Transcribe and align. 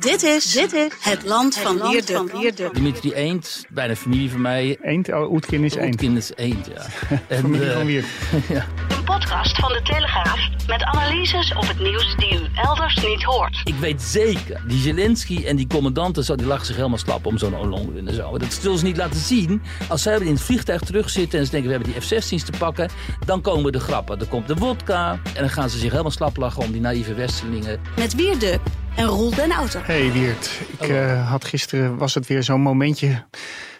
Dit 0.00 0.22
is, 0.22 0.52
dit 0.52 0.72
is 0.72 0.92
het 1.00 1.24
land 1.24 1.56
van 1.56 1.90
Wierde. 1.90 2.70
Dimitri 2.72 3.12
Eend, 3.12 3.64
bijna 3.68 3.96
familie 3.96 4.30
van 4.30 4.40
mij. 4.40 4.78
Eend? 4.82 5.12
Oh, 5.12 5.32
Oetkin 5.32 5.64
is 5.64 5.74
eend. 5.74 5.92
Oetkin 5.92 6.16
is 6.16 6.30
Eend, 6.34 6.66
ja. 6.66 6.86
En, 7.28 7.40
Familie 7.40 7.68
eh, 7.68 7.76
van 7.76 7.86
Wierd. 7.86 8.06
ja. 8.48 8.66
Een 8.88 9.04
podcast 9.04 9.56
van 9.56 9.72
de 9.72 9.80
Telegraaf 9.82 10.48
met 10.66 10.82
analyses 10.82 11.54
op 11.54 11.68
het 11.68 11.78
nieuws 11.80 12.16
die 12.16 12.34
u 12.34 12.46
elders 12.54 13.04
niet 13.04 13.22
hoort. 13.22 13.60
Ik 13.64 13.74
weet 13.74 14.02
zeker, 14.02 14.62
die 14.66 14.80
Zelensky 14.80 15.44
en 15.44 15.56
die 15.56 15.66
commandanten, 15.66 16.36
die 16.36 16.46
lachen 16.46 16.66
zich 16.66 16.76
helemaal 16.76 16.98
slap 16.98 17.26
om 17.26 17.38
zo'n 17.38 17.54
Ollongren 17.54 18.08
en 18.08 18.14
zo. 18.14 18.38
Dat 18.38 18.58
zullen 18.60 18.78
ze 18.78 18.84
niet 18.84 18.96
laten 18.96 19.20
zien. 19.20 19.62
Als 19.88 20.02
zij 20.02 20.18
in 20.18 20.32
het 20.32 20.40
vliegtuig 20.40 20.80
terugzitten 20.80 21.38
en 21.38 21.44
ze 21.44 21.50
denken 21.50 21.70
we 21.70 21.76
hebben 21.76 21.92
die 21.92 22.02
F-16's 22.02 22.44
te 22.44 22.52
pakken, 22.58 22.90
dan 23.26 23.40
komen 23.40 23.72
de 23.72 23.80
grappen. 23.80 24.18
Dan 24.18 24.28
komt 24.28 24.46
de 24.46 24.54
wodka 24.54 25.20
en 25.34 25.40
dan 25.40 25.50
gaan 25.50 25.70
ze 25.70 25.78
zich 25.78 25.90
helemaal 25.90 26.10
slap 26.10 26.36
lachen 26.36 26.62
om 26.62 26.72
die 26.72 26.80
naïeve 26.80 27.14
Westerlingen. 27.14 27.80
Met 27.96 28.14
Wierde 28.14 28.60
en 28.96 29.06
Roel 29.06 29.34
den 29.34 29.52
Outer. 29.52 29.86
Hey 29.86 30.12
Wiert, 30.12 30.60
ik 30.78 30.88
eh, 30.88 31.30
had 31.30 31.44
gisteren, 31.44 31.96
was 31.96 32.14
het 32.14 32.26
weer 32.26 32.42
zo'n 32.42 32.60
momentje 32.60 33.24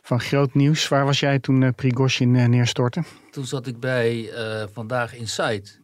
van 0.02 0.20
groot 0.20 0.54
nieuws. 0.54 0.88
Waar 0.88 1.04
was 1.04 1.20
jij 1.20 1.38
toen 1.38 1.62
eh 1.62 1.70
Prigozhin 1.76 2.36
eh, 2.36 2.46
neerstortte? 2.46 3.02
Toen 3.30 3.46
zat 3.46 3.66
ik 3.66 3.80
bij 3.80 4.30
eh, 4.30 4.66
Vandaag 4.72 5.14
Inside. 5.14 5.79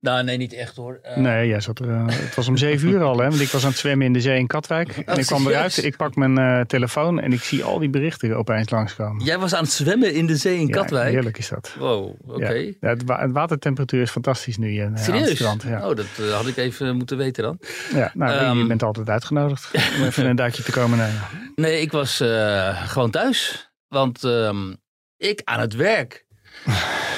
Nou, 0.00 0.24
nee, 0.24 0.36
niet 0.36 0.52
echt 0.52 0.76
hoor. 0.76 0.98
Eh, 1.02 1.16
Nee, 1.16 1.48
jij 1.48 1.60
zat 1.60 1.78
er, 1.78 1.90
eh, 1.90 2.04
het 2.06 2.34
was 2.34 2.48
om 2.48 2.56
zeven 2.56 2.88
uur 2.88 3.02
al 3.02 3.18
hè, 3.18 3.28
want 3.28 3.40
ik 3.40 3.48
was 3.48 3.62
aan 3.64 3.70
het 3.70 3.78
zwemmen 3.78 4.06
in 4.06 4.12
de 4.12 4.20
zee 4.20 4.38
in 4.38 4.46
Katwijk. 4.46 4.88
En 4.96 5.18
ik 5.18 5.26
kwam 5.26 5.46
eruit, 5.46 5.84
ik 5.84 5.96
pak 5.96 6.14
mijn 6.16 6.38
eh, 6.38 6.60
telefoon 6.60 7.20
en 7.20 7.32
ik 7.32 7.42
zie 7.42 7.64
al 7.64 7.78
die 7.78 7.88
berichten 7.90 8.36
opeens 8.36 8.70
langskomen. 8.70 9.24
Jij 9.24 9.38
was 9.38 9.54
aan 9.54 9.62
het 9.62 9.72
zwemmen 9.72 10.14
in 10.14 10.26
de 10.26 10.36
zee 10.36 10.58
in 10.58 10.66
Ja, 10.66 10.72
Katwijk? 10.72 11.10
heerlijk 11.12 11.38
is 11.38 11.48
dat. 11.48 11.74
Wow, 11.78 12.14
oké. 12.26 12.52
Ja. 12.52 12.72
Ja, 12.80 12.88
het, 12.88 13.04
wa- 13.04 13.20
het 13.20 13.32
watertemperatuur 13.32 14.02
is 14.02 14.10
fantastisch 14.10 14.56
nu 14.56 14.74
in, 14.74 14.84
aan 14.86 14.92
het 14.92 15.00
Serieus? 15.04 15.34
strand. 15.34 15.64
Oh, 15.64 15.80
dat 15.80 16.06
had 16.32 16.46
ik 16.46 16.56
even 16.56 16.96
moeten 16.96 17.16
weten 17.16 17.42
dan. 17.42 17.58
Ja, 17.94 18.10
nou, 18.14 18.32
je 18.32 18.38
Ehm. 18.38 18.66
bent 18.68 18.82
altijd 18.82 19.08
uitgenodigd 19.08 19.70
om 19.98 20.04
even 20.04 20.26
een 20.26 20.36
duikje 20.36 20.62
te 20.62 20.72
komen 20.72 20.98
nemen. 20.98 21.20
Nee, 21.54 21.80
ik 21.80 21.92
was 21.92 22.22
gewoon 22.84 23.10
thuis. 23.10 23.70
Want 23.88 24.24
ehm, 24.24 24.72
ik 25.16 25.40
aan 25.44 25.60
het 25.60 25.74
werk. 25.74 26.24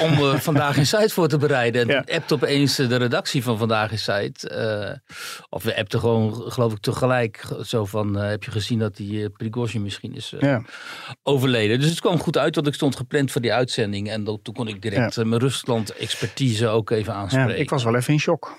Om 0.02 0.12
eh, 0.12 0.34
Vandaag 0.34 0.76
in 0.76 0.86
Site 0.86 1.08
voor 1.08 1.28
te 1.28 1.36
bereiden. 1.38 1.80
En 1.80 1.88
Ja. 1.88 2.14
appte 2.16 2.34
opeens 2.34 2.76
de 2.76 2.96
redactie 2.96 3.42
van 3.42 3.58
Vandaag 3.58 3.90
in 3.90 3.98
Site. 3.98 4.48
eh, 4.48 5.16
of 5.48 5.62
we 5.62 5.76
appten 5.78 6.00
gewoon, 6.00 6.34
geloof 6.52 6.72
ik, 6.72 6.78
tegelijk. 6.80 7.44
Zo 7.62 7.84
van, 7.84 8.18
eh, 8.20 8.28
heb 8.28 8.42
je 8.44 8.50
gezien 8.50 8.78
dat 8.78 8.96
die 8.96 9.12
uh, 9.20 9.26
Prigozhin 9.36 9.82
misschien 9.82 10.14
is 10.14 10.34
Ja. 10.38 10.62
overleden. 11.22 11.80
Dus 11.80 11.90
het 11.90 12.00
kwam 12.00 12.18
goed 12.18 12.38
uit, 12.38 12.54
want 12.54 12.66
ik 12.66 12.74
stond 12.74 12.96
gepland 12.96 13.32
voor 13.32 13.40
die 13.40 13.52
uitzending. 13.52 14.10
En 14.10 14.24
dan- 14.24 14.42
toen 14.42 14.54
kon 14.54 14.68
ik 14.68 14.82
direct 14.82 15.16
mijn 15.16 15.40
Rusland-expertise 15.40 16.68
ook 16.68 16.90
even 16.90 17.14
aanspreken. 17.14 17.58
ik 17.58 17.70
was 17.70 17.84
wel 17.84 17.94
even 17.96 18.12
in 18.12 18.20
shock. 18.20 18.56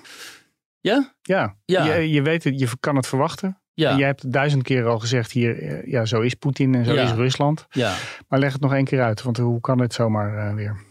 Ja? 0.82 1.14
Ja, 1.22 1.56
Ja. 1.66 1.94
Je, 1.96 2.10
je 2.10 2.22
weet 2.22 2.44
het, 2.44 2.60
je 2.60 2.68
kan 2.80 2.96
het 2.96 3.08
verwachten. 3.08 3.62
Ja. 3.74 3.92
En 3.92 3.98
jij 3.98 4.08
hebt 4.08 4.32
duizend 4.32 4.64
keer 4.64 4.86
al 4.86 5.00
gezegd 5.00 5.32
hier, 5.32 5.90
ja, 5.90 6.06
zo 6.06 6.22
is 6.22 6.34
Poetin 6.34 6.76
en 6.76 6.86
zo 6.86 6.94
Ja. 6.94 7.02
is 7.04 7.12
Rusland. 7.12 7.66
Ja. 7.70 7.96
Maar 8.28 8.40
leg 8.40 8.52
het 8.54 8.62
nog 8.62 8.74
één 8.74 8.86
keer 8.86 9.02
uit, 9.02 9.22
want 9.22 9.38
hoe 9.38 9.62
kan 9.62 9.80
het 9.82 9.94
zomaar 9.94 10.48
eh, 10.50 10.54
weer? 10.56 10.88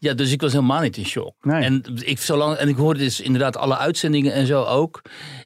Ja, 0.00 0.14
dus 0.14 0.32
ik 0.32 0.40
was 0.40 0.52
helemaal 0.52 0.80
niet 0.80 0.96
in 0.96 1.06
shock. 1.06 1.34
Nee. 1.40 1.62
En, 1.62 1.82
ik, 1.94 2.18
zolang, 2.18 2.56
en 2.56 2.68
ik 2.68 2.76
hoorde 2.76 3.00
dus 3.00 3.20
inderdaad 3.20 3.56
alle 3.56 3.76
uitzendingen 3.76 4.32
en 4.32 4.46
zo 4.46 4.62
ook. 4.62 5.02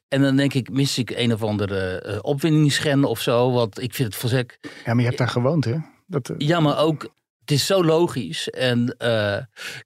En 0.07 0.21
dan 0.21 0.35
denk 0.35 0.53
ik, 0.53 0.69
mis 0.69 0.97
ik 0.97 1.09
een 1.09 1.33
of 1.33 1.43
andere 1.43 2.03
uh, 2.07 2.17
opwindingsgen 2.21 3.03
of 3.03 3.21
zo. 3.21 3.51
Want 3.51 3.81
ik 3.81 3.93
vind 3.93 4.07
het 4.07 4.17
volstrekt... 4.17 4.57
Ja, 4.61 4.93
maar 4.93 5.01
je 5.01 5.05
hebt 5.05 5.17
daar 5.17 5.27
gewoond, 5.27 5.65
hè? 5.65 5.77
Dat, 6.07 6.29
eh, 6.29 6.35
Ja, 6.37 6.59
maar 6.59 6.79
ook... 6.79 7.13
Het 7.39 7.51
is 7.51 7.65
zo 7.65 7.83
logisch. 7.83 8.49
En 8.49 8.95
eh, 8.97 9.37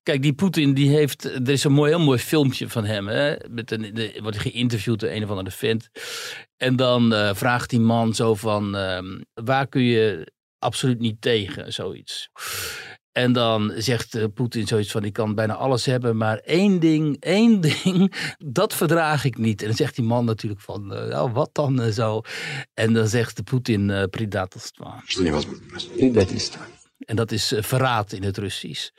kijk, 0.03 0.21
die 0.21 0.33
Poetin, 0.33 0.73
die 0.73 0.89
heeft... 0.89 1.23
Er 1.23 1.49
is 1.49 1.63
een 1.63 1.71
mooi, 1.71 1.91
heel 1.91 2.05
mooi 2.05 2.19
filmpje 2.19 2.69
van 2.69 2.85
hem. 2.85 3.07
Hè? 3.07 3.35
Met 3.49 3.71
een, 3.71 3.93
de, 3.93 4.19
wordt 4.21 4.37
geïnterviewd 4.37 4.99
door 4.99 5.09
een 5.09 5.23
of 5.23 5.29
andere 5.29 5.51
vent. 5.51 5.89
En 6.57 6.75
dan 6.75 7.13
eh, 7.13 7.29
vraagt 7.33 7.69
die 7.69 7.79
man 7.79 8.13
zo 8.13 8.35
van... 8.35 8.75
ehm, 8.75 9.21
waar 9.33 9.67
kun 9.67 9.81
je 9.81 10.31
absoluut 10.59 10.99
niet 10.99 11.21
tegen? 11.21 11.73
Zoiets. 11.73 12.29
En 13.18 13.32
dan 13.32 13.72
zegt 13.76 14.16
uh, 14.16 14.24
Poetin 14.34 14.66
zoiets 14.66 14.90
van: 14.90 15.04
Ik 15.04 15.12
kan 15.12 15.34
bijna 15.34 15.54
alles 15.54 15.84
hebben, 15.84 16.16
maar 16.16 16.38
één 16.38 16.80
ding, 16.80 17.16
één 17.20 17.60
ding, 17.60 18.14
dat 18.38 18.74
verdraag 18.74 19.24
ik 19.24 19.38
niet. 19.38 19.60
En 19.60 19.66
dan 19.66 19.76
zegt 19.76 19.96
die 19.96 20.04
man 20.04 20.24
natuurlijk 20.24 20.60
van: 20.60 20.92
uh, 20.92 21.04
nou, 21.04 21.32
wat 21.32 21.50
dan 21.52 21.80
uh, 21.80 21.86
zo? 21.86 22.20
En 22.74 22.92
dan 22.92 23.08
zegt 23.08 23.36
de 23.36 23.42
Poetin: 23.42 23.88
uh, 23.88 24.02
Предательство. 24.10 24.94
Предательство. 25.96 26.60
En 26.98 27.16
dat 27.16 27.32
is 27.32 27.52
uh, 27.52 27.62
verraad 27.62 28.12
in 28.12 28.22
het 28.22 28.38
Russisch. 28.38 28.90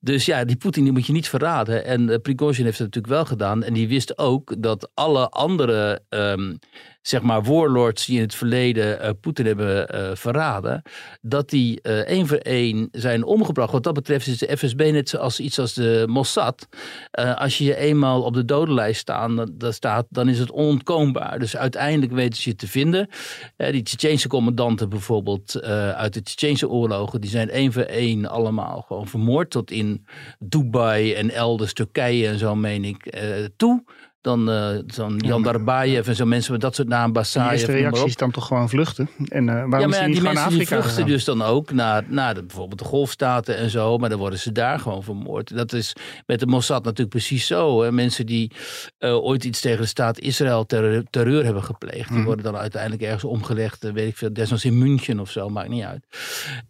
Dus 0.00 0.24
ja, 0.24 0.44
die 0.44 0.56
Poetin 0.56 0.82
die 0.84 0.92
moet 0.92 1.06
je 1.06 1.12
niet 1.12 1.28
verraden. 1.28 1.84
En 1.84 2.08
uh, 2.08 2.16
Prigozhin 2.16 2.64
heeft 2.64 2.78
het 2.78 2.86
natuurlijk 2.86 3.14
wel 3.14 3.24
gedaan. 3.24 3.62
En 3.62 3.72
die 3.72 3.88
wist 3.88 4.18
ook 4.18 4.62
dat 4.62 4.90
alle 4.94 5.28
andere, 5.28 6.02
um, 6.08 6.58
zeg 7.07 7.21
maar, 7.21 7.43
warlords 7.43 8.05
die 8.05 8.15
in 8.15 8.21
het 8.21 8.35
verleden 8.35 9.01
uh, 9.01 9.09
Poetin 9.21 9.45
hebben 9.45 9.95
uh, 9.95 10.09
verraden, 10.13 10.81
dat 11.21 11.49
die 11.49 11.79
uh, 11.83 11.99
één 11.99 12.27
voor 12.27 12.37
één 12.37 12.87
zijn 12.91 13.23
omgebracht. 13.23 13.71
Wat 13.71 13.83
dat 13.83 13.93
betreft 13.93 14.27
is 14.27 14.37
de 14.37 14.57
FSB 14.57 14.89
net 14.91 15.09
zoals 15.09 15.39
iets 15.39 15.59
als 15.59 15.73
de 15.73 16.03
Mossad. 16.07 16.67
Als 17.11 17.57
je 17.57 17.63
je 17.63 17.75
eenmaal 17.75 18.23
op 18.23 18.33
de 18.33 18.45
dodenlijst 18.45 18.99
staan, 19.01 19.49
dat 19.53 19.73
staat, 19.73 20.05
dan 20.09 20.29
is 20.29 20.39
het 20.39 20.51
onontkoombaar. 20.51 21.39
Dus 21.39 21.57
uiteindelijk 21.57 22.11
weten 22.11 22.41
ze 22.41 22.49
je 22.49 22.55
te 22.55 22.67
vinden. 22.67 23.09
Die 23.55 23.83
Tsjetsjeense 23.83 24.27
commandanten 24.27 24.89
bijvoorbeeld 24.89 25.61
uit 25.95 26.13
de 26.13 26.21
Tsjetsjeense 26.21 26.69
oorlogen, 26.69 27.21
die 27.21 27.29
zijn 27.29 27.49
één 27.49 27.73
voor 27.73 27.81
één 27.81 28.25
allemaal 28.25 28.81
gewoon 28.87 29.07
vermoord. 29.07 29.49
Tot 29.49 29.71
in 29.71 30.05
Dubai 30.39 31.13
en 31.13 31.31
elders, 31.31 31.73
Turkije 31.73 32.27
en 32.27 32.37
zo 32.37 32.55
meen 32.55 32.85
ik, 32.85 33.17
toe. 33.55 33.83
Dan 34.27 34.49
uh, 34.49 34.69
zo'n 34.87 35.17
Jan 35.17 35.43
Darbayev 35.43 36.07
en 36.07 36.15
zo 36.15 36.25
mensen 36.25 36.51
met 36.51 36.61
dat 36.61 36.75
soort 36.75 36.87
namen, 36.87 37.07
de 37.07 37.13
Basayev. 37.13 37.51
eerste 37.51 37.71
reactie 37.71 38.05
is 38.05 38.15
dan 38.15 38.31
toch 38.31 38.47
gewoon 38.47 38.69
vluchten. 38.69 39.09
En 39.27 39.47
uh, 39.47 39.53
waarom 39.53 39.79
ja, 39.79 39.87
maar 39.87 40.09
is 40.09 40.13
die 40.13 40.21
mensen 40.23 40.49
die 40.49 40.55
vluchten 40.67 40.83
gegaan? 40.83 41.07
dus 41.07 41.23
dan 41.23 41.41
ook 41.41 41.71
naar, 41.71 42.03
naar 42.07 42.33
de, 42.33 42.43
bijvoorbeeld 42.43 42.79
de 42.79 42.85
golfstaten 42.85 43.57
en 43.57 43.69
zo. 43.69 43.97
Maar 43.97 44.09
dan 44.09 44.17
worden 44.19 44.39
ze 44.39 44.51
daar 44.51 44.79
gewoon 44.79 45.03
vermoord. 45.03 45.55
Dat 45.55 45.73
is 45.73 45.95
met 46.25 46.39
de 46.39 46.45
Mossad 46.47 46.83
natuurlijk 46.83 47.09
precies 47.09 47.47
zo. 47.47 47.81
Hè. 47.83 47.91
Mensen 47.91 48.25
die 48.25 48.51
uh, 48.99 49.23
ooit 49.23 49.43
iets 49.43 49.61
tegen 49.61 49.81
de 49.81 49.87
staat 49.87 50.19
Israël 50.19 50.65
terreur, 50.65 51.03
terreur 51.09 51.43
hebben 51.43 51.63
gepleegd. 51.63 52.07
Die 52.07 52.17
Mhm. 52.17 52.25
worden 52.25 52.43
dan 52.45 52.55
uiteindelijk 52.57 53.01
ergens 53.01 53.23
omgelegd. 53.23 53.83
eh, 53.83 53.91
Weet 53.91 54.07
ik 54.09 54.17
veel, 54.17 54.33
desnoods 54.33 54.65
in 54.65 54.77
München 54.77 55.19
of 55.19 55.31
zo, 55.31 55.49
maakt 55.49 55.69
niet 55.69 55.83
uit. 55.83 56.05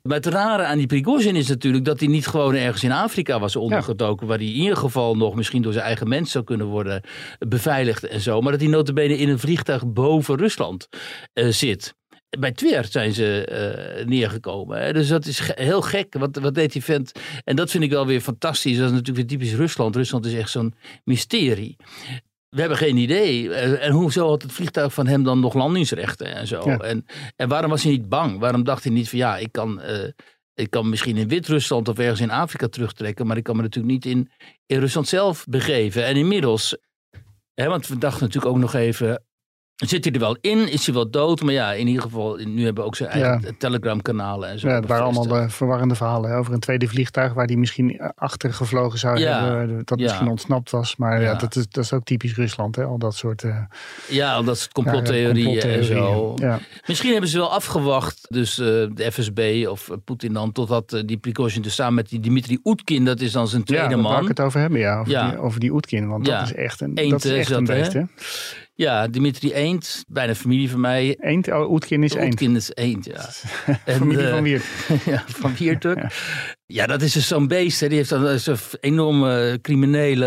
Maar 0.02 0.16
het 0.18 0.26
rare 0.26 0.64
aan 0.66 0.78
die 0.78 0.88
Prigozhin 0.88 1.36
is 1.36 1.48
natuurlijk 1.48 1.86
dat 1.86 2.00
hij 2.00 2.10
niet 2.10 2.28
gewoon 2.28 2.56
ergens 2.56 2.84
in 2.84 2.92
Afrika 2.92 3.40
was 3.40 3.56
ondergedoken. 3.56 4.28
Waar 4.28 4.38
hij 4.38 4.46
in 4.48 4.54
ieder 4.54 4.78
geval 4.78 5.16
nog 5.18 5.36
misschien 5.36 5.62
door 5.62 5.74
zijn 5.74 5.86
eigen 5.86 6.08
mensen 6.08 6.32
zou 6.32 6.44
kunnen 6.44 6.66
worden 6.68 7.02
beveiligd 7.50 8.04
en 8.04 8.22
zo. 8.22 8.42
Maar 8.42 8.52
dat 8.52 8.62
hij 8.62 8.70
notabene 8.70 9.18
in 9.18 9.30
een 9.30 9.40
vliegtuig 9.40 9.88
boven 9.88 10.38
Rusland 10.38 10.88
uh, 11.34 11.48
zit. 11.48 11.96
Bij 12.40 12.52
Twer 12.52 12.86
zijn 12.86 13.14
ze 13.14 13.48
uh, 14.00 14.06
neergekomen. 14.06 14.82
Hè? 14.82 14.94
Dus 14.94 15.08
dat 15.08 15.26
is 15.26 15.40
ge 15.40 15.54
heel 15.56 15.82
gek. 15.82 16.14
Wat, 16.18 16.38
wat 16.38 16.56
deed 16.56 16.72
die 16.72 16.84
vent? 16.84 17.12
En 17.44 17.56
dat 17.56 17.72
vind 17.72 17.84
ik 17.84 17.90
wel 17.90 18.06
weer 18.06 18.22
fantastisch. 18.22 18.78
Dat 18.78 18.86
is 18.86 18.92
natuurlijk 18.92 19.18
weer 19.18 19.38
typisch 19.38 19.54
Rusland. 19.54 19.96
Rusland 19.96 20.26
is 20.26 20.34
echt 20.34 20.50
zo'n 20.50 20.74
mysterie. 21.04 21.76
We 22.50 22.60
hebben 22.60 22.78
geen 22.78 22.98
idee. 22.98 23.54
En 23.54 23.92
hoezo 23.92 24.28
had 24.28 24.42
het 24.42 24.52
vliegtuig 24.52 24.94
van 24.94 25.08
hem 25.08 25.24
dan 25.24 25.40
nog 25.40 25.54
landingsrechten 25.54 26.36
en 26.36 26.48
zo? 26.48 26.62
Ja. 26.66 26.78
En, 26.78 27.06
en 27.36 27.48
waarom 27.48 27.70
was 27.70 27.84
hij 27.84 27.92
niet 27.92 28.10
bang? 28.10 28.40
Waarom 28.40 28.64
dacht 28.64 28.84
hij 28.84 28.94
niet 28.94 29.10
van 29.10 29.20
ja, 29.20 29.38
ik 29.38 29.52
kan, 29.52 29.82
uh, 29.82 30.10
ik 30.54 30.70
kan 30.70 30.90
misschien 30.90 31.18
in 31.18 31.28
Wit-Rusland 31.28 31.88
of 31.88 31.98
ergens 31.98 32.22
in 32.22 32.32
Afrika 32.32 32.68
terugtrekken, 32.68 33.28
maar 33.28 33.38
ik 33.38 33.44
kan 33.44 33.56
me 33.56 33.62
natuurlijk 33.62 33.94
niet 33.94 34.06
in, 34.06 34.32
in 34.66 34.80
Rusland 34.80 35.08
zelf 35.08 35.46
begeven. 35.50 36.06
En 36.06 36.16
inmiddels, 36.16 36.78
hè, 37.62 37.68
want 37.68 37.88
we 37.88 37.98
dachten 37.98 38.24
natuurlijk 38.24 38.54
ook 38.56 38.62
nog 38.62 38.74
even, 38.74 39.24
Zit 39.86 40.04
hij 40.04 40.14
er 40.14 40.20
wel 40.20 40.38
in? 40.42 40.72
Is 40.72 40.86
hij 40.86 40.94
wel 40.96 41.10
dood? 41.10 41.42
Maar 41.42 41.54
ja, 41.54 41.74
in 41.74 41.88
ieder 41.88 42.02
geval, 42.02 42.36
nu 42.36 42.64
hebben 42.64 42.84
we 42.84 42.90
ook 42.90 42.96
zijn 42.96 43.10
eigen 43.10 43.42
ja. 43.42 43.52
Telegram-kanalen 43.58 44.50
en 44.50 44.60
zo. 44.60 44.68
Ja, 44.68 44.76
het 44.76 44.88
waren 44.88 45.04
allemaal 45.04 45.28
de 45.28 45.50
verwarrende 45.50 45.96
verhalen 45.96 46.30
hè, 46.30 46.38
over 46.38 46.54
een 46.54 46.60
tweede 46.60 46.88
vliegtuig 46.88 47.34
waar 47.34 47.48
die 47.48 47.58
misschien 47.58 48.02
achter 48.16 48.54
gevlogen 48.54 49.00
zou 49.00 49.18
Ja. 49.18 49.44
hebben. 49.44 49.82
Dat 49.86 50.00
Ja. 50.00 50.06
misschien 50.06 50.28
ontsnapt 50.28 50.72
was. 50.72 50.96
Maar 50.96 51.22
ja. 51.22 51.34
Dat, 51.34 51.56
is, 51.56 51.66
dat 51.70 51.84
is 51.84 51.94
ook 51.94 52.04
typisch 52.04 52.36
Rusland, 52.36 52.76
hè, 52.76 52.84
al 52.84 52.98
dat 52.98 53.16
soort 53.16 53.44
uh, 53.44 53.58
Ja, 54.10 54.42
dat 54.42 54.56
is 54.56 54.68
complottheorieën 54.70 55.62
en 55.62 55.84
zo. 55.84 56.36
Misschien 56.86 57.12
hebben 57.12 57.30
ze 57.30 57.38
wel 57.38 57.52
afgewacht, 57.52 58.26
dus 58.30 58.60
uh, 58.60 58.66
de 58.66 59.12
FSB 59.12 59.66
of 59.70 59.90
Poetin 60.06 60.34
dan, 60.34 60.52
totdat 60.52 60.94
uh, 60.94 61.02
die 61.06 61.18
Prigozhin 61.18 61.62
dus 61.62 61.76
samen 61.76 61.94
met 61.94 62.10
die 62.10 62.20
Dimitri 62.20 62.60
Oetkin, 62.64 63.06
dat 63.06 63.20
is 63.20 63.32
dan 63.32 63.48
zijn 63.48 63.64
tweede 63.64 63.84
ja, 63.84 63.90
daar 63.90 64.00
man. 64.00 64.22
ik 64.22 64.28
het 64.28 64.40
over 64.40 64.60
hebben, 64.60 64.80
ja. 64.80 65.00
Over. 65.00 65.30
Die, 65.30 65.38
over 65.40 65.60
die 65.60 65.72
Oetkin, 65.74 66.08
want 66.08 66.26
dat 66.26 66.42
is 66.42 66.54
echt 66.54 66.82
een, 66.82 66.96
dat 66.96 67.24
is 67.26 67.32
eh, 67.32 67.40
echt 67.40 67.50
een 67.50 67.64
beest, 67.66 67.94
hè. 67.94 68.02
Ja, 68.78 69.08
Dimitri 69.08 69.54
Eend, 69.54 70.04
bijna 70.08 70.36
familie 70.36 70.70
van 70.70 70.80
mij. 70.80 71.16
Eend, 71.20 71.52
oh, 71.52 71.72
Oetkin 71.72 72.04
is 72.04 72.14
eend. 72.14 72.26
Oetkin 72.26 72.56
is 72.56 72.72
Eend, 72.74 73.06
ja. 73.06 73.30
Familie 73.98 74.26
eh, 74.26 74.32
van 74.34 74.44
Wiert. 74.44 74.64
ja, 75.06 75.24
van 75.28 75.56
Wiertuk. 75.56 75.98
Ja. 75.98 76.10
Dat 76.68 77.02
is 77.02 77.14
dus 77.14 77.28
zo'n 77.28 77.48
beest. 77.48 77.80
Hè. 77.80 77.88
Die 77.88 77.98
heeft 77.98 78.10
dan 78.10 78.40
zo'n 78.40 78.56
enorme 78.80 79.60
criminele 79.62 80.26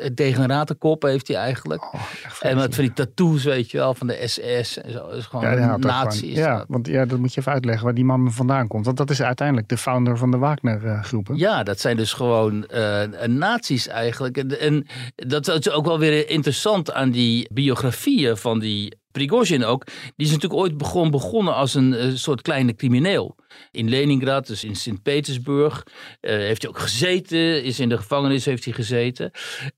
eh, 0.00 0.10
degeneratenkop 0.14 1.02
heeft 1.02 1.28
hij 1.28 1.36
eigenlijk. 1.36 1.84
Oh, 1.84 1.94
en 1.94 2.30
vreselijk. 2.30 2.74
van 2.74 2.84
die 2.84 2.92
tattoos, 2.92 3.44
weet 3.44 3.70
je 3.70 3.78
wel, 3.78 3.94
van 3.94 4.06
de 4.06 4.22
SS 4.26 4.78
en 4.80 4.92
zo. 4.92 5.08
Dat 5.08 5.16
is 5.16 5.24
gewoon 5.26 5.44
Ja, 5.44 5.74
een 5.74 5.80
nazi. 5.80 6.34
ja, 6.34 6.56
dat. 6.56 6.66
want 6.68 6.86
ja, 6.86 7.04
dat 7.06 7.18
moet 7.18 7.34
je 7.34 7.40
even 7.40 7.52
uitleggen 7.52 7.84
waar 7.84 7.94
die 7.94 8.04
man 8.04 8.32
vandaan 8.32 8.66
komt. 8.68 8.84
Want 8.84 8.96
dat 8.96 9.10
is 9.10 9.22
uiteindelijk 9.22 9.68
de 9.68 9.76
founder 9.76 10.18
van 10.18 10.30
de 10.30 10.36
Wagner-groepen. 10.38 11.36
Ja, 11.36 11.62
dat 11.62 11.80
zijn 11.80 11.96
dus 11.96 12.12
gewoon 12.12 12.66
eh 12.66 13.02
nazi's 13.26 13.88
eigenlijk. 13.88 14.36
En, 14.36 14.60
en 14.60 14.86
dat 15.16 15.48
is 15.48 15.70
ook 15.70 15.84
wel 15.86 15.98
weer 15.98 16.30
interessant 16.30 16.92
aan 16.92 17.10
die 17.10 17.48
biografieën 17.52 18.36
van 18.36 18.58
die 18.58 18.96
Prigozhin 19.12 19.64
ook, 19.64 19.84
die 20.16 20.26
is 20.26 20.32
natuurlijk 20.32 20.60
ooit 20.60 20.76
begon, 20.76 21.10
begonnen 21.10 21.54
als 21.54 21.74
een 21.74 21.94
eh, 21.94 22.08
soort 22.14 22.42
kleine 22.42 22.74
crimineel. 22.74 23.36
In 23.70 23.88
Leningrad, 23.88 24.46
dus 24.46 24.64
in 24.64 24.76
Sint-Petersburg, 24.76 25.82
eh, 26.20 26.36
heeft 26.36 26.62
hij 26.62 26.70
ook 26.70 26.78
gezeten, 26.78 27.64
is 27.64 27.80
in 27.80 27.88
de 27.88 27.96
gevangenis 27.96 28.44
heeft 28.44 28.64
hij 28.64 28.72
gezeten. 28.72 29.30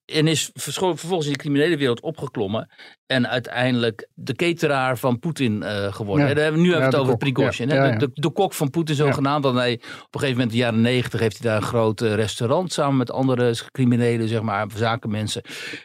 En 0.05 0.27
is 0.27 0.51
vervolgens 0.53 1.27
in 1.27 1.33
de 1.33 1.39
criminele 1.39 1.77
wereld 1.77 2.01
opgeklommen. 2.01 2.69
En 3.07 3.29
uiteindelijk 3.29 4.09
de 4.15 4.35
cateraar 4.35 4.99
van 4.99 5.19
Poetin 5.19 5.63
eh, 5.63 5.93
geworden. 5.93 6.29
Ja. 6.29 6.35
Hebben 6.35 6.61
nu 6.61 6.67
Ja, 6.67 6.73
hebben 6.73 6.91
we 6.91 6.97
het 6.97 7.07
over. 7.07 7.17
Prigozhin. 7.17 7.69
Ja. 7.69 7.91
De, 7.91 7.97
de, 7.97 8.11
de 8.13 8.31
kok 8.31 8.55
van 8.55 8.71
Poetin 8.71 8.95
zogenaamd. 8.95 9.45
Want 9.45 9.57
hij, 9.57 9.73
op 9.73 9.81
een 9.81 10.21
gegeven 10.21 10.31
moment 10.31 10.51
in 10.51 10.59
de 10.59 10.65
jaren 10.65 10.81
negentig 10.81 11.21
heeft 11.21 11.39
hij 11.39 11.51
daar 11.51 11.61
een 11.61 11.69
groot 11.69 12.01
restaurant 12.01 12.73
samen 12.73 12.97
met 12.97 13.11
andere 13.11 13.55
criminelen, 13.71 14.29
zeg 14.29 14.43
maar, 14.43 14.67
zakenmensen. 14.75 15.43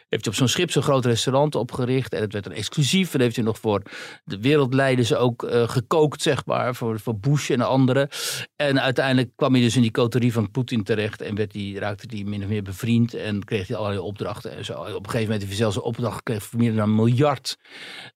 Heeft 0.08 0.24
hij 0.24 0.26
op 0.26 0.34
zo'n 0.34 0.48
schip 0.48 0.70
zo'n 0.70 0.82
groot 0.82 1.04
restaurant 1.04 1.54
opgericht. 1.54 2.12
En 2.12 2.20
het 2.20 2.32
werd 2.32 2.46
een 2.46 2.52
exclusief. 2.52 3.14
En 3.14 3.20
heeft 3.20 3.36
hij 3.36 3.44
nog 3.44 3.58
voor 3.58 3.82
de 4.24 4.40
wereldleiders 4.40 5.14
ook 5.14 5.42
eh, 5.42 5.68
gekookt, 5.68 6.22
zeg 6.22 6.46
maar. 6.46 6.74
Voor, 6.74 7.00
voor 7.00 7.18
Bush 7.18 7.50
en 7.50 7.60
anderen. 7.76 8.08
En 8.56 8.80
uiteindelijk 8.80 9.30
kwam 9.36 9.52
hij 9.52 9.62
dus 9.62 9.76
in 9.76 9.82
die 9.82 9.90
coterie 9.90 10.32
van 10.32 10.50
Poetin 10.50 10.82
terecht. 10.82 11.20
En 11.22 11.34
werd 11.34 11.52
hij, 11.52 11.72
raakte 11.78 12.06
hij 12.16 12.24
min 12.24 12.42
of 12.42 12.48
meer 12.48 12.62
bevriend. 12.62 13.14
En 13.14 13.44
kreeg 13.44 13.68
hij 13.68 13.76
allerlei 13.76 14.00
opdrachten 14.02 14.56
en 14.56 14.64
zo. 14.64 14.72
Op 14.72 14.86
een 14.86 14.92
gegeven 14.94 15.20
moment 15.20 15.38
heeft 15.38 15.46
hij 15.46 15.56
zelfs 15.56 15.76
een 15.76 15.82
opdracht 15.82 16.16
gekregen 16.16 16.42
voor 16.42 16.58
meer 16.58 16.74
dan 16.74 16.88
een 16.88 16.94
miljard. 16.94 17.56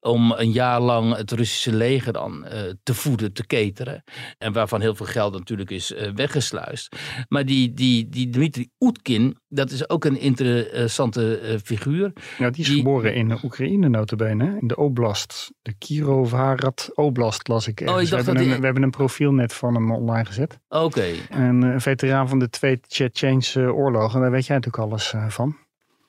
Om 0.01 0.33
een 0.33 0.53
jaar 0.53 0.81
lang 0.81 1.17
het 1.17 1.31
Russische 1.33 1.73
leger 1.73 2.13
dan 2.13 2.45
eh, 2.45 2.61
te 2.83 2.95
voeden, 2.95 3.33
te 3.33 3.47
cateren. 3.47 4.05
En 4.39 4.53
waarvan 4.53 4.81
heel 4.81 4.95
veel 4.95 5.07
geld 5.07 5.33
natuurlijk 5.33 5.71
is 5.71 5.93
eh, 5.93 6.11
weggesluist. 6.15 6.97
Maar 7.29 7.47
die, 7.47 7.73
die, 7.75 8.09
die 8.09 8.31
Dmitri 8.31 8.69
Oetkin, 8.81 9.37
dat 9.49 9.71
is 9.71 9.89
ook 9.89 10.05
een 10.05 10.21
interessante 10.21 11.39
eh, 11.39 11.57
figuur. 11.65 12.13
Ja, 12.39 12.51
die 12.51 12.61
is 12.61 12.67
Die- 12.69 12.77
geboren 12.77 13.15
in 13.15 13.39
Oekraïne 13.45 13.89
notabene, 13.89 14.45
hè? 14.45 14.57
in 14.61 14.67
de 14.69 14.77
Oblast. 14.77 15.51
De 15.63 15.73
Kirovarad 15.79 16.91
Oblast 16.95 17.49
las 17.49 17.67
ik. 17.67 17.81
Oh, 17.81 17.87
ik 17.87 17.93
dacht 17.95 18.09
we, 18.11 18.17
hebben 18.17 18.35
dat 18.35 18.43
een, 18.43 18.49
die- 18.51 18.59
we 18.59 18.65
hebben 18.65 18.83
een 18.83 18.91
profiel 18.91 19.33
van 19.53 19.75
hem 19.75 19.93
online 19.93 20.25
gezet. 20.25 20.59
Oké. 20.69 21.13
En 21.29 21.65
eh, 21.65 21.73
een 21.73 21.81
veteraan 21.81 22.29
van 22.29 22.39
de 22.39 22.51
twee 22.51 22.81
Tsjetsjeense 22.81 23.75
oorlogen, 23.75 24.21
daar 24.21 24.31
weet 24.31 24.47
jij 24.47 24.57
natuurlijk 24.57 24.85
alles 24.85 25.13
eh, 25.13 25.29
van. 25.29 25.57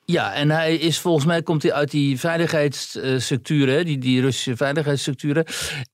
Ja, 0.04 0.34
en 0.34 0.50
hij 0.50 0.74
is 0.74 0.98
volgens 0.98 1.24
mij 1.24 1.42
komt 1.42 1.62
hij 1.62 1.72
uit 1.72 1.90
die 1.90 2.18
veiligheidsstructuren, 2.18 3.84
die, 3.84 3.98
die 3.98 4.20
Russische 4.20 4.56
veiligheidsstructuren. 4.56 5.44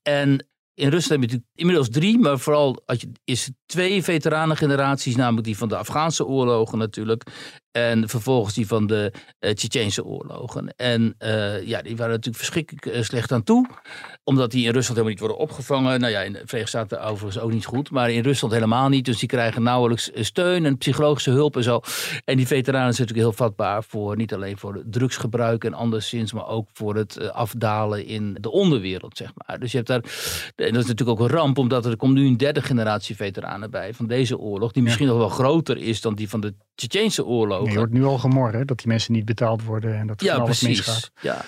En 0.03 0.47
in 0.75 0.89
Rusland 0.89 1.21
heb 1.21 1.31
je 1.31 1.37
natuurlijk 1.37 1.51
inmiddels 1.55 1.89
drie, 1.91 2.19
maar 2.19 2.39
vooral 2.39 2.83
als 2.87 3.01
je, 3.01 3.13
is 3.25 3.51
twee 3.67 4.03
veteranengeneraties, 4.03 5.17
namelijk 5.17 5.47
die 5.47 5.57
van 5.57 5.69
de 5.69 5.77
Afghaanse 5.77 6.27
oorlogen 6.27 6.79
natuurlijk. 6.79 7.23
En 7.73 8.09
vervolgens 8.09 8.55
die 8.55 8.67
van 8.67 8.87
de 8.87 9.13
uh, 9.41 10.07
oorlogen. 10.07 10.75
En 10.77 11.15
uh, 11.19 11.67
ja, 11.67 11.83
die 11.83 11.97
waren 11.97 12.13
natuurlijk 12.13 12.37
verschrikkelijk 12.37 12.87
uh, 12.87 13.03
slecht 13.03 13.33
aan 13.33 13.43
toe. 13.43 13.69
Omdat 14.25 14.51
die 14.51 14.67
in 14.67 14.73
Rusland 14.73 14.89
helemaal 14.89 15.11
niet 15.11 15.19
worden 15.19 15.39
opgevangen. 15.39 16.01
Nou 16.01 16.13
ja, 16.13 16.21
in 16.21 16.33
de 16.33 16.43
Verenigde 16.45 16.79
Staten 16.79 17.03
overigens 17.03 17.39
ook 17.43 17.53
niet 17.53 17.67
goed. 17.67 17.91
Maar 17.91 18.11
in 18.11 18.23
Rusland 18.23 18.55
helemaal 18.55 18.89
niet. 18.89 19.05
Dus 19.05 19.19
die 19.19 19.29
krijgen 19.29 19.63
nauwelijks 19.63 20.11
steun 20.15 20.65
en 20.65 20.79
psychologische 20.79 21.31
hulp 21.31 21.57
en 21.57 21.63
zo. 21.63 21.81
En 22.25 22.37
die 22.37 22.47
veteranen 22.47 22.95
zijn 22.95 23.09
natuurlijk 23.09 23.37
heel 23.37 23.47
vatbaar 23.47 23.85
voor 23.85 24.17
niet 24.17 24.35
alleen 24.35 24.59
voor 24.59 24.83
drugsgebruik 24.87 25.65
en 25.65 25.75
anderszins. 25.75 26.33
Maar 26.33 26.49
ook 26.49 26.69
voor 26.73 26.95
het 26.95 27.31
afdalen 27.33 28.07
in 28.07 28.37
de 28.41 28.51
onderwereld, 28.51 29.17
zeg 29.17 29.33
maar. 29.35 29.59
Dus 29.59 29.71
je 29.71 29.77
hebt 29.77 29.89
daar. 29.89 30.03
En 30.57 30.73
dat 30.73 30.83
is 30.83 30.89
natuurlijk 30.89 31.21
ook 31.21 31.29
een 31.29 31.37
ramp, 31.37 31.59
omdat 31.59 31.87
er 31.87 31.97
komt 31.97 32.15
nu 32.15 32.27
een 32.27 32.37
derde 32.37 32.63
generatie 32.63 33.17
veteranen 33.17 33.71
bij 33.71 33.95
van 33.95 34.07
deze 34.07 34.39
oorlog. 34.39 34.73
Die 34.73 34.83
misschien 34.83 35.07
ja. 35.07 35.13
nog 35.13 35.21
wel 35.21 35.29
groter 35.29 35.77
is 35.77 36.01
dan 36.01 36.15
die 36.15 36.29
van 36.29 36.41
de 36.41 36.55
Tsjetsjeense 36.75 37.27
oorlog. 37.27 37.58
Je 37.65 37.79
hoort 37.79 37.93
nu 37.93 38.05
al 38.05 38.19
gemor, 38.19 38.53
hè? 38.53 38.65
dat 38.65 38.79
die 38.79 38.87
mensen 38.87 39.13
niet 39.13 39.25
betaald 39.25 39.63
worden 39.63 39.99
en 39.99 40.07
dat 40.07 40.21
er 40.21 40.27
ja, 40.27 40.35
alles 40.35 40.59
precies. 40.59 40.69
misgaat. 40.87 41.11
Ja. 41.21 41.45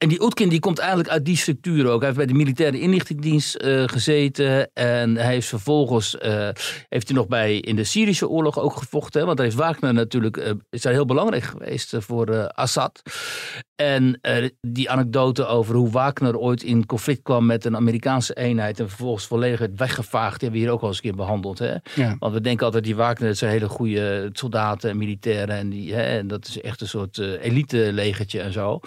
En 0.00 0.08
die 0.08 0.22
Oetkin 0.22 0.48
die 0.48 0.60
komt 0.60 0.78
eigenlijk 0.78 1.08
uit 1.08 1.24
die 1.24 1.36
structuur 1.36 1.86
ook. 1.86 1.98
Hij 1.98 2.04
heeft 2.04 2.16
bij 2.16 2.26
de 2.26 2.34
militaire 2.34 2.80
inlichtingendienst 2.80 3.62
uh, 3.62 3.82
gezeten. 3.86 4.72
En 4.74 5.16
hij 5.16 5.32
heeft 5.32 5.48
vervolgens 5.48 6.16
uh, 6.22 6.48
heeft 6.88 7.08
hij 7.08 7.16
nog 7.16 7.26
bij 7.26 7.56
in 7.56 7.76
de 7.76 7.84
Syrische 7.84 8.28
oorlog 8.28 8.58
ook 8.58 8.76
gevochten. 8.76 9.24
Want 9.24 9.36
daar 9.36 9.46
heeft 9.46 9.58
Wagner 9.58 9.94
natuurlijk 9.94 10.36
uh, 10.36 10.50
is 10.70 10.82
daar 10.82 10.92
heel 10.92 11.04
belangrijk 11.04 11.42
geweest 11.42 11.94
voor 11.98 12.48
Assad. 12.48 13.02
En 13.76 14.20
die 14.60 14.90
anekdote 14.90 15.46
over 15.46 15.74
hoe 15.74 15.90
Wagner 15.90 16.38
ooit 16.38 16.62
in 16.62 16.86
conflict 16.86 17.22
kwam 17.22 17.46
met 17.46 17.64
een 17.64 17.76
Amerikaanse 17.76 18.34
eenheid. 18.34 18.80
En 18.80 18.88
vervolgens 18.88 19.26
volledig 19.26 19.58
werd 19.58 19.78
weggevaagd. 19.78 20.40
Die 20.40 20.48
hebben 20.48 20.60
we 20.60 20.66
hier 20.66 20.74
ook 20.74 20.82
al 20.82 20.88
eens 20.88 20.96
een 20.96 21.02
keer 21.02 21.14
behandeld. 21.14 21.58
Hè? 21.58 21.74
Ja. 21.94 22.16
Want 22.18 22.32
we 22.32 22.40
denken 22.40 22.64
altijd 22.64 22.84
die 22.84 22.96
Wagner 22.96 23.34
zijn 23.34 23.50
hele 23.50 23.68
goede 23.68 24.28
soldaten 24.32 24.90
en 24.90 24.96
militairen. 24.96 25.56
En, 25.56 25.68
die, 25.68 25.94
hè, 25.94 26.02
en 26.02 26.28
dat 26.28 26.46
is 26.46 26.60
echt 26.60 26.80
een 26.80 26.88
soort 26.88 27.18
elite 27.18 27.90
legertje 27.92 28.40
en 28.40 28.52
zo. 28.52 28.80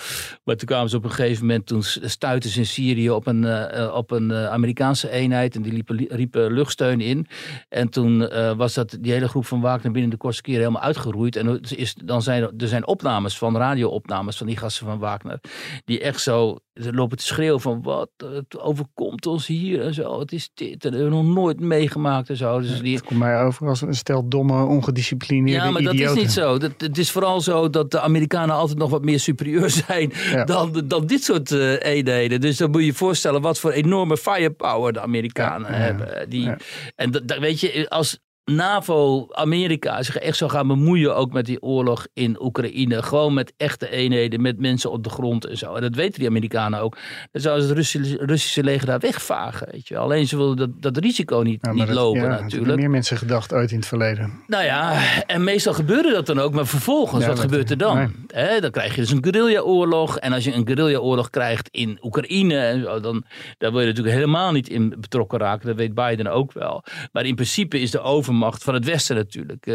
Maar 0.43 0.55
toen 0.55 0.67
kwamen 0.67 0.89
ze 0.89 0.95
op 0.95 1.02
een 1.03 1.11
gegeven 1.11 1.45
moment, 1.45 1.65
toen 1.65 1.83
stuitten 1.83 2.49
ze 2.49 2.59
in 2.59 2.65
Syrië 2.65 3.09
op 3.09 3.27
een, 3.27 3.43
uh, 3.43 3.93
op 3.95 4.11
een 4.11 4.29
uh, 4.29 4.47
Amerikaanse 4.47 5.09
eenheid 5.09 5.55
en 5.55 5.61
die 5.61 5.73
liepen, 5.73 6.05
riepen 6.09 6.53
luchtsteun 6.53 7.01
in. 7.01 7.27
En 7.69 7.89
toen 7.89 8.27
was 8.57 8.73
dat, 8.73 8.97
die 8.99 9.11
hele 9.11 9.27
groep 9.27 9.45
van 9.45 9.61
Wagner 9.61 9.91
binnen 9.91 10.11
de 10.11 10.17
kortste 10.17 10.41
keer 10.41 10.57
helemaal 10.57 10.81
uitgeroeid. 10.81 11.35
En 11.35 11.61
is, 11.61 11.93
dan 11.93 12.21
zijn 12.21 12.43
er 12.57 12.67
zijn 12.67 12.87
opnames 12.87 13.37
van, 13.37 13.57
radio-opnames 13.57 14.37
van 14.37 14.47
die 14.47 14.57
gasten 14.57 14.85
van 14.85 14.99
Wagner, 14.99 15.39
die 15.85 15.99
echt 15.99 16.21
zo 16.21 16.57
lopen 16.73 17.17
te 17.17 17.23
schreeuwen 17.23 17.61
van 17.61 17.81
wat, 17.81 18.09
het 18.17 18.59
overkomt 18.59 19.25
ons 19.25 19.47
hier 19.47 19.81
en 19.81 19.93
zo. 19.93 20.19
Het 20.19 20.31
is 20.31 20.49
dit 20.53 20.85
en 20.85 20.91
we 20.91 20.97
hebben 20.97 21.15
nog 21.25 21.35
nooit 21.35 21.59
meegemaakt 21.59 22.29
en 22.29 22.37
zo. 22.37 22.59
Dus 22.59 22.81
die... 22.81 22.95
Het 22.95 23.05
komt 23.05 23.19
mij 23.19 23.41
over 23.43 23.67
als 23.67 23.81
een 23.81 23.95
stel 23.95 24.27
domme, 24.27 24.63
ongedisciplineerde 24.65 25.65
Ja, 25.65 25.71
maar 25.71 25.81
idioten. 25.81 26.05
dat 26.05 26.15
is 26.15 26.21
niet 26.21 26.31
zo. 26.31 26.57
Dat, 26.57 26.71
het 26.77 26.97
is 26.97 27.11
vooral 27.11 27.41
zo 27.41 27.69
dat 27.69 27.91
de 27.91 27.99
Amerikanen 27.99 28.55
altijd 28.55 28.77
nog 28.77 28.89
wat 28.89 29.03
meer 29.03 29.19
superieur 29.19 29.69
zijn 29.87 30.11
Ja. 30.31 30.43
dan, 30.45 30.81
dan 30.85 31.05
dit 31.05 31.23
soort 31.23 31.51
uh, 31.51 31.79
eenheden. 31.83 32.41
Dus 32.41 32.57
dan 32.57 32.71
moet 32.71 32.79
je 32.79 32.85
je 32.85 32.93
voorstellen 32.93 33.41
wat 33.41 33.59
voor 33.59 33.71
enorme 33.71 34.17
firepower 34.17 34.93
de 34.93 35.01
Amerikanen 35.01 35.71
Ja, 35.71 35.77
hebben. 35.77 36.29
Die, 36.29 36.41
ja. 36.43 36.57
En 36.95 37.11
dat, 37.11 37.27
dat 37.27 37.39
weet 37.39 37.59
je, 37.59 37.89
als 37.89 38.19
NAVO, 38.51 39.27
Amerika 39.31 40.03
zich 40.03 40.17
echt 40.17 40.37
zou 40.37 40.51
gaan 40.51 40.67
bemoeien 40.67 41.15
ook 41.15 41.33
met 41.33 41.45
die 41.45 41.61
oorlog 41.61 42.07
in 42.13 42.41
Oekraïne. 42.43 43.03
Gewoon 43.03 43.33
met 43.33 43.53
echte 43.57 43.89
eenheden, 43.89 44.41
met 44.41 44.59
mensen 44.59 44.91
op 44.91 45.03
de 45.03 45.09
grond 45.09 45.45
en 45.45 45.57
zo. 45.57 45.73
En 45.75 45.81
dat 45.81 45.95
weten 45.95 46.19
die 46.19 46.27
Amerikanen 46.27 46.79
ook. 46.79 46.97
Dan 47.31 47.41
zouden 47.41 47.63
ze 47.63 47.69
het 47.69 47.77
Russische, 47.77 48.17
Russische 48.25 48.63
leger 48.63 48.85
daar 48.87 48.99
wegvagen. 48.99 49.67
Weet 49.71 49.87
je. 49.87 49.97
Alleen 49.97 50.27
ze 50.27 50.37
willen 50.37 50.55
dat, 50.57 50.69
dat 50.81 50.97
risico 50.97 51.39
niet, 51.41 51.71
niet 51.71 51.85
dat- 51.87 51.95
lopen 51.95 52.21
ja, 52.21 52.27
natuurlijk. 52.41 52.79
meer 52.79 52.89
mensen 52.89 53.17
gedacht 53.17 53.53
uit 53.53 53.71
in 53.71 53.77
het 53.77 53.85
verleden. 53.87 54.41
Nou 54.47 54.63
ja, 54.63 54.99
en 55.25 55.43
meestal 55.43 55.73
gebeurde 55.73 56.11
dat 56.11 56.25
dan 56.25 56.39
ook. 56.39 56.53
Maar 56.53 56.67
vervolgens, 56.67 57.21
Ja, 57.23 57.29
wat 57.29 57.39
gebeurt 57.39 57.69
er 57.69 57.77
dan? 57.77 58.11
nee. 58.33 58.61
Dan 58.61 58.71
krijg 58.71 58.95
je 58.95 59.01
dus 59.01 59.11
een 59.11 59.23
guerrilla-oorlog. 59.23 60.17
En 60.17 60.33
als 60.33 60.43
je 60.43 60.53
een 60.53 60.67
guerrilla-oorlog 60.67 61.29
krijgt 61.29 61.69
in 61.71 61.97
Oekraïne, 62.01 62.57
en 62.57 62.81
zo, 62.83 62.99
dan 62.99 63.23
daar 63.57 63.71
wil 63.71 63.79
je 63.81 63.87
natuurlijk 63.87 64.15
helemaal 64.15 64.51
niet 64.51 64.69
in 64.69 64.95
betrokken 64.99 65.39
raken. 65.39 65.67
Dat 65.67 65.75
weet 65.75 65.93
Biden 65.93 66.27
ook 66.27 66.51
wel. 66.53 66.83
Maar 67.11 67.25
in 67.25 67.35
principe 67.35 67.79
is 67.79 67.91
de 67.91 67.99
overmacht 68.33 68.63
van 68.63 68.73
het 68.73 68.85
Westen 68.85 69.15
natuurlijk. 69.15 69.65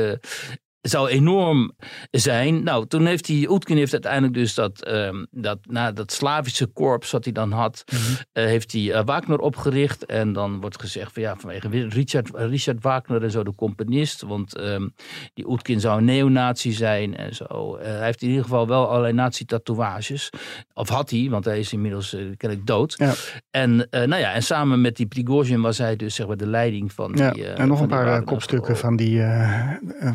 Zou 0.88 1.08
enorm 1.08 1.72
zijn. 2.10 2.62
Nou, 2.62 2.86
toen 2.86 3.06
heeft 3.06 3.26
hij, 3.26 3.46
Oetkin 3.48 3.76
heeft 3.76 3.92
uiteindelijk 3.92 4.34
dus 4.34 4.54
dat, 4.54 4.82
ehm, 4.84 5.24
dat, 5.30 5.58
na 5.62 5.92
dat 5.92 6.12
Slavische 6.12 6.66
korps 6.66 7.10
wat 7.10 7.24
hij 7.24 7.32
dan 7.32 7.52
had, 7.52 7.84
Mhm. 7.92 8.00
eh, 8.32 8.44
heeft 8.44 8.72
hij 8.72 8.92
eh, 8.92 9.04
Wagner 9.04 9.38
opgericht. 9.38 10.06
En 10.06 10.32
dan 10.32 10.60
wordt 10.60 10.80
gezegd 10.80 11.12
van 11.12 11.22
ja, 11.22 11.36
vanwege 11.36 11.68
Richard, 11.88 12.30
Richard 12.34 12.82
Wagner 12.82 13.22
en 13.22 13.30
zo, 13.30 13.42
de 13.42 13.54
componist. 13.54 14.22
Want 14.22 14.56
ehm, 14.56 14.88
die 15.34 15.48
Oetkin 15.48 15.80
zou 15.80 15.98
een 15.98 16.04
neonazi 16.04 16.72
zijn 16.72 17.16
en 17.16 17.34
zo. 17.34 17.76
Eh, 17.76 17.86
hij 17.86 18.04
heeft 18.04 18.22
in 18.22 18.28
ieder 18.28 18.42
geval 18.42 18.66
wel 18.66 18.88
allerlei 18.88 19.12
nazi-tatoeages. 19.12 20.30
Of 20.74 20.88
had 20.88 21.10
hij, 21.10 21.26
want 21.30 21.44
hij 21.44 21.58
is 21.58 21.72
inmiddels 21.72 22.10
kennelijk 22.36 22.66
dood. 22.66 22.94
Ja. 22.98 23.12
En, 23.50 23.76
nou 23.90 24.16
ja, 24.16 24.32
en 24.32 24.42
samen 24.42 24.80
met 24.80 24.96
die 24.96 25.06
Prigozhin 25.06 25.60
was 25.60 25.78
hij 25.78 25.96
dus 25.96 26.14
zeg 26.14 26.26
maar 26.26 26.36
de 26.36 26.46
leiding 26.46 26.92
van 26.92 27.12
Ja, 27.16 27.30
die... 27.30 27.44
en 27.46 27.68
nog 27.68 27.80
een 27.80 27.88
paar 27.88 28.22
kopstukken 28.22 28.76
van 28.76 28.96
die, 28.96 29.22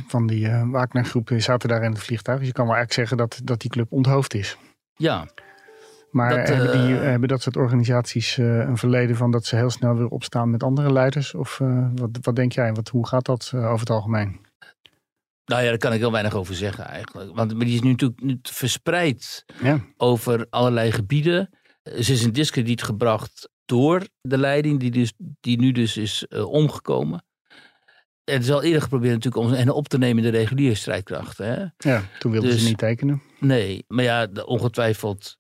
van 0.08 0.28
die 0.28 0.48
eh, 0.64 0.72
Wagner-groep 0.72 1.32
zaten 1.38 1.70
daar 1.70 1.84
in 1.84 1.92
het 1.92 2.04
vliegtuig. 2.04 2.38
Dus 2.38 2.48
je 2.48 2.54
kan 2.54 2.68
wel 2.68 2.76
eigenlijk 2.76 3.08
zeggen 3.08 3.28
dat, 3.28 3.42
dat 3.44 3.62
die 3.62 3.70
club 3.70 3.92
onthoofd 3.92 4.34
is. 4.34 4.58
Ja, 4.96 5.28
Maar 6.12 6.30
Dat, 6.30 6.48
hebben, 6.48 6.72
die, 6.72 6.96
eh, 6.98 7.02
hebben 7.02 7.30
dat 7.30 7.42
soort 7.42 7.56
organisaties 7.58 8.38
eh, 8.38 8.58
een 8.60 8.78
verleden 8.78 9.16
van 9.16 9.32
dat 9.32 9.46
ze 9.46 9.56
heel 9.56 9.70
snel 9.70 9.96
weer 9.96 10.08
opstaan 10.08 10.50
met 10.50 10.64
andere 10.64 10.94
leiders? 10.94 11.34
Of 11.34 11.60
eh, 11.60 11.88
wat, 11.96 12.10
wat 12.22 12.36
denk 12.36 12.52
jij? 12.52 12.74
Wat, 12.74 12.90
hoe 12.90 13.08
gaat 13.08 13.26
dat 13.26 13.52
eh, 13.54 13.66
over 13.66 13.80
het 13.80 13.90
algemeen? 13.90 14.40
nou 15.46 15.64
ja, 15.64 15.70
daar 15.70 15.78
kan 15.78 15.94
ik 15.94 16.00
heel 16.00 16.12
weinig 16.12 16.34
over 16.34 16.56
zeggen 16.56 16.86
eigenlijk. 16.86 17.36
Want 17.36 17.60
die 17.60 17.74
is 17.74 17.82
nu 17.82 17.90
natuurlijk 17.90 18.48
verspreid 18.48 19.46
Ja, 19.62 19.80
over 19.98 20.48
allerlei 20.50 20.92
gebieden. 20.92 21.50
Ze 21.84 22.12
is 22.12 22.24
in 22.24 22.32
discrediet 22.32 22.84
gebracht 22.84 23.50
door 23.66 24.08
de 24.22 24.38
leiding, 24.38 24.80
die, 24.80 24.92
dus, 24.92 25.14
die 25.18 25.60
nu 25.60 25.72
dus 25.72 25.98
is 25.98 26.26
eh, 26.28 26.50
omgekomen. 26.50 27.24
Het 28.24 28.44
is 28.44 28.52
al 28.52 28.64
eerder 28.64 28.82
geprobeerd 28.82 29.14
natuurlijk 29.14 29.46
om 29.46 29.52
hen 29.52 29.70
op 29.70 29.88
te 29.88 29.98
nemen 29.98 30.24
in 30.24 30.32
de 30.32 30.38
reguliere 30.38 30.76
strijdkrachten. 30.76 31.46
Hè? 31.46 31.90
ja 31.90 32.04
toen 32.20 32.32
wilden 32.32 32.50
Dus- 32.50 32.62
ze 32.62 32.68
niet 32.68 32.78
tekenen. 32.78 33.22
Nee, 33.40 33.86
maar 33.88 34.04
ja, 34.04 34.28
ongetwijfeld 34.46 35.36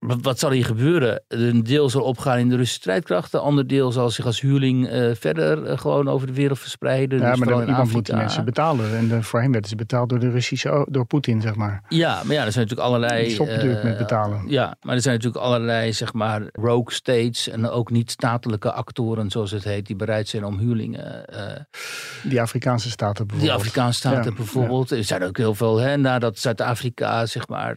wat, 0.00 0.38
zal 0.38 0.50
hier 0.50 0.64
gebeuren? 0.64 1.22
Een 1.28 1.62
deel 1.62 1.90
zal 1.90 2.02
opgaan 2.02 2.38
in 2.38 2.48
de 2.48 2.56
Russische 2.56 2.80
strijdkrachten. 2.80 3.38
Een 3.38 3.44
ander 3.44 3.66
deel 3.66 3.92
zal 3.92 4.10
zich 4.10 4.26
als 4.26 4.40
huurling 4.40 4.88
eh, 4.88 5.10
verder 5.14 5.64
eh, 5.64 5.78
gewoon 5.78 6.08
over 6.08 6.26
de 6.26 6.32
wereld 6.32 6.58
verspreiden. 6.58 7.18
Ja, 7.18 7.30
dus 7.30 7.38
maar 7.38 7.48
dan, 7.48 7.66
iemand 7.68 7.92
moet 7.92 8.06
die 8.06 8.14
mensen 8.14 8.44
betalen. 8.44 8.96
En 8.96 9.08
de, 9.08 9.22
voorheen 9.22 9.52
werden 9.52 9.70
ze 9.70 9.76
betaald 9.76 10.08
door 10.08 10.18
de 10.18 10.30
Russische, 10.30 10.86
door 10.90 11.06
Poetin, 11.06 11.40
zeg 11.40 11.54
maar. 11.54 11.82
Ja, 11.88 12.22
maar 12.24 12.34
ja, 12.34 12.44
er 12.44 12.52
zijn 12.52 12.66
natuurlijk 12.66 12.88
allerlei... 12.88 13.28
Die 13.28 13.46
eh, 13.46 13.84
met 13.84 13.98
betalen. 13.98 14.42
Ja, 14.48 14.76
maar 14.82 14.94
er 14.94 15.00
zijn 15.02 15.14
natuurlijk 15.14 15.44
allerlei, 15.44 15.92
zeg 15.92 16.12
maar, 16.12 16.42
rogue 16.52 16.94
states 16.94 17.48
en 17.48 17.68
ook 17.68 17.90
niet-statelijke 17.90 18.72
actoren, 18.72 19.30
zoals 19.30 19.50
het 19.50 19.64
heet, 19.64 19.86
die 19.86 19.96
bereid 19.96 20.28
zijn 20.28 20.44
om 20.44 20.58
huurlingen... 20.58 21.26
eh, 21.26 21.62
Die 22.22 22.40
Afrikaanse 22.40 22.90
staten 22.90 23.16
die 23.16 23.26
bijvoorbeeld. 23.26 23.60
Afrikaanse 23.60 23.98
staten 23.98 24.30
Ja, 24.30 24.36
bijvoorbeeld. 24.36 24.90
Er 24.90 25.04
zijn 25.04 25.24
ook 25.24 25.36
heel 25.36 25.54
veel, 25.54 25.78
hè, 25.78 25.96
nadat 25.96 26.38
Zuid-Afrika, 26.38 27.26
zeg 27.26 27.48
maar... 27.48 27.76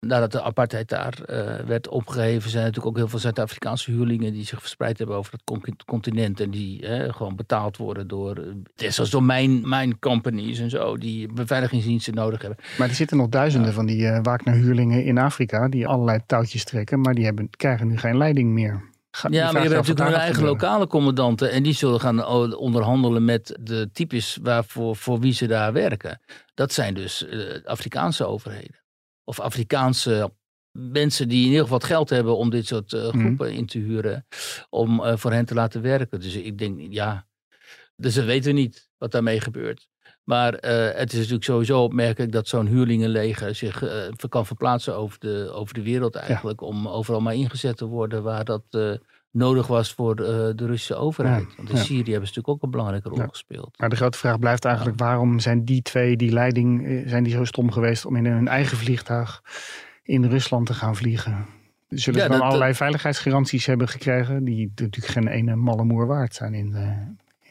eh, 0.00 0.08
Nadat 0.08 0.32
de 0.32 0.42
apartheid 0.42 0.88
daar 0.88 1.22
eh, 1.22 1.66
werd 1.66 1.88
opgeheven, 1.88 2.50
zijn 2.50 2.62
er 2.62 2.68
natuurlijk 2.68 2.86
ook 2.86 2.96
heel 2.96 3.08
veel 3.08 3.18
Zuid-Afrikaanse 3.18 3.90
huurlingen 3.90 4.32
die 4.32 4.44
zich 4.44 4.60
verspreid 4.60 4.98
hebben 4.98 5.16
over 5.16 5.32
het 5.32 5.42
con- 5.44 5.76
continent. 5.86 6.40
En 6.40 6.50
die 6.50 6.86
eh, 6.86 7.14
gewoon 7.14 7.36
betaald 7.36 7.76
worden 7.76 8.08
door, 8.08 8.36
eh, 8.76 8.90
zoals 8.90 9.10
door 9.10 9.22
mijn, 9.22 9.68
mijn 9.68 9.98
companies 9.98 10.58
en 10.58 10.70
zo, 10.70 10.96
die 10.96 11.32
beveiligingsdiensten 11.32 12.14
nodig 12.14 12.40
hebben. 12.40 12.58
Maar 12.78 12.88
er 12.88 12.94
zitten 12.94 13.16
nog 13.16 13.28
duizenden 13.28 13.72
van 13.72 13.86
die 13.86 14.00
uh, 14.02 14.18
Wagner-huurlingen 14.22 15.04
in 15.04 15.18
Afrika. 15.18 15.68
Die 15.68 15.86
allerlei 15.86 16.20
touwtjes 16.26 16.64
trekken. 16.64 17.00
Maar 17.00 17.14
die 17.14 17.24
hebben, 17.24 17.50
krijgen 17.50 17.86
nu 17.86 17.98
geen 17.98 18.16
leiding 18.16 18.52
meer. 18.52 18.96
Ja, 19.30 19.52
maar 19.52 19.62
je 19.62 19.68
hebt 19.68 19.74
natuurlijk 19.88 20.08
hun 20.08 20.18
eigen 20.18 20.44
lokale 20.44 20.86
commandanten. 20.86 21.50
En 21.50 21.62
die 21.62 21.72
zullen 21.72 22.00
gaan 22.00 22.26
onderhandelen 22.56 23.24
met 23.24 23.58
de 23.60 23.90
types 23.92 24.38
waarvoor, 24.42 24.96
voor 24.96 25.20
wie 25.20 25.32
ze 25.32 25.46
daar 25.46 25.72
werken. 25.72 26.20
Dat 26.54 26.72
zijn 26.72 26.94
dus 26.94 27.26
eh, 27.26 27.64
Afrikaanse 27.64 28.26
overheden. 28.26 28.76
Of 29.28 29.40
Afrikaanse 29.40 30.32
mensen 30.72 31.28
die 31.28 31.38
in 31.40 31.46
ieder 31.46 31.62
geval 31.62 31.78
wat 31.78 31.88
geld 31.88 32.10
hebben 32.10 32.36
om 32.36 32.50
dit 32.50 32.66
soort 32.66 32.92
eh, 32.92 33.00
Mhm. 33.12 33.18
groepen 33.18 33.52
in 33.52 33.66
te 33.66 33.78
huren. 33.78 34.26
Om 34.70 35.04
eh, 35.04 35.16
voor 35.16 35.32
hen 35.32 35.44
te 35.44 35.54
laten 35.54 35.82
werken. 35.82 36.20
Dus 36.20 36.34
ik 36.34 36.58
denk, 36.58 36.80
ja. 36.92 37.26
Dus 37.96 38.14
we 38.14 38.24
weten 38.24 38.54
niet 38.54 38.88
wat 38.98 39.10
daarmee 39.12 39.40
gebeurt. 39.40 39.88
Maar 40.28 40.54
eh, 40.54 40.98
het 40.98 41.12
is 41.12 41.18
natuurlijk 41.18 41.44
sowieso 41.44 41.82
opmerkelijk 41.82 42.32
dat 42.32 42.48
zo'n 42.48 42.66
huurlingenleger 42.66 43.54
zich 43.54 43.82
eh, 43.82 43.90
kan 44.28 44.46
verplaatsen 44.46 44.96
over 44.96 45.18
de, 45.18 45.50
over 45.54 45.74
de 45.74 45.82
wereld 45.82 46.14
eigenlijk. 46.14 46.60
Om 46.60 46.88
overal 46.88 47.20
maar 47.20 47.34
ingezet 47.34 47.76
te 47.76 47.84
worden 47.86 48.22
waar 48.22 48.44
dat 48.44 48.62
eh, 48.70 48.90
nodig 49.30 49.66
was 49.66 49.92
voor 49.92 50.16
de 50.16 50.52
Russische 50.56 50.94
overheid. 50.94 51.44
Ja, 51.48 51.56
Want 51.56 51.68
in 51.70 51.76
ja. 51.76 51.82
Syrië 51.82 51.96
hebben 52.10 52.12
ze 52.28 52.34
natuurlijk 52.34 52.48
ook 52.48 52.62
een 52.62 52.70
belangrijke 52.70 53.08
rol 53.08 53.18
Ja. 53.18 53.26
gespeeld. 53.26 53.78
Maar 53.78 53.88
de 53.88 53.96
grote 53.96 54.18
vraag 54.18 54.38
blijft 54.38 54.64
eigenlijk: 54.64 54.98
waarom 54.98 55.38
zijn 55.40 55.64
die 55.64 55.82
twee, 55.82 56.16
die 56.16 56.32
leiding, 56.32 57.02
zijn 57.06 57.24
die 57.24 57.32
zo 57.32 57.44
stom 57.44 57.70
geweest 57.72 58.06
om 58.06 58.16
in 58.16 58.26
hun 58.26 58.48
eigen 58.48 58.76
vliegtuig 58.76 59.42
in 60.02 60.24
Rusland 60.24 60.66
te 60.66 60.74
gaan 60.74 60.96
vliegen? 60.96 61.46
Zullen 61.88 62.20
ze 62.20 62.28
dan 62.28 62.38
dat- 62.38 62.46
allerlei 62.46 62.74
veiligheidsgaranties 62.74 63.66
hebben 63.66 63.88
gekregen, 63.88 64.44
die 64.44 64.72
natuurlijk 64.76 65.12
geen 65.12 65.28
ene 65.28 65.56
malle 65.56 65.84
moer 65.84 66.06
waard 66.06 66.34
zijn 66.34 66.54
in, 66.54 66.76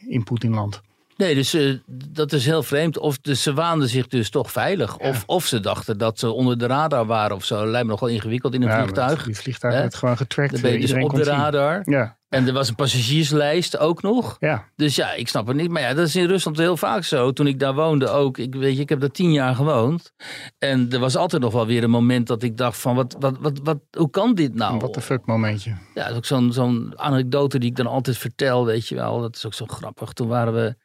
in 0.08 0.24
Poetinland? 0.24 0.80
Nee, 1.18 1.34
dus 1.34 1.54
eh, 1.54 1.74
dat 2.08 2.32
is 2.32 2.44
heel 2.44 2.62
vreemd. 2.62 2.98
Of 2.98 3.18
dus 3.18 3.42
ze 3.42 3.54
waanden 3.54 3.88
zich 3.88 4.06
dus 4.06 4.30
toch 4.30 4.52
veilig. 4.52 4.98
Of, 4.98 5.22
of 5.26 5.46
ze 5.46 5.60
dachten 5.60 5.98
dat 5.98 6.18
ze 6.18 6.30
onder 6.30 6.58
de 6.58 6.66
radar 6.66 7.06
waren 7.06 7.36
of 7.36 7.44
zo. 7.44 7.66
Lijkt 7.66 7.86
me 7.86 7.92
nogal 7.92 8.08
ingewikkeld 8.08 8.54
in 8.54 8.62
een 8.62 8.68
Ja, 8.68 8.82
vliegtuig. 8.82 9.24
Die 9.24 9.36
vliegtuig 9.36 9.74
werd 9.74 9.94
gewoon 9.94 10.16
getrackt. 10.16 10.52
Dan 10.52 10.60
ben 10.60 10.70
je 10.70 10.76
eh, 10.76 10.94
dus 10.94 11.04
op 11.04 11.14
de 11.14 11.22
radar. 11.22 11.82
Ja, 11.84 12.17
En 12.28 12.46
er 12.46 12.52
was 12.52 12.68
een 12.68 12.74
passagierslijst 12.74 13.78
ook 13.78 14.02
nog. 14.02 14.36
ja. 14.40 14.68
Dus 14.76 14.94
ja, 14.94 15.12
ik 15.12 15.28
snap 15.28 15.46
het 15.46 15.56
niet. 15.56 15.70
Maar 15.70 15.82
ja, 15.82 15.94
dat 15.94 16.06
is 16.06 16.16
in 16.16 16.26
Rusland 16.26 16.58
heel 16.58 16.76
vaak 16.76 17.04
zo. 17.04 17.32
Toen 17.32 17.46
ik 17.46 17.58
daar 17.58 17.74
woonde 17.74 18.08
ook. 18.08 18.38
Ik, 18.38 18.54
weet 18.54 18.76
je, 18.76 18.82
ik 18.82 18.88
heb 18.88 19.00
daar 19.00 19.10
tien 19.10 19.32
jaar 19.32 19.54
gewoond. 19.54 20.12
En 20.58 20.92
er 20.92 20.98
was 20.98 21.16
altijd 21.16 21.42
nog 21.42 21.52
wel 21.52 21.66
weer 21.66 21.82
een 21.82 21.90
moment 21.90 22.26
dat 22.26 22.42
ik 22.42 22.56
dacht 22.56 22.78
van... 22.78 22.94
Wat, 22.94 23.16
wat, 23.18 23.38
wat, 23.40 23.60
wat, 23.62 23.78
hoe 23.90 24.10
kan 24.10 24.34
dit 24.34 24.54
nou? 24.54 24.78
Wat 24.78 24.94
de 24.94 25.00
fuck 25.00 25.26
momentje. 25.26 25.70
Ja, 25.94 26.02
dat 26.02 26.10
is 26.10 26.16
ook 26.16 26.24
zo'n 26.24 26.52
zo'n 26.52 26.92
anekdote 26.96 27.58
die 27.58 27.70
ik 27.70 27.76
dan 27.76 27.86
altijd 27.86 28.18
vertel, 28.18 28.64
weet 28.64 28.88
je 28.88 28.94
wel. 28.94 29.20
Dat 29.20 29.36
is 29.36 29.46
ook 29.46 29.54
zo 29.54 29.66
grappig. 29.66 30.12
Toen 30.12 30.28
waren 30.28 30.54
we... 30.54 30.76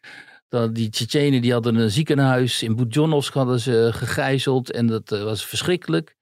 dat 0.49 0.75
Die 0.75 0.89
Tsjetsjenen 0.89 1.41
die 1.41 1.53
hadden 1.53 1.75
een 1.75 1.91
ziekenhuis 1.91 2.63
in 2.63 2.75
Budjonovsk 2.75 3.33
hadden 3.33 3.59
ze 3.59 3.89
gegijzeld. 3.93 4.71
En 4.71 4.87
dat 4.87 5.11
eh, 5.11 5.23
was 5.23 5.45
verschrikkelijk. 5.45 6.15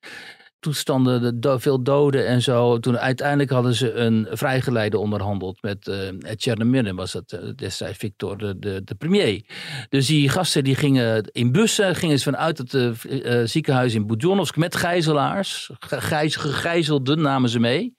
Toestanden, 0.62 1.40
veel 1.60 1.84
doden 1.84 2.28
en 2.28 2.42
zo. 2.42 2.80
Toen 2.80 2.98
uiteindelijk 2.98 3.50
hadden 3.50 3.74
ze 3.76 3.94
een 3.94 4.28
vrijgeleide 4.32 4.98
onderhandeld 4.98 5.62
met 5.62 5.88
uh, 5.88 6.94
was 6.96 7.12
dat 7.12 7.32
eh, 7.32 7.40
destijds 7.56 7.98
Victor, 7.98 8.38
de, 8.38 8.82
de, 8.84 8.96
premier. 8.98 9.46
Dus 9.90 10.08
die 10.08 10.30
gasten 10.30 10.64
die 10.64 10.76
gingen 10.76 11.24
in 11.32 11.52
bussen, 11.52 11.96
gingen 11.96 12.18
ze 12.18 12.24
vanuit 12.24 12.58
het 12.58 12.74
eh, 12.74 13.42
ziekenhuis 13.44 13.94
in 13.94 14.08
Budjonovsk 14.08 14.56
met 14.56 14.76
gijzelaars. 14.76 15.72
Gegijz, 15.80 16.38
gegijzelden 16.38 17.22
namen 17.22 17.50
ze 17.50 17.60
mee 17.60 17.96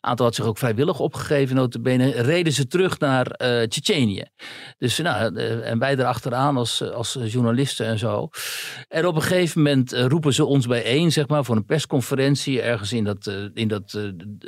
aantal 0.00 0.26
had 0.26 0.34
zich 0.34 0.44
ook 0.44 0.58
vrijwillig 0.58 1.00
opgegeven, 1.00 1.56
notabene, 1.56 2.10
reden 2.10 2.52
ze 2.52 2.66
terug 2.66 2.98
naar 2.98 3.26
uh. 3.42 4.22
Dus 4.78 4.98
nou, 4.98 5.34
uh, 5.34 5.70
en 5.70 5.78
wij 5.78 5.96
erachteraan 5.96 6.56
als, 6.56 6.92
als 6.92 7.18
journalisten 7.26 7.86
en 7.86 7.98
zo. 7.98 8.28
En 8.88 9.06
op 9.06 9.14
een 9.14 9.22
gegeven 9.22 9.62
moment 9.62 9.94
uh, 9.94 10.04
roepen 10.06 10.32
ze 10.32 10.44
ons 10.44 10.66
bijeen, 10.66 11.12
zeg 11.12 11.28
maar, 11.28 11.44
voor 11.44 11.56
een 11.56 11.64
persconferentie 11.64 12.62
ergens 12.62 12.92
in 12.92 13.04
dat, 13.04 13.32
in 13.54 13.68
dat 13.68 13.98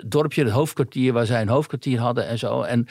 dorpje, 0.06 0.44
het 0.44 0.52
hoofdkwartier, 0.52 1.12
waar 1.12 1.26
zij 1.26 1.40
een 1.40 1.48
hoofdkwartier 1.48 1.98
hadden 1.98 2.26
en 2.26 2.38
zo. 2.38 2.62
En, 2.62 2.86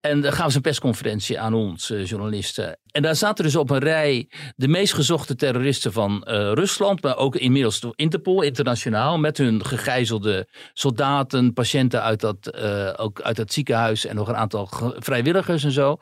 en 0.00 0.20
dan 0.20 0.32
gaan 0.32 0.50
ze 0.50 0.56
een 0.56 0.62
persconferentie 0.62 1.40
aan 1.40 1.54
ons, 1.54 1.92
journalisten. 2.04 2.78
En 2.98 3.04
daar 3.04 3.16
zaten 3.16 3.44
dus 3.44 3.56
op 3.56 3.70
een 3.70 3.78
rij 3.78 4.28
de 4.56 4.68
meest 4.68 4.94
gezochte 4.94 5.34
terroristen 5.34 5.92
van 5.92 6.22
Rusland, 6.54 7.02
maar 7.02 7.16
ook 7.16 7.36
inmiddels 7.36 7.80
door 7.80 7.92
Interpol, 7.96 8.42
internationaal, 8.42 9.18
met 9.18 9.38
hun 9.38 9.64
gegijzelde 9.64 10.46
soldaten, 10.72 11.52
patiënten 11.52 12.02
uit 12.02 12.20
dat, 12.20 12.58
uh, 12.62 12.90
ook 12.96 13.20
uit 13.20 13.36
dat 13.36 13.52
ziekenhuis 13.52 14.06
en 14.06 14.16
nog 14.16 14.28
een 14.28 14.36
aantal 14.36 14.68
vrijwilligers 14.98 15.64
en 15.64 15.70
zo. 15.70 15.98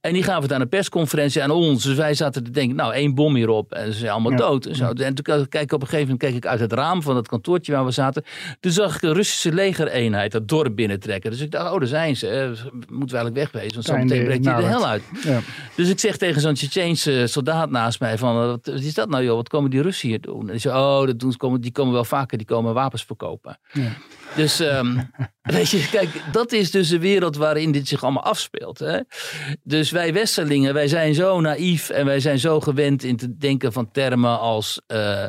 En 0.00 0.12
die 0.12 0.22
gaven 0.22 0.48
daar 0.48 0.60
een 0.60 0.68
persconferentie 0.68 1.42
aan 1.42 1.50
ons. 1.50 1.82
Dus 1.82 1.96
wij 1.96 2.14
zaten 2.14 2.44
te 2.44 2.50
denken, 2.50 2.76
nou, 2.76 2.92
één 2.92 3.14
bom 3.14 3.34
hierop 3.34 3.72
en 3.72 3.92
ze 3.92 3.98
zijn 3.98 4.12
allemaal 4.12 4.30
ja. 4.30 4.36
dood. 4.36 4.66
En, 4.66 4.74
zo. 4.74 4.92
en 4.92 5.14
toen 5.14 5.46
kijk 5.48 5.64
ik 5.64 5.72
op 5.72 5.80
een 5.80 5.88
gegeven 5.88 6.10
moment 6.10 6.18
keek 6.18 6.34
ik 6.34 6.46
uit 6.46 6.60
het 6.60 6.72
raam 6.72 7.02
van 7.02 7.16
het 7.16 7.28
kantoortje 7.28 7.72
waar 7.72 7.84
we 7.84 7.90
zaten. 7.90 8.24
Toen 8.60 8.72
zag 8.72 8.96
ik 8.96 9.02
een 9.02 9.14
Russische 9.14 9.52
legereenheid 9.52 10.32
dat 10.32 10.48
dorp 10.48 10.76
binnentrekken. 10.76 11.30
Dus 11.30 11.40
ik 11.40 11.50
dacht, 11.50 11.72
oh, 11.72 11.78
daar 11.78 11.88
zijn 11.88 12.16
ze. 12.16 12.26
Hè. 12.26 12.48
Moeten 12.48 12.88
we 12.88 12.96
eigenlijk 12.98 13.36
wegwezen, 13.36 13.74
want 13.74 13.84
zo 13.84 13.96
meteen 13.96 14.24
breekt 14.24 14.44
hier 14.44 14.56
de 14.56 14.62
hel 14.62 14.86
uit. 14.86 15.02
Ja. 15.22 15.40
Dus 15.74 15.88
ik 15.88 15.98
zeg 15.98 16.16
tegen 16.16 16.35
zo'n 16.40 16.54
Tsjetsjeense 16.54 17.26
soldaat 17.26 17.70
naast 17.70 18.00
mij 18.00 18.18
van, 18.18 18.36
wat 18.36 18.66
is 18.66 18.94
dat 18.94 19.08
nou 19.08 19.24
joh, 19.24 19.36
wat 19.36 19.48
komen 19.48 19.70
die 19.70 19.82
Russen 19.82 20.08
hier 20.08 20.20
doen? 20.20 20.50
En 20.50 20.60
zei, 20.60 20.78
oh, 20.78 21.06
dat 21.06 21.18
doen, 21.18 21.60
die 21.60 21.72
komen 21.72 21.92
wel 21.92 22.04
vaker, 22.04 22.38
die 22.38 22.46
komen 22.46 22.74
wapens 22.74 23.04
verkopen. 23.04 23.58
Ja. 23.72 23.92
Dus 24.36 24.60
um, 24.60 25.10
weet 25.42 25.68
je, 25.68 25.88
kijk, 25.90 26.22
dat 26.32 26.52
is 26.52 26.70
dus 26.70 26.88
de 26.88 26.98
wereld 26.98 27.36
waarin 27.36 27.72
dit 27.72 27.88
zich 27.88 28.02
allemaal 28.02 28.22
afspeelt. 28.22 28.78
Hè? 28.78 29.00
Dus 29.62 29.90
wij 29.90 30.12
Westerlingen, 30.12 30.74
wij 30.74 30.88
zijn 30.88 31.14
zo 31.14 31.40
naïef 31.40 31.90
en 31.90 32.06
wij 32.06 32.20
zijn 32.20 32.38
zo 32.38 32.60
gewend 32.60 33.02
in 33.02 33.16
te 33.16 33.36
denken 33.36 33.72
van 33.72 33.90
termen 33.90 34.40
als 34.40 34.80
uh, 34.92 35.24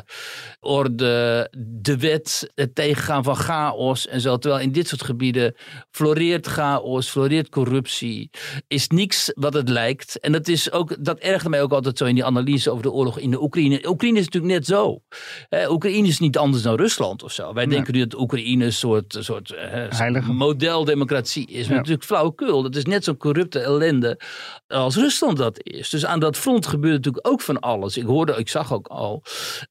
orde, 0.60 1.48
de 1.58 1.98
wet, 1.98 2.50
het 2.54 2.74
tegengaan 2.74 3.24
van 3.24 3.36
chaos 3.36 4.06
en 4.06 4.20
zo. 4.20 4.36
Terwijl 4.36 4.62
in 4.62 4.72
dit 4.72 4.88
soort 4.88 5.02
gebieden 5.02 5.54
floreert 5.90 6.46
chaos, 6.46 7.08
floreert 7.08 7.48
corruptie, 7.48 8.30
is 8.66 8.88
niks 8.88 9.32
wat 9.34 9.54
het 9.54 9.68
lijkt. 9.68 10.20
En 10.20 10.32
dat 10.32 10.48
is 10.48 10.72
ook, 10.72 11.04
dat 11.04 11.18
ergde 11.18 11.48
mij 11.48 11.62
ook 11.62 11.72
altijd 11.72 11.98
zo 11.98 12.04
in 12.04 12.14
die 12.14 12.24
analyse 12.24 12.70
over 12.70 12.82
de 12.82 12.92
oorlog 12.92 13.18
in 13.18 13.30
de 13.30 13.42
Oekraïne. 13.42 13.88
Oekraïne 13.88 14.18
is 14.18 14.24
natuurlijk 14.24 14.52
net 14.52 14.66
zo. 14.66 15.02
Hè? 15.48 15.70
Oekraïne 15.70 16.08
is 16.08 16.18
niet 16.18 16.38
anders 16.38 16.62
dan 16.62 16.76
Rusland 16.76 17.22
of 17.22 17.32
zo. 17.32 17.52
Wij 17.52 17.64
nee. 17.64 17.74
denken 17.74 17.94
nu 17.94 18.06
dat 18.06 18.20
Oekraïne 18.20 18.64
een 18.64 18.72
soort, 18.72 18.97
soort 19.08 19.54
uh, 20.00 20.28
modeldemocratie 20.28 21.46
is. 21.46 21.62
Maar 21.62 21.70
ja. 21.70 21.76
natuurlijk 21.76 22.04
flauwekul. 22.04 22.62
Dat 22.62 22.76
is 22.76 22.84
net 22.84 23.04
zo'n 23.04 23.16
corrupte 23.16 23.58
ellende 23.58 24.20
als 24.68 24.96
Rusland 24.96 25.36
dat 25.36 25.58
is. 25.62 25.90
Dus 25.90 26.06
aan 26.06 26.20
dat 26.20 26.36
front 26.36 26.66
gebeurt 26.66 26.94
natuurlijk 26.94 27.28
ook 27.28 27.40
van 27.40 27.60
alles. 27.60 27.96
Ik 27.96 28.04
hoorde, 28.04 28.32
ik 28.32 28.48
zag 28.48 28.72
ook 28.72 28.86
al 28.86 29.22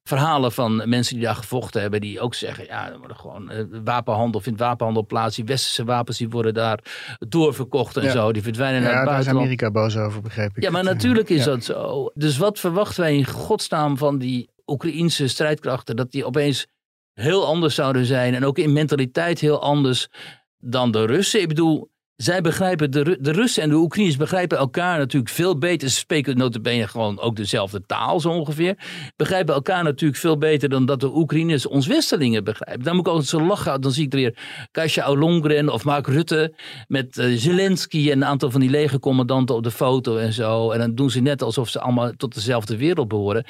verhalen 0.03 0.51
van 0.51 0.89
mensen 0.89 1.15
die 1.15 1.24
daar 1.24 1.36
gevochten 1.36 1.81
hebben. 1.81 2.01
Die 2.01 2.19
ook 2.19 2.34
zeggen, 2.34 2.65
ja, 2.65 2.91
er 2.91 3.00
worden 3.00 3.17
gewoon 3.17 3.51
uh, 3.51 3.63
wapenhandel, 3.84 4.41
vindt 4.41 4.60
wapenhandel 4.60 5.05
plaats. 5.05 5.36
Die 5.36 5.46
westerse 5.46 5.84
wapens 5.84 6.17
die 6.17 6.29
worden 6.29 6.53
daar 6.53 6.79
doorverkocht 7.19 7.98
en 7.98 8.03
ja. 8.03 8.12
zo. 8.12 8.31
Die 8.31 8.41
verdwijnen 8.41 8.81
naar 8.81 8.96
het 8.96 9.05
buitenland. 9.05 9.25
Daar 9.25 9.53
is 9.53 9.62
Amerika 9.62 9.72
boos 9.72 9.98
over, 9.98 10.22
begreep 10.22 10.57
ik. 10.57 10.63
Ja, 10.63 10.72
maar 10.72 10.84
natuurlijk 10.84 11.29
is 11.29 11.43
dat 11.43 11.63
zo. 11.63 12.12
Dus 12.13 12.38
wat 12.38 12.60
verwachten 12.60 13.01
wij 13.01 13.15
in 13.15 13.25
godsnaam 13.25 13.98
van 13.98 14.17
die 14.17 14.50
Oekraïnse 14.65 15.27
strijdkrachten? 15.27 15.96
Dat 15.96 16.12
die 16.12 16.25
opeens 16.25 16.67
heel 17.17 17.45
anders 17.45 17.75
zouden 17.75 18.05
zijn. 18.05 18.33
En 18.33 18.45
ook 18.45 18.57
in 18.57 18.74
mentaliteit 18.74 19.39
heel 19.39 19.62
anders 19.62 20.07
dan 20.59 20.91
de 20.91 21.05
Russen. 21.05 21.41
Ik 21.41 21.47
bedoel, 21.47 21.89
zij 22.17 22.41
begrijpen, 22.41 22.91
de, 22.91 23.17
de 23.21 23.31
Russen 23.31 23.63
en 23.63 23.69
de 23.69 23.75
Oekraïners 23.75 24.17
begrijpen 24.17 24.57
elkaar 24.57 24.97
natuurlijk 24.97 25.33
veel 25.33 25.57
beter. 25.57 25.89
Ze 25.89 25.95
spreken 25.95 26.38
notabene 26.38 26.88
gewoon 26.88 27.19
ook 27.19 27.36
dezelfde 27.36 27.81
taal 27.86 28.19
zo 28.19 28.29
ongeveer. 28.29 28.77
Begrijpen 29.15 29.53
elkaar 29.53 29.83
natuurlijk 29.83 30.19
veel 30.19 30.38
beter 30.38 30.69
dan 30.69 30.86
dat 30.86 31.00
de 31.00 31.15
Oekraïners 31.15 31.67
ons 31.67 31.88
Westerlingen 31.88 32.43
begrijpen. 32.43 32.83
Dan 32.83 32.95
moet 32.95 33.05
ik 33.05 33.12
altijd 33.12 33.29
zo 33.29 33.41
lachen, 33.41 33.81
dan 33.81 33.91
zie 33.91 34.05
ik 34.05 34.13
er 34.13 34.19
weer 34.19 34.38
Kasia 34.71 35.09
Ollongren 35.09 35.69
of 35.69 35.83
Mark 35.83 36.07
Rutte 36.07 36.53
met 36.88 37.17
eh, 37.17 37.33
Zelensky 37.36 38.12
en 38.12 38.17
een 38.17 38.25
aantal 38.25 38.51
van 38.51 38.62
die 38.62 38.69
legercommandanten 38.69 39.55
op 39.55 39.63
de 39.63 39.71
foto 39.71 40.17
en 40.17 40.33
zo. 40.33 40.71
En 40.71 40.79
dan 40.79 40.95
doen 40.95 41.09
ze 41.09 41.19
net 41.19 41.41
alsof 41.41 41.69
ze 41.69 41.79
allemaal 41.79 42.12
tot 42.17 42.33
dezelfde 42.33 42.77
wereld 42.77 43.07
behoren. 43.07 43.45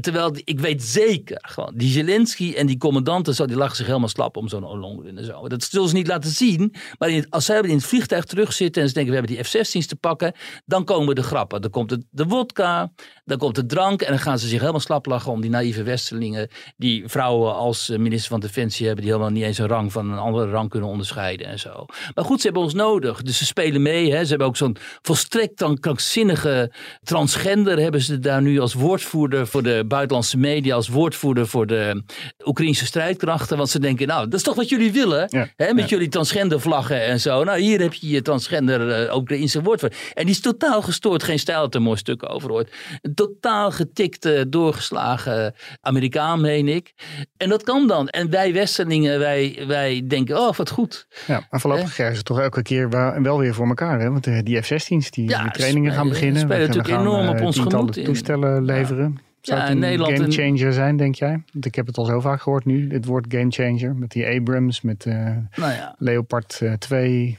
Terwijl 0.00 0.32
ik 0.44 0.60
weet 0.60 0.82
zeker, 0.82 1.38
gewoon, 1.42 1.72
die 1.74 1.90
Zelensky 1.90 2.52
en 2.56 2.66
die 2.66 2.78
commandanten, 2.78 3.34
zo, 3.34 3.46
die 3.46 3.56
lachen 3.56 3.76
zich 3.76 3.86
helemaal 3.86 4.08
slap 4.08 4.36
om 4.36 4.48
zo'n 4.48 4.64
Ollongren 4.64 5.18
en 5.18 5.24
zo. 5.24 5.48
Dat 5.48 5.62
zullen 5.62 5.88
ze 5.88 5.94
niet 5.94 6.06
laten 6.06 6.30
zien. 6.30 6.74
Maar 6.98 7.08
in 7.08 7.16
het- 7.16 7.30
als 7.30 7.44
zij 7.44 7.58
in 7.60 7.76
het 7.76 7.84
vliegtuig 8.00 8.24
terugzitten 8.24 8.82
en 8.82 8.88
ze 8.88 8.94
denken, 8.94 9.12
we 9.12 9.18
hebben 9.18 9.36
die 9.36 9.44
F-16's 9.44 9.86
te 9.86 9.96
pakken, 9.96 10.32
dan 10.66 10.84
komen 10.84 11.14
de 11.14 11.22
grappen. 11.22 11.62
Dan 11.62 11.70
komt 11.70 11.90
het, 11.90 12.04
de 12.10 12.24
wodka, 12.24 12.92
dan 13.24 13.38
komt 13.38 13.54
de 13.54 13.66
drank 13.66 14.02
en 14.02 14.08
dan 14.08 14.18
gaan 14.18 14.38
ze 14.38 14.48
zich 14.48 14.58
helemaal 14.60 14.80
slap 14.80 15.06
lachen 15.06 15.32
om 15.32 15.40
die 15.40 15.50
naïeve 15.50 15.82
Westerlingen, 15.82 16.48
die 16.76 17.02
vrouwen 17.08 17.54
als 17.54 17.88
eh, 17.88 17.98
minister 17.98 18.30
van 18.30 18.40
Defensie 18.40 18.86
hebben, 18.86 19.04
die 19.04 19.12
helemaal 19.12 19.32
niet 19.34 19.44
eens 19.44 19.58
een 19.58 19.66
rang 19.68 19.92
van 19.92 20.10
een 20.10 20.18
andere 20.18 20.50
rang 20.50 20.70
kunnen 20.70 20.88
onderscheiden 20.88 21.46
en 21.46 21.58
zo. 21.58 21.86
Maar 22.14 22.24
goed, 22.24 22.38
ze 22.40 22.44
hebben 22.44 22.62
ons 22.62 22.74
nodig. 22.74 23.22
Dus 23.22 23.38
ze 23.38 23.44
spelen 23.46 23.82
mee. 23.82 24.12
Hè. 24.12 24.22
Ze 24.22 24.28
hebben 24.28 24.46
ook 24.46 24.56
zo'n 24.56 24.76
volstrekt 25.02 25.58
dan 25.58 25.78
krankzinnige 25.78 26.72
transgender 27.02 27.78
hebben 27.78 28.00
ze 28.00 28.18
daar 28.18 28.42
nu 28.42 28.58
als 28.60 28.74
woordvoerder 28.74 29.46
voor 29.46 29.62
de 29.62 29.84
buitenlandse 29.88 30.38
media, 30.38 30.74
als 30.74 30.88
woordvoerder 30.88 31.46
voor 31.46 31.66
de 31.66 32.02
Oekraïnse 32.44 32.86
strijdkrachten. 32.86 33.56
Want 33.56 33.68
ze 33.68 33.78
denken, 33.78 34.06
nou, 34.06 34.24
dat 34.24 34.34
is 34.34 34.42
toch 34.42 34.54
wat 34.54 34.68
jullie 34.68 34.92
willen? 34.92 35.26
Ja. 35.30 35.48
Hè, 35.56 35.72
met 35.74 35.82
Ja. 35.84 35.96
jullie 35.96 36.08
transgender 36.08 36.60
vlaggen 36.60 37.02
en 37.04 37.20
zo. 37.20 37.44
Nou, 37.44 37.60
hier 37.60 37.80
heb 37.90 38.00
je 38.00 38.08
je 38.08 38.22
transgender 38.22 38.90
eh, 38.90 39.16
Oekraïnse 39.16 39.62
woordvoerder. 39.62 39.98
En 40.14 40.24
die 40.24 40.34
is 40.34 40.40
totaal 40.40 40.82
gestoord. 40.82 41.22
Geen 41.22 41.38
stijl 41.38 41.66
een 41.70 41.82
mooi 41.82 41.96
stuk 41.96 42.30
over 42.32 42.50
hoort. 42.50 42.72
Een 43.02 43.14
totaal 43.14 43.70
getikte, 43.70 44.46
doorgeslagen 44.48 45.54
Amerikaan, 45.80 46.40
meen 46.40 46.68
ik. 46.68 46.94
En 47.36 47.48
dat 47.48 47.62
kan 47.62 47.86
dan. 47.86 48.08
En 48.08 48.30
wij 48.30 48.52
Westerlingen, 48.52 49.18
wij, 49.18 49.64
wij 49.66 50.02
denken, 50.08 50.38
oh, 50.38 50.54
wat 50.54 50.70
goed. 50.70 51.06
Ja, 51.26 51.46
maar 51.50 51.60
voorlopig 51.60 51.94
krijgen 51.94 52.16
ze 52.16 52.22
toch 52.22 52.40
elke 52.40 52.62
keer 52.62 52.90
wel, 53.22 53.38
weer 53.38 53.54
voor 53.54 53.66
elkaar. 53.68 54.00
Hè? 54.00 54.10
Want 54.10 54.26
eh, 54.26 54.38
die 54.42 54.62
F-16's, 54.62 55.10
die, 55.10 55.28
Ja, 55.28 55.42
die 55.42 55.50
trainingen 55.52 55.92
gaan 55.92 56.08
beginnen. 56.08 56.40
spelen 56.40 56.58
We 56.58 56.66
gaan- 56.66 56.76
natuurlijk 56.76 57.04
gaan, 57.04 57.14
enorm 57.14 57.28
op 57.28 57.36
eh, 57.36 57.44
ons 57.46 57.58
gemoed 57.58 57.96
in. 57.96 58.04
toestellen 58.04 58.64
leveren. 58.64 59.18
Zou 59.40 59.58
Ja, 59.58 59.64
het 59.64 59.72
een 59.74 59.78
Nederland 59.80 60.12
game 60.18 60.30
changer 60.32 60.72
zijn, 60.72 60.96
denk 60.96 61.14
jij? 61.14 61.42
Want 61.52 61.66
ik 61.66 61.74
heb 61.74 61.86
het 61.86 61.96
al 61.96 62.04
zo 62.04 62.20
vaak 62.20 62.40
gehoord 62.42 62.64
nu, 62.64 62.92
het 62.92 63.04
woord 63.04 63.26
game 63.28 63.50
changer. 63.50 63.94
Met 63.96 64.10
die 64.10 64.26
Abrams, 64.26 64.80
met 64.80 65.06
eh, 65.06 65.14
Nou 65.14 65.72
ja. 65.72 65.94
Leopard 65.98 66.58
eh, 66.62 66.72
2. 66.72 67.38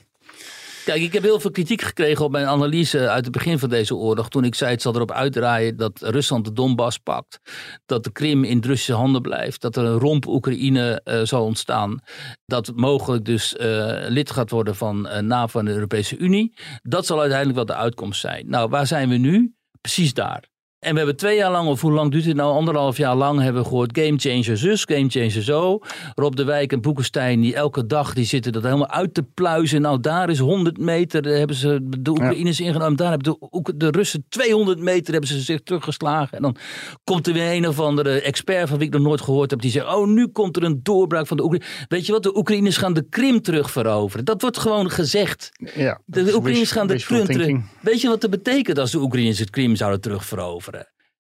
Kijk, 0.86 1.02
ik 1.02 1.14
heb 1.14 1.24
heel 1.24 1.40
veel 1.40 1.52
kritiek 1.52 1.82
gekregen 1.82 2.26
op 2.26 2.32
mijn 2.32 2.46
analyse 2.46 3.10
uit 3.10 3.24
het 3.24 3.34
begin 3.34 3.60
van 3.60 3.70
deze 3.70 3.96
oorlog. 3.96 4.30
Toen 4.30 4.44
ik 4.44 4.56
zei 4.56 4.72
het 4.72 4.82
zal 4.82 4.96
erop 4.96 5.12
uitdraaien 5.12 5.78
dat 5.78 6.00
Rusland 6.02 6.46
de 6.46 6.54
Donbass 6.54 6.98
pakt. 6.98 7.40
Dat 7.86 8.04
de 8.04 8.12
Krim 8.12 8.44
in 8.44 8.60
Russische 8.60 8.94
handen 8.94 9.22
blijft. 9.22 9.62
Dat 9.62 9.76
er 9.76 9.84
een 9.84 10.00
romp 10.00 10.28
Oekraïne 10.28 11.02
eh, 11.04 11.22
zal 11.24 11.46
ontstaan. 11.46 12.00
Dat 12.46 12.72
mogelijk 12.76 13.26
dus 13.26 13.56
eh, 13.56 13.96
lid 14.08 14.32
gaat 14.32 14.50
worden 14.50 14.76
van 14.76 15.08
eh, 15.08 15.22
NAVO 15.22 15.60
en 15.60 15.66
de 15.66 15.72
Europese 15.72 16.18
Unie. 16.18 16.54
Dat 16.82 17.06
zal 17.06 17.20
uiteindelijk 17.20 17.58
wel 17.58 17.66
de 17.66 17.84
uitkomst 17.84 18.20
zijn. 18.20 18.50
Nou, 18.50 18.70
waar 18.70 18.88
zijn 18.88 19.10
we 19.10 19.18
nu? 19.18 19.56
Precies 19.82 20.14
daar. 20.14 20.51
En 20.82 20.92
we 20.92 20.98
hebben 20.98 21.16
twee 21.16 21.36
jaar 21.38 21.52
lang, 21.52 21.68
of 21.68 21.82
hoe 21.82 21.92
lang 21.92 22.12
duurt 22.12 22.26
het 22.26 22.36
nou? 22.36 22.54
Anderhalf 22.54 22.98
jaar 22.98 23.16
lang 23.16 23.40
hebben 23.42 23.62
we 23.62 23.68
gehoord 23.68 23.98
game 23.98 24.18
changer 24.18 24.58
zus, 24.58 24.84
game 24.86 25.10
changer 25.10 25.44
zo. 25.44 25.80
Rob 26.16 26.36
de 26.36 26.44
Wijk 26.44 26.72
en 26.72 26.82
Boekenstein, 26.82 27.42
die 27.42 27.56
elke 27.56 27.86
dag 27.86 28.14
die 28.14 28.26
zitten 28.26 28.52
dat 28.52 28.64
helemaal 28.64 28.90
uit 28.90 29.14
te 29.14 29.24
pluizen. 29.24 29.82
Nou, 29.82 30.00
daar 30.00 30.30
is 30.30 30.40
100 30.40 30.78
meter, 30.78 31.22
daar 31.22 31.34
hebben 31.34 31.56
ze 31.56 31.80
de 32.00 32.10
Oekraïners 32.10 32.60
ingenomen. 32.60 32.96
Daar 32.96 33.10
hebben 33.10 33.38
de, 33.52 33.74
de 33.78 33.88
Russen 33.92 34.26
200 34.30 34.80
meter 34.80 35.12
hebben 35.12 35.30
ze 35.30 35.40
zich 35.40 35.62
teruggeslagen. 35.64 36.38
En 36.38 36.42
dan 36.44 36.56
komt 37.04 37.28
er 37.28 37.34
weer 37.34 37.52
een 37.52 37.68
of 37.68 37.80
andere 37.80 38.22
expert 38.22 38.70
van 38.70 38.78
wie 38.78 38.88
ik 38.88 38.94
nog 38.94 39.02
nooit 39.02 39.22
gehoord 39.22 39.50
heb. 39.50 39.62
Die 39.62 39.72
zegt, 39.72 39.86
oh, 39.96 40.08
nu 40.08 40.28
komt 40.28 40.56
er 40.58 40.64
een 40.64 40.80
doorbraak 40.84 41.28
van 41.28 41.38
de 41.38 41.44
Oekraïners. 41.44 41.86
Weet 41.88 42.06
je 42.06 42.12
wat, 42.12 42.24
de 42.24 42.38
Oekraïners 42.38 42.78
gaan 42.78 42.94
de 42.94 43.06
Krim 43.10 43.42
terugveroveren. 43.42 44.26
Dat 44.26 44.42
wordt 44.42 44.58
gewoon 44.58 44.90
gezegd. 44.90 45.52
Ja, 45.76 46.00
De, 46.06 46.20
Oekraïners 46.22 46.60
wish- 46.60 46.72
gaan 46.72 46.88
de 46.88 47.04
Krim 47.04 47.26
terug. 47.26 47.60
Weet 47.82 48.02
je 48.02 48.08
wat 48.08 48.22
dat 48.22 48.30
betekent 48.30 48.78
als 48.80 48.92
de 48.92 49.00
Oekraïners 49.00 49.40
het 49.40 49.50
Krim 49.50 49.76
zouden 49.76 50.02
terugveroveren? 50.02 50.71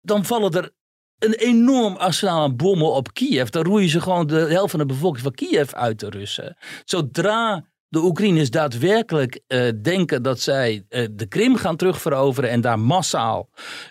Dan 0.01 0.25
vallen 0.25 0.53
er 0.53 0.71
een 1.19 1.35
enorm 1.35 1.97
arsenaal 1.97 2.43
aan 2.43 2.57
bommen 2.57 2.93
op 2.93 3.13
Kiev. 3.13 3.49
Dan 3.49 3.65
roeien 3.65 3.89
ze 3.89 4.01
gewoon 4.01 4.27
de 4.27 4.39
helft 4.39 4.71
van 4.71 4.81
de 4.81 4.87
bevolking 4.87 5.23
van 5.23 5.35
Kiev 5.35 5.73
uit 5.73 6.01
de 6.01 6.11
Russen. 6.11 6.57
Zodra 6.85 7.65
de 7.91 7.99
Oekraïners 7.99 8.51
daadwerkelijk 8.51 9.41
eh, 9.47 9.69
denken 9.83 10.23
dat 10.23 10.41
zij 10.41 10.85
eh, 10.89 11.07
de 11.11 11.27
Krim 11.27 11.57
gaan 11.57 11.77
terugveroveren 11.77 12.51
en 12.51 12.61
daar 12.61 12.79
massaal 12.79 13.49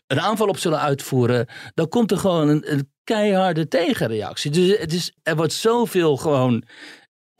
een 0.07 0.19
aanval 0.19 0.47
op 0.47 0.57
zullen 0.57 0.79
uitvoeren, 0.79 1.47
dan 1.73 1.89
komt 1.89 2.11
er 2.11 2.17
gewoon 2.17 2.47
een, 2.47 2.71
een 2.71 2.91
keiharde 3.03 3.67
tegenreactie. 3.67 4.51
Dus 4.51 4.77
het 4.77 4.93
is, 4.93 5.13
er 5.23 5.35
wordt 5.35 5.53
zoveel 5.53 6.17
gewoon 6.17 6.63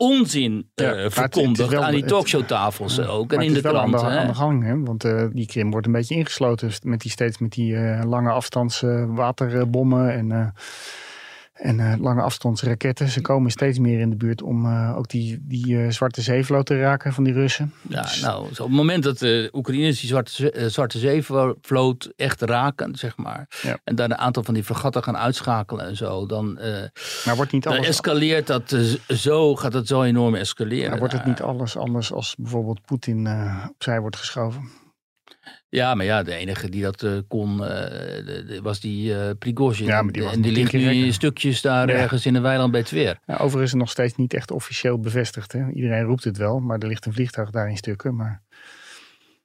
onzin 0.00 0.70
Ja, 0.74 0.94
eh, 0.94 1.10
verkondigd 1.10 1.74
aan 1.74 1.92
die 1.92 2.04
talkshowtafels 2.04 3.00
ook 3.00 3.32
en 3.32 3.40
in 3.40 3.52
de 3.52 3.60
wel 3.60 3.78
aan 3.78 3.90
de, 3.90 3.96
aan 3.96 4.26
de 4.26 4.34
gang, 4.34 4.64
hè? 4.64 4.82
want 4.82 5.04
eh, 5.04 5.24
die 5.32 5.46
Krim 5.46 5.70
wordt 5.70 5.86
een 5.86 5.92
beetje 5.92 6.14
ingesloten 6.14 6.70
met 6.82 7.00
die, 7.00 7.10
steeds 7.10 7.38
met 7.38 7.52
die 7.52 7.76
eh, 7.76 8.04
lange 8.04 8.30
afstands 8.30 8.84
waterbommen 9.06 10.12
en, 10.12 10.54
en 11.62 11.80
eh, 11.80 12.00
lange 12.00 12.22
afstandsraketten. 12.22 13.08
Ze 13.08 13.20
komen 13.20 13.50
steeds 13.50 13.78
meer 13.78 14.00
in 14.00 14.10
de 14.10 14.16
buurt 14.16 14.42
om 14.42 14.66
eh, 14.66 14.96
ook 14.96 15.08
die, 15.08 15.38
die 15.42 15.82
eh, 15.82 15.90
Zwarte 15.90 16.22
Zeevloot 16.22 16.66
te 16.66 16.80
raken 16.80 17.12
van 17.12 17.24
die 17.24 17.32
Russen. 17.32 17.72
Ja, 17.88 18.02
Dus- 18.02 18.20
nou, 18.20 18.42
op 18.44 18.56
het 18.56 18.68
moment 18.68 19.02
dat 19.02 19.18
de 19.18 19.48
Oekraïners 19.52 20.00
die 20.00 20.08
Zwarte, 20.08 20.68
Zwarte 20.70 20.98
Zeevloot 20.98 22.12
echt 22.16 22.40
raken, 22.42 22.94
zeg 22.96 23.16
maar, 23.16 23.48
Ja. 23.62 23.78
en 23.84 23.94
daar 23.94 24.10
een 24.10 24.18
aantal 24.18 24.42
van 24.42 24.54
die 24.54 24.64
fregatten 24.64 25.02
gaan 25.02 25.16
uitschakelen 25.16 25.86
en 25.86 25.96
zo, 25.96 26.26
dan, 26.26 26.54
Maar 27.24 27.36
wordt 27.36 27.52
niet 27.52 27.66
alles, 27.66 27.86
escaleert 27.86 28.46
dat 28.46 28.76
zo, 29.08 29.56
gaat 29.56 29.72
het 29.72 29.86
zo 29.86 30.02
enorm 30.02 30.34
escaleren. 30.34 30.90
maar 30.90 30.98
wordt 30.98 31.14
het 31.14 31.24
niet 31.24 31.42
alles 31.42 31.76
anders 31.76 32.12
als 32.12 32.34
bijvoorbeeld 32.38 32.80
Poetin 32.84 33.28
opzij 33.70 34.00
wordt 34.00 34.16
geschoven? 34.16 34.70
Ja, 35.72 35.94
maar 35.94 36.04
ja, 36.06 36.22
de 36.22 36.34
enige 36.34 36.68
die 36.68 36.82
dat 36.82 37.02
eh, 37.02 37.12
kon, 37.28 37.64
eh, 37.64 37.68
de- 38.26 38.44
de- 38.46 38.60
was 38.62 38.80
die 38.80 39.14
eh 39.14 39.30
Prigozhin. 39.38 39.86
Ja, 39.86 40.02
maar 40.02 40.12
die 40.12 40.22
was 40.22 40.32
en 40.32 40.40
die 40.40 40.52
ligt 40.52 40.72
nu 40.72 40.80
in 40.90 41.12
stukjes 41.12 41.60
daar 41.60 41.88
Ja. 41.88 41.94
ergens 41.94 42.26
in 42.26 42.34
een 42.34 42.42
weiland 42.42 42.72
bij 42.72 42.82
Twer. 42.82 43.18
Ja, 43.26 43.34
overigens 43.34 43.62
is 43.62 43.70
het 43.70 43.78
nog 43.80 43.90
steeds 43.90 44.14
niet 44.16 44.34
echt 44.34 44.50
officieel 44.50 44.98
bevestigd. 45.00 45.52
Hè? 45.52 45.68
Iedereen 45.70 46.04
roept 46.04 46.24
het 46.24 46.36
wel, 46.36 46.58
maar 46.60 46.78
er 46.78 46.88
ligt 46.88 47.06
een 47.06 47.12
vliegtuig 47.12 47.50
daar 47.50 47.68
in 47.70 47.76
stukken. 47.76 48.16
Maar 48.16 48.42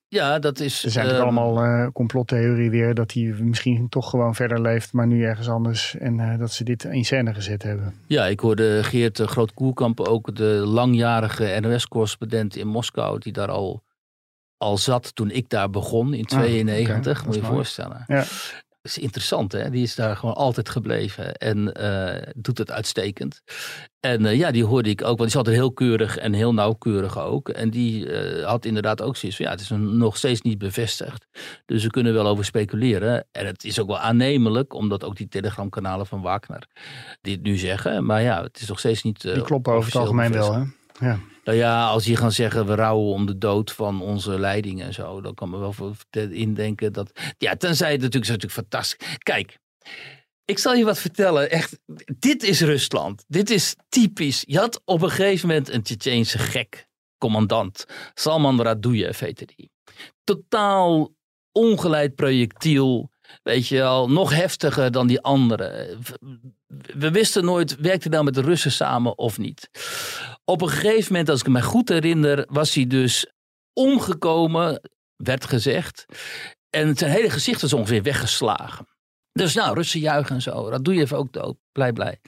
Ja, 0.08 0.40
dat 0.40 0.60
is... 0.60 0.84
er 0.84 0.92
zijn 0.92 1.06
natuurlijk 1.08 1.38
allemaal 1.38 1.92
complottheorieën 1.92 2.70
weer 2.70 2.94
dat 2.94 3.12
hij 3.14 3.24
misschien 3.40 3.90
toch 3.90 4.10
gewoon 4.10 4.36
verder 4.36 4.62
leeft, 4.62 4.94
maar 4.94 5.08
nu 5.08 5.24
ergens 5.24 5.50
anders. 5.50 5.96
En 5.98 6.38
dat 6.38 6.52
ze 6.52 6.64
dit 6.64 6.84
in 6.84 7.06
scène 7.06 7.34
gezet 7.34 7.64
hebben. 7.64 7.94
Ja, 8.08 8.26
ik 8.26 8.40
hoorde 8.40 8.84
Geert 8.84 9.20
Groot-Koerkamp, 9.22 10.00
ook 10.00 10.36
de 10.36 10.44
langjarige 10.66 11.58
NOS-correspondent 11.62 12.56
in 12.56 12.68
Moskou, 12.68 13.20
die 13.20 13.34
daar 13.34 13.50
al, 13.52 13.84
al 14.58 14.78
zat 14.78 15.16
toen 15.16 15.32
ik 15.32 15.50
daar 15.50 15.70
begon 15.70 16.14
in 16.14 16.26
Ah, 16.26 16.38
oké, 16.38 16.48
92, 16.48 17.04
dat 17.04 17.26
moet 17.26 17.36
is 17.36 17.42
je 17.42 17.48
je 17.48 17.54
voorstellen. 17.54 18.04
Ja. 18.08 18.24
Dat 18.86 18.98
is 18.98 19.04
interessant, 19.04 19.52
hè? 19.52 19.70
Die 19.70 19.84
is 19.84 19.96
daar 19.96 20.16
gewoon 20.16 20.36
altijd 20.36 20.70
gebleven 20.70 21.36
en 21.36 21.74
eh, 21.74 22.32
doet 22.36 22.58
het 22.58 22.72
uitstekend. 22.72 23.42
En 24.00 24.26
eh, 24.26 24.38
ja, 24.38 24.52
die 24.52 24.66
hoorde 24.66 24.90
ik 24.90 25.02
ook, 25.02 25.18
want 25.18 25.20
die 25.20 25.30
zat 25.30 25.48
er 25.48 25.54
heel 25.54 25.74
keurig 25.74 26.18
en 26.18 26.34
heel 26.34 26.54
nauwkeurig 26.54 27.20
ook. 27.20 27.50
En 27.50 27.70
die 27.70 28.12
eh, 28.12 28.48
had 28.48 28.66
inderdaad 28.66 29.02
ook 29.02 29.16
zoiets 29.16 29.38
van, 29.38 29.46
ja, 29.46 29.52
het 29.52 29.62
is 29.62 29.70
nog 29.76 30.18
steeds 30.18 30.42
niet 30.42 30.58
bevestigd. 30.58 31.28
Dus 31.66 31.84
we 31.84 31.90
kunnen 31.90 32.14
wel 32.14 32.28
over 32.28 32.46
speculeren. 32.46 33.26
En 33.32 33.46
het 33.46 33.64
is 33.64 33.80
ook 33.80 33.88
wel 33.88 34.00
aannemelijk, 34.00 34.74
omdat 34.74 35.04
ook 35.04 35.16
die 35.16 35.28
telegramkanalen 35.28 36.06
van 36.06 36.22
Wagner 36.22 36.68
dit 37.22 37.42
nu 37.42 37.58
zeggen. 37.58 38.06
Maar 38.06 38.22
ja, 38.22 38.44
het 38.44 38.60
is 38.62 38.68
nog 38.68 38.80
steeds 38.80 39.04
niet. 39.04 39.22
Die 39.22 39.42
kloppen 39.42 39.74
over 39.74 39.86
het 39.86 40.02
algemeen 40.02 40.32
wel. 40.32 40.54
Hè? 40.54 40.64
Ja. 41.00 41.20
Nou 41.46 41.58
ja, 41.58 41.88
als 41.88 42.06
je 42.06 42.16
gaan 42.16 42.32
zeggen 42.32 42.66
we 42.66 42.76
rouwen 42.76 43.14
om 43.14 43.26
de 43.26 43.38
dood 43.38 43.72
van 43.72 44.02
onze 44.02 44.40
leiding 44.40 44.82
en 44.82 44.94
zo, 44.94 45.22
dan 45.22 45.34
kan 45.34 45.50
me 45.50 45.58
wel 45.58 45.74
voor 45.74 45.96
indenken 46.12 46.94
dat. 46.94 47.12
Ja, 47.38 47.56
tenzij 47.56 47.92
het 47.92 48.02
natuurlijk, 48.02 48.32
is 48.32 48.38
natuurlijk 48.38 48.70
fantastisch. 48.70 49.18
Kijk, 49.18 49.58
ik 50.46 50.60
zal 50.60 50.74
je 50.74 50.84
wat 50.86 51.00
vertellen. 51.00 51.50
Echt, 51.50 51.80
dit 52.20 52.44
is 52.44 52.62
Rusland. 52.62 53.24
Dit 53.28 53.50
is 53.50 53.76
typisch. 53.90 54.44
Je 54.48 54.58
had 54.58 54.82
op 54.86 55.02
een 55.02 55.10
gegeven 55.10 55.48
moment 55.48 55.70
een 55.70 55.84
Tsjetsjeense 55.84 56.38
gek, 56.38 56.88
commandant. 57.18 57.86
Salman 58.14 58.62
Raduyev 58.62 59.20
heette 59.20 59.46
die. 59.56 59.72
Totaal 60.24 61.16
ongeleid 61.52 62.16
projectiel. 62.16 63.12
Weet 63.44 63.68
je 63.68 63.84
al, 63.84 64.10
nog 64.10 64.34
heftiger 64.34 64.92
dan 64.92 65.08
die 65.08 65.22
andere. 65.22 65.98
We 66.94 67.12
wisten 67.12 67.46
nooit, 67.46 67.76
werkte 67.76 68.02
hij 68.02 68.10
nou 68.10 68.24
met 68.24 68.34
de 68.34 68.42
Russen 68.42 68.72
samen 68.72 69.18
of 69.18 69.38
niet. 69.38 69.70
Op 70.46 70.62
een 70.62 70.70
gegeven 70.70 71.12
moment, 71.12 71.30
als 71.30 71.40
ik 71.40 71.48
me 71.48 71.62
goed 71.62 71.90
herinner, 71.90 72.46
was 72.50 72.74
hij 72.74 72.88
dus 72.88 73.32
omgekomen, 73.74 74.82
werd 75.16 75.46
gezegd. 75.46 76.06
En 76.70 76.96
zijn 76.96 77.12
hele 77.12 77.30
gezicht 77.30 77.62
was 77.62 77.74
ongeveer 77.74 78.04
weggeslagen. 78.04 78.88
Dus 79.32 79.54
nou, 79.54 79.76
Russen 79.76 80.00
juichen 80.00 80.36
en 80.36 80.42
zo. 80.42 80.70
Dat 80.70 80.86
doe 80.86 80.94
je 80.94 81.02
even 81.02 81.18
ook 81.18 81.34
dood. 81.34 81.58
Blij, 81.72 81.94
blij. 81.94 82.20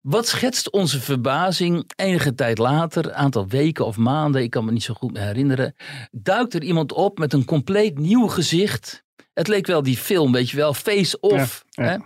Wat 0.00 0.28
schetst 0.28 0.70
onze 0.70 1.00
verbazing 1.00 1.90
enige 1.96 2.34
tijd 2.34 2.58
later, 2.58 3.04
een 3.04 3.14
aantal 3.14 3.48
weken 3.48 3.86
of 3.86 3.96
maanden, 3.96 4.42
ik 4.42 4.50
kan 4.50 4.64
me 4.64 4.72
niet 4.72 4.82
zo 4.82 4.94
goed 4.94 5.12
meer 5.12 5.22
herinneren, 5.22 5.74
duikt 6.10 6.54
er 6.54 6.62
iemand 6.62 6.92
op 6.92 7.18
met 7.18 7.32
een 7.32 7.44
compleet 7.44 7.98
nieuw 7.98 8.26
gezicht. 8.26 9.04
Het 9.32 9.48
leek 9.48 9.66
wel 9.66 9.82
die 9.82 9.96
film, 9.96 10.32
weet 10.32 10.50
je 10.50 10.56
wel, 10.56 10.74
Face 10.74 11.20
Off. 11.20 11.64
Ja, 11.68 11.84
ja. 11.84 11.90
Hè? 11.90 11.96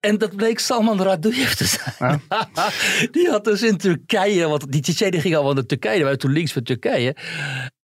En 0.00 0.18
dat 0.18 0.36
bleek 0.36 0.58
Salman 0.58 1.02
Radoujev 1.02 1.52
te 1.52 1.64
zijn. 1.64 2.22
die 3.12 3.28
had 3.28 3.44
dus 3.44 3.62
in 3.62 3.76
Turkije, 3.76 4.48
want 4.48 4.72
die 4.72 4.80
Tsjetsjenen 4.80 5.20
ging 5.20 5.34
allemaal 5.34 5.54
naar 5.54 5.66
Turkije, 5.66 6.02
waren 6.02 6.18
toen 6.18 6.32
links 6.32 6.52
van 6.52 6.62
Turkije. 6.62 7.16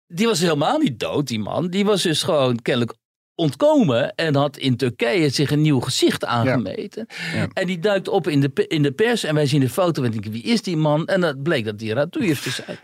Die 0.06 0.26
was 0.26 0.40
helemaal 0.40 0.78
niet 0.78 1.00
dood, 1.00 1.26
die 1.26 1.38
man. 1.38 1.68
Die 1.68 1.84
was 1.84 2.02
dus 2.02 2.22
gewoon 2.22 2.62
kennelijk 2.62 2.96
ontkomen 3.38 4.14
en 4.14 4.34
had 4.34 4.56
in 4.56 4.76
Turkije 4.76 5.28
zich 5.28 5.50
een 5.50 5.60
nieuw 5.60 5.80
gezicht 5.80 6.24
aangemeten. 6.24 7.06
Ja. 7.34 7.48
En 7.52 7.66
die 7.66 7.78
duikt 7.78 8.08
op 8.08 8.28
in 8.28 8.40
de, 8.40 8.50
in 8.68 8.82
de 8.82 8.92
pers 8.92 9.24
en 9.24 9.34
wij 9.34 9.46
zien 9.46 9.60
de 9.60 9.68
foto 9.68 10.02
en 10.02 10.10
denken, 10.10 10.30
wie 10.32 10.42
is 10.42 10.62
die 10.62 10.76
man? 10.76 11.06
En 11.06 11.20
dat 11.20 11.42
bleek 11.42 11.64
dat 11.64 11.78
die 11.78 11.94
Radoujev 11.94 12.40
te 12.40 12.50
zijn. 12.50 12.78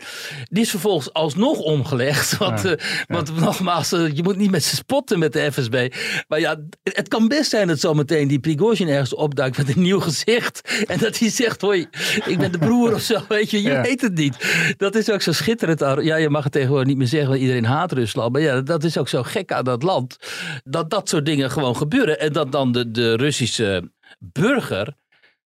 Die 0.49 0.63
is 0.63 0.69
vervolgens 0.69 1.13
alsnog 1.13 1.59
omgelegd, 1.59 2.37
want, 2.37 2.61
Ja. 2.61 2.75
eh, 2.75 2.85
want 3.07 3.39
nogmaals, 3.39 3.91
eh, 3.91 4.15
je 4.15 4.23
moet 4.23 4.37
niet 4.37 4.51
met 4.51 4.63
ze 4.63 4.75
spotten 4.75 5.19
met 5.19 5.33
de 5.33 5.51
FSB. 5.51 5.87
Maar 6.27 6.39
ja, 6.39 6.57
het 6.83 7.07
kan 7.07 7.27
best 7.27 7.49
zijn 7.49 7.67
dat 7.67 7.79
zometeen 7.79 8.27
die 8.27 8.39
Prigozhin 8.39 8.87
ergens 8.87 9.13
opduikt 9.15 9.57
met 9.57 9.75
een 9.75 9.81
nieuw 9.81 9.99
gezicht 9.99 10.61
en 10.87 10.97
dat 10.99 11.17
hij 11.19 11.29
zegt, 11.29 11.61
hoi, 11.61 11.87
ik 12.25 12.37
ben 12.37 12.51
de 12.51 12.57
broer 12.57 12.93
of 12.93 13.01
zo, 13.01 13.19
weet 13.27 13.49
je, 13.51 13.61
je 13.61 13.69
Ja. 13.69 13.81
weet 13.81 14.01
het 14.01 14.13
niet. 14.15 14.35
Dat 14.77 14.95
is 14.95 15.09
ook 15.11 15.21
zo 15.21 15.31
schitterend. 15.31 15.79
Ja, 16.03 16.15
je 16.15 16.29
mag 16.29 16.43
het 16.43 16.51
tegenwoordig 16.53 16.87
niet 16.87 16.97
meer 16.97 17.07
zeggen, 17.07 17.29
want 17.29 17.41
iedereen 17.41 17.65
haat 17.65 17.91
Rusland. 17.91 18.31
Maar 18.31 18.41
ja, 18.41 18.61
dat 18.61 18.83
is 18.83 18.97
ook 18.97 19.07
zo 19.09 19.23
gek 19.23 19.51
aan 19.51 19.63
dat 19.63 19.83
land. 19.83 20.17
Dat 20.63 20.89
dat 20.89 21.09
soort 21.09 21.25
dingen 21.25 21.51
gewoon 21.51 21.75
gebeuren. 21.75 22.19
En 22.19 22.33
dat 22.33 22.51
dan 22.51 22.71
de, 22.71 22.91
de 22.91 23.15
Russische 23.15 23.91
burger, 24.19 24.93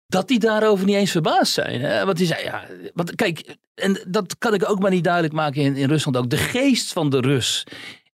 dat 0.08 0.28
die 0.28 0.40
daarover 0.40 0.86
niet 0.86 0.96
eens 0.96 1.12
verbaasd 1.12 1.54
zijn. 1.54 1.82
Hè? 1.82 2.06
Want 2.06 2.18
die 2.18 2.28
zei, 2.28 2.44
ja, 2.44 2.66
want 2.94 3.16
kijk, 3.16 3.58
en 3.76 4.00
dat 4.08 4.38
kan 4.38 4.54
ik 4.54 4.70
ook 4.70 4.80
maar 4.80 4.92
niet 4.92 5.04
duidelijk 5.04 5.34
maken 5.34 5.62
in, 5.62 5.76
in 5.76 5.88
Rusland 5.88 6.18
ook. 6.18 6.30
De 6.30 6.38
geest 6.38 6.94
van 6.94 7.10
de 7.10 7.20
Rus, 7.20 7.66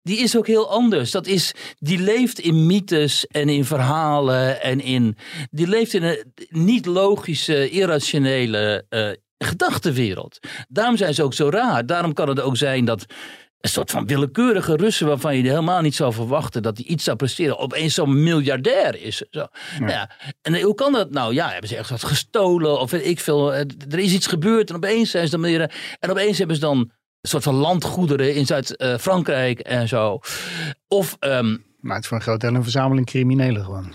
die 0.02 0.18
is 0.18 0.36
ook 0.36 0.46
heel 0.46 0.70
anders. 0.70 1.10
Dat 1.10 1.26
is, 1.26 1.52
die 1.78 1.98
leeft 1.98 2.38
in 2.38 2.66
mythes 2.66 3.26
en 3.26 3.48
in 3.48 3.64
verhalen 3.64 4.62
en 4.62 4.80
in, 4.80 5.16
die 5.50 5.68
leeft 5.68 5.94
in 5.94 6.02
een 6.02 6.32
niet 6.48 6.86
logische, 6.86 7.70
irrationele 7.70 8.84
eh, 8.88 9.10
gedachtenwereld. 9.38 10.38
Daarom 10.68 10.96
zijn 10.96 11.14
ze 11.14 11.22
ook 11.22 11.34
zo 11.34 11.48
raar. 11.48 11.86
Daarom 11.86 12.12
kan 12.12 12.28
het 12.28 12.40
ook 12.40 12.56
zijn 12.56 12.84
dat 12.84 13.04
een 13.60 13.70
soort 13.70 13.90
van 13.90 14.06
willekeurige 14.06 14.76
Russen 14.76 15.06
waarvan 15.06 15.36
je 15.36 15.42
helemaal 15.48 15.80
niet 15.80 15.94
zou 15.94 16.12
verwachten 16.12 16.62
dat 16.62 16.76
hij 16.76 16.86
iets 16.86 17.04
zou 17.04 17.16
presteren, 17.16 17.58
opeens 17.58 17.94
zo'n 17.94 18.22
miljardair 18.22 19.02
is. 19.02 19.22
Zo. 19.30 19.46
Nou 19.78 19.90
ja, 19.92 20.10
en 20.42 20.60
hoe 20.60 20.74
kan 20.74 20.92
dat 20.92 21.10
nou? 21.10 21.34
Ja, 21.34 21.48
hebben 21.50 21.68
ze 21.68 21.76
echt 21.76 21.90
wat 21.90 22.04
gestolen 22.04 22.80
of 22.80 22.90
weet 22.90 23.06
ik 23.06 23.20
veel. 23.20 23.54
eh, 23.54 23.60
Er 23.90 23.98
is 23.98 24.12
iets 24.12 24.26
gebeurd 24.26 24.70
en 24.70 24.76
opeens 24.76 25.10
zijn 25.10 25.24
ze 25.24 25.30
dan 25.30 25.40
meer. 25.40 25.72
En 26.00 26.10
opeens 26.10 26.38
hebben 26.38 26.56
ze 26.56 26.62
dan 26.62 26.78
een 26.78 27.28
soort 27.28 27.42
van 27.42 27.54
landgoederen 27.54 28.34
in 28.34 28.46
Zuid-Frankrijk 28.46 29.58
en 29.60 29.88
zo. 29.88 30.18
Of 30.88 31.16
ehm, 31.18 31.56
Maar 31.80 31.94
het 31.94 32.02
is 32.02 32.08
voor 32.08 32.16
een 32.16 32.22
groot 32.22 32.40
deel 32.40 32.54
een 32.54 32.62
verzameling 32.62 33.06
criminelen 33.06 33.64
gewoon. 33.64 33.94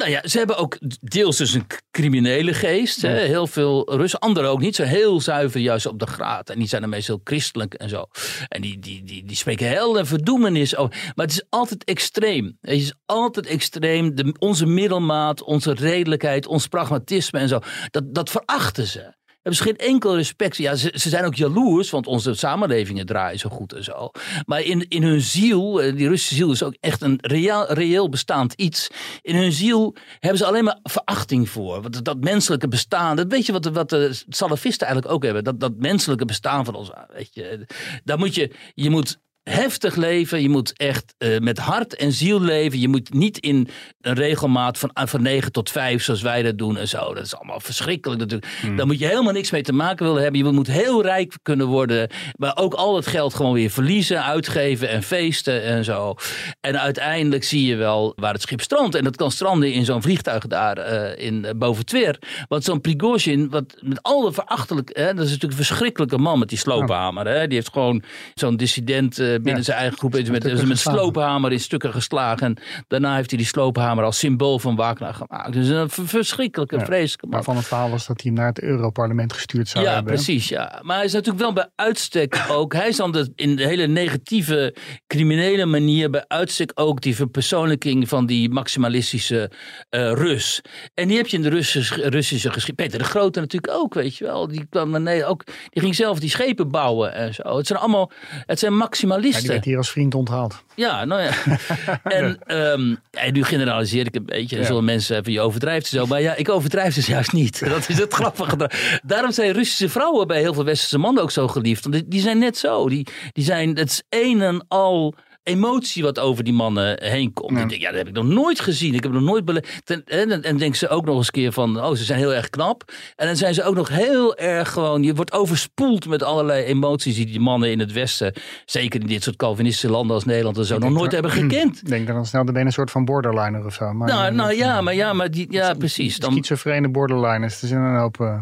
Nou 0.00 0.12
ja, 0.12 0.28
ze 0.28 0.38
hebben 0.38 0.56
ook 0.56 0.78
deels 1.00 1.36
dus 1.36 1.54
een 1.54 1.66
criminele 1.90 2.54
geest. 2.54 3.02
Hè? 3.02 3.18
Heel 3.18 3.46
veel 3.46 3.96
Russen, 3.96 4.18
anderen 4.18 4.50
ook 4.50 4.60
niet. 4.60 4.74
Zo 4.74 4.82
heel 4.82 5.20
zuiver 5.20 5.60
juist 5.60 5.86
op 5.86 5.98
de 5.98 6.06
graad. 6.06 6.50
En 6.50 6.58
die 6.58 6.68
zijn 6.68 6.80
dan 6.80 6.90
meestal 6.90 7.14
heel 7.14 7.24
christelijk 7.24 7.74
en 7.74 7.88
zo. 7.88 8.06
En 8.48 8.60
die, 8.60 8.78
die, 8.78 9.04
die, 9.04 9.24
die 9.24 9.36
spreken 9.36 9.68
hel 9.68 9.98
en 9.98 10.06
verdoemenis 10.06 10.76
over. 10.76 11.12
Maar 11.14 11.26
het 11.26 11.34
is 11.34 11.44
altijd 11.48 11.84
extreem. 11.84 12.58
Het 12.60 12.76
is 12.76 12.94
altijd 13.06 13.46
extreem. 13.46 14.14
De, 14.14 14.34
onze 14.38 14.66
middelmaat, 14.66 15.42
onze 15.42 15.72
redelijkheid, 15.72 16.46
ons 16.46 16.66
pragmatisme 16.66 17.38
en 17.38 17.48
zo. 17.48 17.58
Dat, 17.90 18.14
dat 18.14 18.30
verachten 18.30 18.86
ze. 18.86 19.18
Hebben 19.42 19.54
ze 19.54 19.62
geen 19.62 19.76
enkel 19.76 20.16
respect. 20.16 20.56
Ja, 20.56 20.74
ze, 20.74 20.92
ze 20.94 21.08
zijn 21.08 21.24
ook 21.24 21.34
jaloers, 21.34 21.90
want 21.90 22.06
onze 22.06 22.34
samenlevingen 22.34 23.06
draaien 23.06 23.38
zo 23.38 23.48
goed 23.48 23.72
en 23.72 23.84
zo. 23.84 24.10
Maar 24.46 24.62
in, 24.62 24.88
in 24.88 25.02
hun 25.02 25.20
ziel, 25.20 25.82
eh, 25.82 25.96
die 25.96 26.08
Russische 26.08 26.34
ziel 26.34 26.50
is 26.50 26.62
ook 26.62 26.76
echt 26.80 27.02
een 27.02 27.18
reëel, 27.20 27.72
reëel 27.72 28.08
bestaand 28.08 28.52
iets. 28.52 28.88
In 29.22 29.36
hun 29.36 29.52
ziel 29.52 29.94
hebben 30.18 30.38
ze 30.38 30.46
alleen 30.46 30.64
maar 30.64 30.78
verachting 30.82 31.48
voor. 31.48 31.82
Want 31.82 32.04
dat 32.04 32.20
menselijke 32.20 32.68
bestaan, 32.68 33.16
dat 33.16 33.26
weet 33.28 33.46
je 33.46 33.52
wat 33.52 33.64
wat 33.64 33.90
de 33.90 34.22
salafisten 34.28 34.86
eigenlijk 34.86 35.14
ook 35.16 35.24
hebben. 35.24 35.44
Dat, 35.44 35.60
dat 35.60 35.76
menselijke 35.76 36.24
bestaan 36.24 36.64
van 36.64 36.74
ons, 36.74 36.90
weet 37.12 37.34
je. 37.34 37.66
Daar 38.04 38.18
moet 38.18 38.34
je, 38.34 38.54
je 38.74 38.90
moet 38.90 39.18
heftig 39.42 39.96
leven. 39.96 40.42
Je 40.42 40.48
moet 40.48 40.72
echt 40.78 41.14
eh, 41.18 41.38
met 41.38 41.58
hart 41.58 41.96
en 41.96 42.12
ziel 42.12 42.40
leven. 42.40 42.80
Je 42.80 42.88
moet 42.88 43.14
niet 43.14 43.38
in 43.38 43.68
een 44.00 44.14
regelmaat 44.14 44.78
van, 44.78 44.92
ah, 44.92 45.06
van 45.06 45.22
9 45.22 45.52
tot 45.52 45.70
5 45.70 46.02
zoals 46.02 46.22
wij 46.22 46.42
dat 46.42 46.58
doen 46.58 46.76
en 46.76 46.88
zo. 46.88 47.14
Dat 47.14 47.24
is 47.24 47.36
allemaal 47.36 47.60
verschrikkelijk 47.60 48.20
natuurlijk. 48.20 48.76
Daar 48.76 48.86
moet 48.86 48.98
je 48.98 49.06
helemaal 49.06 49.32
niks 49.32 49.50
mee 49.50 49.62
te 49.62 49.72
maken 49.72 50.06
willen 50.06 50.22
hebben. 50.22 50.44
Je 50.44 50.52
moet 50.52 50.66
heel 50.66 51.02
rijk 51.02 51.34
kunnen 51.42 51.66
worden. 51.66 52.10
Maar 52.36 52.56
ook 52.56 52.74
al 52.74 52.96
het 52.96 53.06
geld 53.06 53.34
gewoon 53.34 53.52
weer 53.52 53.70
verliezen, 53.70 54.24
uitgeven 54.24 54.88
en 54.88 55.02
feesten 55.02 55.62
en 55.62 55.84
zo. 55.84 56.14
En 56.60 56.80
uiteindelijk 56.80 57.44
zie 57.44 57.66
je 57.66 57.76
wel 57.76 58.12
waar 58.16 58.32
het 58.32 58.42
schip 58.42 58.60
strandt. 58.60 58.94
En 58.94 59.04
dat 59.04 59.16
kan 59.16 59.30
stranden 59.30 59.72
in 59.72 59.84
zo'n 59.84 60.02
vliegtuig 60.02 60.46
daar 60.46 60.78
eh, 60.78 61.26
in, 61.26 61.44
eh, 61.44 61.54
boven 61.54 61.86
Twer. 61.86 62.18
Want 62.48 62.64
zo'n 62.64 62.80
Prigozhin, 62.80 63.50
wat 63.50 63.76
met 63.80 64.02
al 64.02 64.20
de 64.20 64.32
verachtelijk... 64.32 64.90
Hè, 64.92 65.14
dat 65.14 65.24
is 65.24 65.30
natuurlijk 65.30 65.58
een 65.60 65.66
verschrikkelijke 65.66 66.18
man 66.18 66.38
met 66.38 66.48
die 66.48 66.58
sloophamer. 66.58 67.26
Hè, 67.26 67.46
die 67.46 67.56
heeft 67.56 67.72
gewoon 67.72 68.02
zo'n 68.34 68.56
dissident 68.56 69.18
eh, 69.18 69.29
binnen 69.34 69.56
Ja. 69.56 69.62
zijn 69.62 69.78
eigen 69.78 69.98
groep... 69.98 70.16
is 70.16 70.30
met, 70.30 70.44
is 70.44 70.52
met 70.52 70.60
geslagen. 70.68 71.00
sloophamer 71.00 71.52
in 71.52 71.60
stukken 71.60 71.92
geslagen. 71.92 72.46
En 72.46 72.56
daarna 72.88 73.14
heeft 73.14 73.30
hij 73.30 73.38
die 73.38 73.48
sloophamer 73.48 74.04
als 74.04 74.18
symbool 74.18 74.58
van 74.58 74.76
Wagner 74.76 75.14
gemaakt. 75.14 75.52
Dus 75.52 75.68
een 75.68 75.90
verschrikkelijke, 75.90 76.76
Ja. 76.76 76.84
vreselijke 76.84 77.26
man. 77.26 77.34
Waarvan 77.34 77.56
het 77.56 77.66
verhaal 77.66 77.90
was 77.90 78.06
dat 78.06 78.20
hij 78.20 78.30
hem 78.30 78.40
naar 78.40 78.48
het 78.48 78.60
Europarlement 78.62 79.32
gestuurd 79.32 79.68
zou 79.68 79.84
Ja, 79.84 79.94
hebben. 79.94 80.12
precies. 80.14 80.48
Ja. 80.48 80.80
Maar 80.82 80.96
hij 80.96 81.04
is 81.04 81.12
natuurlijk 81.12 81.42
wel 81.42 81.52
bij 81.52 81.68
uitstek 81.76 82.44
ook. 82.50 82.72
Hij 82.72 82.88
is 82.88 82.96
dan 82.96 83.12
de, 83.12 83.32
in 83.34 83.56
de 83.56 83.66
hele 83.66 83.86
negatieve, 83.86 84.74
criminele 85.06 85.64
manier 85.66 86.10
bij 86.10 86.24
uitstek 86.28 86.72
ook 86.74 87.00
die 87.00 87.14
verpersoonlijking 87.16 88.08
van 88.08 88.26
die 88.26 88.50
maximalistische 88.50 89.50
eh, 89.88 90.12
Rus. 90.12 90.60
En 90.94 91.08
die 91.08 91.16
heb 91.16 91.26
je 91.26 91.36
in 91.36 91.42
de 91.42 91.48
Russische, 91.48 92.08
Russische 92.08 92.50
geschiedenis. 92.52 92.90
Peter 92.92 92.98
de 93.06 93.10
Grote 93.18 93.40
natuurlijk 93.40 93.72
ook, 93.72 93.94
weet 93.94 94.16
je 94.16 94.24
wel. 94.24 94.48
Die, 94.48 94.66
kwam 94.70 94.90
Nederland 94.90 95.24
ook, 95.30 95.44
die 95.70 95.82
ging 95.82 95.94
zelf 95.94 96.18
die 96.20 96.30
schepen 96.30 96.70
bouwen 96.70 97.14
en 97.14 97.34
zo. 97.34 97.56
Het 97.56 97.66
zijn 97.66 97.78
allemaal, 97.78 98.10
het 98.46 98.58
zijn 98.58 98.72
Ja, 99.22 99.28
maximalisten. 99.28 99.42
die 99.42 99.50
werd 99.50 99.64
hier 99.64 99.76
als 99.76 99.90
vriend 99.90 100.14
onthaald. 100.14 100.64
Ja, 100.74 101.04
nou 101.04 101.22
ja. 101.22 101.32
en, 102.18 102.38
ehm, 102.46 102.94
en 103.10 103.32
nu 103.32 103.44
generaliseer 103.44 104.06
ik 104.06 104.14
een 104.14 104.24
beetje. 104.24 104.58
Ja. 104.58 104.64
zullen 104.64 104.84
mensen 104.84 105.18
even, 105.18 105.32
je 105.32 105.40
overdrijft 105.40 105.84
en 105.84 105.98
zo. 105.98 106.06
Maar 106.06 106.20
ja, 106.20 106.34
ik 106.34 106.48
overdrijf 106.48 106.94
dus 106.94 107.06
juist 107.06 107.32
niet. 107.32 107.60
Dat 107.68 107.88
is 107.88 107.98
het 107.98 108.14
grappige. 108.14 108.70
Daarom 109.02 109.32
zijn 109.32 109.52
Russische 109.52 109.88
vrouwen 109.88 110.26
bij 110.26 110.40
heel 110.40 110.54
veel 110.54 110.64
westerse 110.64 110.98
mannen 110.98 111.22
ook 111.22 111.30
zo 111.30 111.48
geliefd. 111.48 111.82
Want 111.82 111.94
die, 111.94 112.08
die 112.08 112.20
zijn 112.20 112.38
net 112.38 112.56
zo. 112.56 112.88
Die, 112.88 113.06
die 113.32 113.44
zijn, 113.44 113.76
het 113.76 113.90
is 113.90 114.02
een 114.08 114.42
en 114.42 114.64
al 114.68 115.14
emotie 115.42 116.02
wat 116.02 116.18
over 116.18 116.44
die 116.44 116.52
mannen 116.52 117.02
heen 117.04 117.32
komt. 117.32 117.56
Ja. 117.56 117.62
Ik 117.62 117.68
denk, 117.68 117.80
ja, 117.80 117.88
dat 117.88 117.98
heb 117.98 118.08
ik 118.08 118.14
nog 118.14 118.24
nooit 118.26 118.60
gezien. 118.60 118.94
Ik 118.94 119.02
heb 119.02 119.12
nog 119.12 119.22
nooit 119.22 119.44
bele- 119.44 119.62
En, 119.84 120.04
en, 120.04 120.42
en 120.42 120.56
denken 120.56 120.78
ze 120.78 120.88
ook 120.88 121.04
nog 121.04 121.16
eens 121.16 121.26
een 121.26 121.32
keer 121.32 121.52
van, 121.52 121.80
oh, 121.84 121.94
ze 121.94 122.04
zijn 122.04 122.18
heel 122.18 122.34
erg 122.34 122.50
knap. 122.50 122.92
En 123.16 123.26
dan 123.26 123.36
zijn 123.36 123.54
ze 123.54 123.62
ook 123.64 123.74
nog 123.74 123.88
heel 123.88 124.36
erg 124.36 124.70
gewoon, 124.72 125.02
je 125.02 125.14
wordt 125.14 125.32
overspoeld 125.32 126.06
met 126.06 126.22
allerlei 126.22 126.64
emoties 126.64 127.14
die 127.14 127.26
die 127.26 127.40
mannen 127.40 127.70
in 127.70 127.78
het 127.78 127.92
Westen, 127.92 128.32
zeker 128.64 129.00
in 129.00 129.06
dit 129.06 129.22
soort 129.22 129.36
Calvinistische 129.36 129.90
landen 129.90 130.14
als 130.14 130.24
Nederland 130.24 130.58
en 130.58 130.64
zo, 130.64 130.78
nog 130.78 130.90
nooit 130.90 131.12
hebben 131.12 131.30
gekend. 131.40 131.76
Ik 131.80 131.88
denk 131.88 132.06
dan 132.06 132.26
snel, 132.26 132.44
dan 132.44 132.52
ben 132.52 132.62
je 132.62 132.68
een 132.68 132.74
soort 132.74 132.90
van 132.90 133.04
borderliner 133.04 133.64
of 133.64 133.74
zo. 133.74 133.92
Maar, 133.92 134.08
Nou, 134.08 134.26
eh, 134.26 134.32
nou 134.34 134.54
ja, 134.54 134.80
maar 134.80 134.94
ja, 134.94 135.12
maar 135.12 135.30
die, 135.30 135.46
ja, 135.52 135.74
precies. 135.74 136.18
Dan 136.18 136.32
Schizofrene 136.32 136.88
borderliners. 136.90 137.62
Er 137.62 137.68
zijn 137.68 137.80
een 137.80 137.98
hoop 137.98 138.18
uh, 138.20 138.40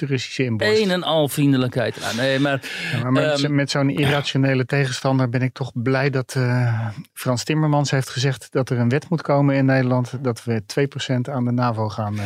de 0.00 0.06
Russische 0.06 0.44
inborst. 0.44 0.82
een 0.82 0.90
en 0.90 1.02
al 1.02 1.28
vriendelijkheid. 1.28 1.96
Ja, 2.00 2.12
nee, 2.12 2.38
maar 2.38 2.62
Ja, 2.92 3.02
maar 3.02 3.12
met, 3.12 3.42
Ehm, 3.42 3.54
met 3.54 3.70
zo'n 3.70 3.88
irrationele 3.90 4.64
tegenstander 4.64 5.28
ben 5.28 5.42
ik 5.42 5.52
toch 5.52 5.70
blij 5.74 6.10
dat 6.10 6.34
eh, 6.36 6.88
Frans 7.12 7.44
Timmermans 7.44 7.90
heeft 7.90 8.08
gezegd 8.08 8.46
dat 8.50 8.70
er 8.70 8.78
een 8.78 8.88
wet 8.88 9.08
moet 9.08 9.22
komen 9.22 9.54
in 9.54 9.64
Nederland. 9.64 10.12
Dat 10.22 10.44
we 10.44 10.62
2% 10.66 11.28
aan 11.30 11.44
de 11.44 11.52
NAVO 11.52 11.88
gaan. 11.88 12.18
eh, 12.18 12.24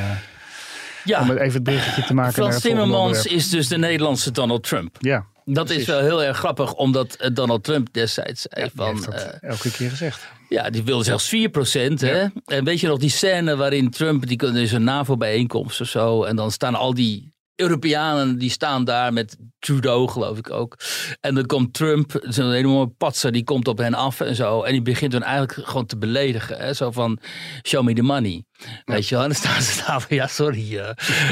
ja, 1.05 1.21
om 1.21 1.31
even 1.31 1.53
het 1.55 1.63
bruggetje 1.63 2.03
te 2.05 2.15
maken. 2.15 2.33
Frans 2.33 2.55
het 2.55 2.63
Timmermans 2.63 3.27
is 3.27 3.51
dus 3.51 3.69
de 3.69 3.79
Nederlandse 3.79 4.31
Donald 4.31 4.63
Trump. 4.63 4.97
Ja, 5.01 5.27
Dat 5.45 5.65
Precies. 5.65 5.83
is 5.83 5.89
wel 5.89 6.01
heel 6.01 6.23
erg 6.23 6.37
grappig, 6.37 6.73
omdat 6.75 7.15
eh, 7.15 7.31
Donald 7.35 7.65
Trump 7.65 7.93
destijds 7.93 8.47
van... 8.75 8.87
heeft 8.87 9.05
dat 9.05 9.39
elke 9.41 9.71
keer 9.71 9.91
gezegd. 9.91 10.33
Ja, 10.49 10.71
die 10.71 10.83
wilde 10.83 11.05
zelfs 11.05 11.35
4%. 11.35 12.01
Hè? 12.01 12.21
Ja. 12.21 12.33
En 12.47 12.65
weet 12.65 12.81
je 12.81 12.87
nog 12.87 12.99
die 12.99 13.11
scène 13.11 13.57
waarin 13.57 13.91
Trump, 13.91 14.27
die 14.27 14.53
is 14.53 14.73
een 14.73 14.85
NAVO-bijeenkomst 14.85 15.81
of 15.81 15.89
zo. 15.89 16.23
En 16.25 16.37
dan 16.37 16.51
staan 16.51 16.75
al 16.75 16.95
die 16.95 17.34
Europeanen, 17.57 18.39
die 18.39 18.51
staan 18.51 18.85
daar 18.85 19.13
met 19.13 19.37
Trudeau, 19.59 20.09
geloof 20.09 20.39
ik 20.39 20.51
ook. 20.51 20.79
En 21.21 21.35
dan 21.35 21.47
komt 21.47 21.75
Trump, 21.75 22.21
zo'n 22.23 22.53
enorme 22.53 22.87
patser, 22.87 23.33
die 23.33 23.45
komt 23.45 23.69
op 23.69 23.79
hen 23.79 23.95
af 23.95 24.21
en 24.21 24.35
zo. 24.35 24.63
En 24.63 24.73
die 24.73 24.83
begint 24.83 25.13
hun 25.13 25.23
eigenlijk 25.23 25.69
gewoon 25.69 25.87
te 25.87 25.99
beledigen. 25.99 26.59
Hè? 26.59 26.73
Zo 26.73 26.91
van, 26.91 27.19
show 27.67 27.85
me 27.85 27.93
the 27.93 28.03
money. 28.03 28.45
Weet 28.85 29.09
je 29.09 29.15
wel, 29.15 29.25
en 29.25 29.31
dan 29.31 29.39
staan 29.39 29.63
ze 29.63 29.83
daar 29.87 30.01
van, 30.01 30.17
ja 30.17 30.27
sorry, 30.27 30.75
uh, 30.75 30.89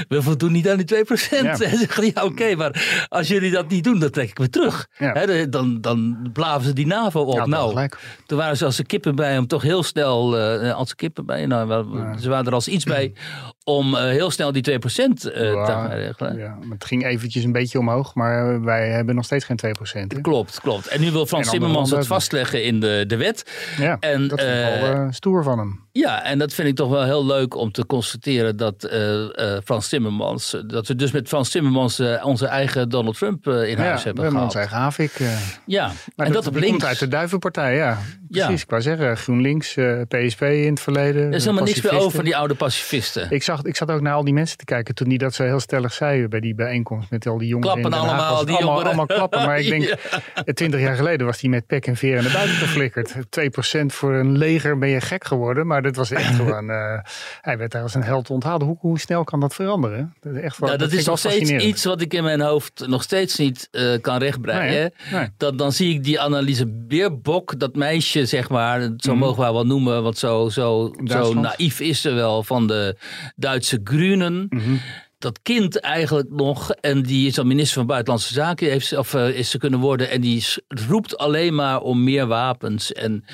we 0.08 0.22
voldoen 0.22 0.52
niet 0.52 0.68
aan 0.68 0.76
die 0.76 1.04
2%. 1.04 1.28
Ja. 1.30 1.40
En 1.52 1.56
zeggen 1.56 2.04
ja 2.14 2.24
oké, 2.24 2.54
maar 2.54 3.06
als 3.08 3.28
jullie 3.28 3.50
dat 3.50 3.68
niet 3.68 3.84
doen, 3.84 3.98
dan 3.98 4.10
trek 4.10 4.28
ik 4.28 4.38
me 4.38 4.48
terug. 4.48 4.88
Ja. 4.98 5.46
dan, 5.46 5.80
dan 5.80 6.30
blaven 6.32 6.64
ze 6.64 6.72
die 6.72 6.86
NAVO 6.86 7.20
op. 7.20 7.34
Ja, 7.34 7.46
nou, 7.46 7.68
gelijk. 7.68 7.98
toen 8.26 8.38
waren 8.38 8.56
ze 8.56 8.64
als 8.64 8.76
de 8.76 8.84
kippen 8.84 9.14
bij 9.14 9.38
om 9.38 9.46
toch 9.46 9.62
heel 9.62 9.82
snel, 9.82 10.38
uh, 10.38 10.74
als 10.74 10.94
kippen 10.94 11.26
bij, 11.26 11.46
nou, 11.46 12.16
ze 12.20 12.28
waren 12.28 12.46
er 12.46 12.52
als 12.52 12.68
iets 12.68 12.84
bij 12.84 13.12
om 13.64 13.94
uh, 13.94 14.00
heel 14.00 14.30
snel 14.30 14.52
die 14.52 14.70
2% 14.70 14.74
uh, 14.74 15.14
te 15.14 15.62
gaan 15.66 15.90
regelen. 15.90 16.36
Ja, 16.36 16.58
het 16.70 16.84
ging 16.84 17.04
eventjes 17.04 17.44
een 17.44 17.52
beetje 17.52 17.78
omhoog, 17.78 18.14
maar 18.14 18.62
wij 18.62 18.88
hebben 18.88 19.14
nog 19.14 19.24
steeds 19.24 19.44
geen 19.44 19.58
2%. 20.16 20.20
Klopt, 20.20 20.60
klopt. 20.60 20.86
En 20.86 21.00
nu 21.00 21.10
wil 21.10 21.26
Frans 21.26 21.50
Timmermans 21.50 21.90
het 21.90 22.06
vastleggen 22.06 22.64
in 22.64 22.80
de, 22.80 23.04
de 23.06 23.16
wet. 23.16 23.50
Ja, 23.78 23.96
en, 24.00 24.28
dat 24.28 24.38
is 24.38 24.44
wel 24.44 25.12
stoer 25.12 25.42
van 25.42 25.58
hem. 25.58 25.80
Ja, 25.92 26.22
en 26.22 26.38
dat 26.38 26.54
vind 26.54 26.68
ik 26.68 26.76
toch 26.76 26.90
wel 26.90 27.04
heel 27.04 27.26
leuk 27.26 27.54
om 27.54 27.72
te 27.72 27.86
constateren 27.86 28.56
dat 28.56 28.88
uh, 28.92 29.12
uh, 29.12 29.28
Frans 29.64 29.88
Timmermans, 29.88 30.56
dat 30.66 30.86
we 30.86 30.94
dus 30.94 31.10
met 31.10 31.28
Frans 31.28 31.50
Timmermans 31.50 32.00
uh, 32.00 32.24
onze 32.24 32.46
eigen 32.46 32.88
Donald 32.88 33.18
Trump 33.18 33.46
in 33.46 33.68
ja, 33.68 33.76
huis 33.76 34.04
hebben 34.04 34.30
gehad. 34.30 34.44
onze 34.44 34.58
eigen 34.58 34.76
Havik. 34.76 35.12
ja, 35.66 35.92
maar 36.16 36.26
en 36.26 36.32
dat, 36.32 36.44
dat 36.44 36.54
op 36.54 36.60
links. 36.60 36.70
komt 36.70 36.84
uit 36.84 36.98
de 36.98 37.08
Duivenpartij, 37.08 37.76
ja. 37.76 37.98
Precies, 38.32 38.58
ja. 38.58 38.62
ik 38.62 38.70
wou 38.70 38.82
zeggen, 38.82 39.16
GroenLinks, 39.16 39.76
PSP 40.08 40.42
in 40.42 40.70
het 40.70 40.80
verleden. 40.80 41.26
Er 41.26 41.34
is 41.34 41.44
helemaal 41.44 41.64
niks 41.64 41.82
meer 41.82 41.92
over 41.92 42.10
van 42.10 42.24
die 42.24 42.36
oude 42.36 42.54
pacifisten. 42.54 43.30
Ik, 43.30 43.42
zag, 43.42 43.62
ik 43.62 43.76
zat 43.76 43.90
ook 43.90 44.00
naar 44.00 44.14
al 44.14 44.24
die 44.24 44.34
mensen 44.34 44.58
te 44.58 44.64
kijken 44.64 44.94
toen 44.94 45.08
die 45.08 45.18
dat 45.18 45.34
zo 45.34 45.44
heel 45.44 45.60
stellig 45.60 45.92
zei 45.92 46.28
bij 46.28 46.40
die 46.40 46.54
bijeenkomst 46.54 47.10
met 47.10 47.26
al 47.26 47.38
die 47.38 47.48
jongeren. 47.48 47.80
Klappen 47.80 48.00
in 48.00 48.06
allemaal, 48.06 48.44
die 48.44 48.56
allemaal, 48.56 48.84
allemaal 48.84 49.06
klappen, 49.06 49.46
maar 49.46 49.58
ik 49.64 49.68
denk, 49.68 49.96
twintig 50.54 50.80
jaar 50.80 50.96
geleden 50.96 51.26
was 51.26 51.40
hij 51.40 51.50
met 51.50 51.66
pek 51.66 51.86
en 51.86 51.96
veer 51.96 52.22
naar 52.22 52.32
buiten 52.32 52.56
geflikkerd. 52.56 53.14
2% 53.14 53.86
voor 53.86 54.14
een 54.14 54.38
leger 54.38 54.78
ben 54.78 54.88
je 54.88 55.00
gek 55.00 55.24
geworden, 55.24 55.66
maar 55.66 55.82
dat 55.82 55.96
was 55.96 56.10
echt 56.10 56.34
gewoon 56.42 56.70
uh, 56.70 56.98
hij 57.40 57.58
werd 57.58 57.70
daar 57.70 57.82
als 57.82 57.94
een 57.94 58.02
held 58.02 58.30
onthouden. 58.30 58.68
Hoe, 58.68 58.76
hoe 58.80 58.98
snel 58.98 59.24
kan 59.24 59.40
dat 59.40 59.54
veranderen? 59.54 60.14
Dat 60.20 60.34
is, 60.34 60.40
echt 60.40 60.58
wel, 60.58 60.68
nou, 60.68 60.80
dat, 60.80 60.90
dat 60.90 60.98
is 60.98 61.06
nog 61.06 61.18
steeds 61.18 61.50
iets 61.50 61.84
wat 61.84 62.00
ik 62.00 62.14
in 62.14 62.22
mijn 62.22 62.40
hoofd 62.40 62.86
nog 62.86 63.02
steeds 63.02 63.36
niet 63.36 63.68
uh, 63.72 64.00
kan 64.00 64.18
rechtbreien. 64.18 64.92
Nee, 65.10 65.20
nee. 65.20 65.28
Dat, 65.36 65.58
dan 65.58 65.72
zie 65.72 65.94
ik 65.94 66.04
die 66.04 66.20
analyse 66.20 66.66
Beerbok, 66.66 67.58
dat 67.58 67.74
meisje 67.74 68.21
zeg 68.26 68.48
maar, 68.48 68.90
zo 68.96 69.12
mm. 69.12 69.18
mogen 69.18 69.46
we 69.46 69.52
wel 69.52 69.66
noemen, 69.66 70.02
wat 70.02 70.18
zo, 70.18 70.48
zo, 70.48 70.94
zo 71.04 71.34
naïef 71.34 71.80
is 71.80 72.00
ze 72.00 72.10
wel, 72.10 72.42
van 72.42 72.66
de 72.66 72.96
Duitse 73.36 73.80
Grünen. 73.84 74.46
Mm 74.48 74.60
-hmm 74.60 74.80
dat 75.22 75.42
kind 75.42 75.80
eigenlijk 75.80 76.30
nog, 76.30 76.70
en 76.70 77.02
die 77.02 77.26
is 77.26 77.34
dan 77.34 77.46
minister 77.46 77.74
van 77.74 77.86
Buitenlandse 77.86 78.32
Zaken, 78.32 78.68
heeft, 78.68 78.96
of 78.96 79.14
uh, 79.14 79.28
is 79.28 79.50
ze 79.50 79.58
kunnen 79.58 79.80
worden, 79.80 80.10
en 80.10 80.20
die 80.20 80.44
roept 80.88 81.18
alleen 81.18 81.54
maar 81.54 81.80
om 81.80 82.04
meer 82.04 82.26
wapens 82.26 82.92
en 82.92 83.24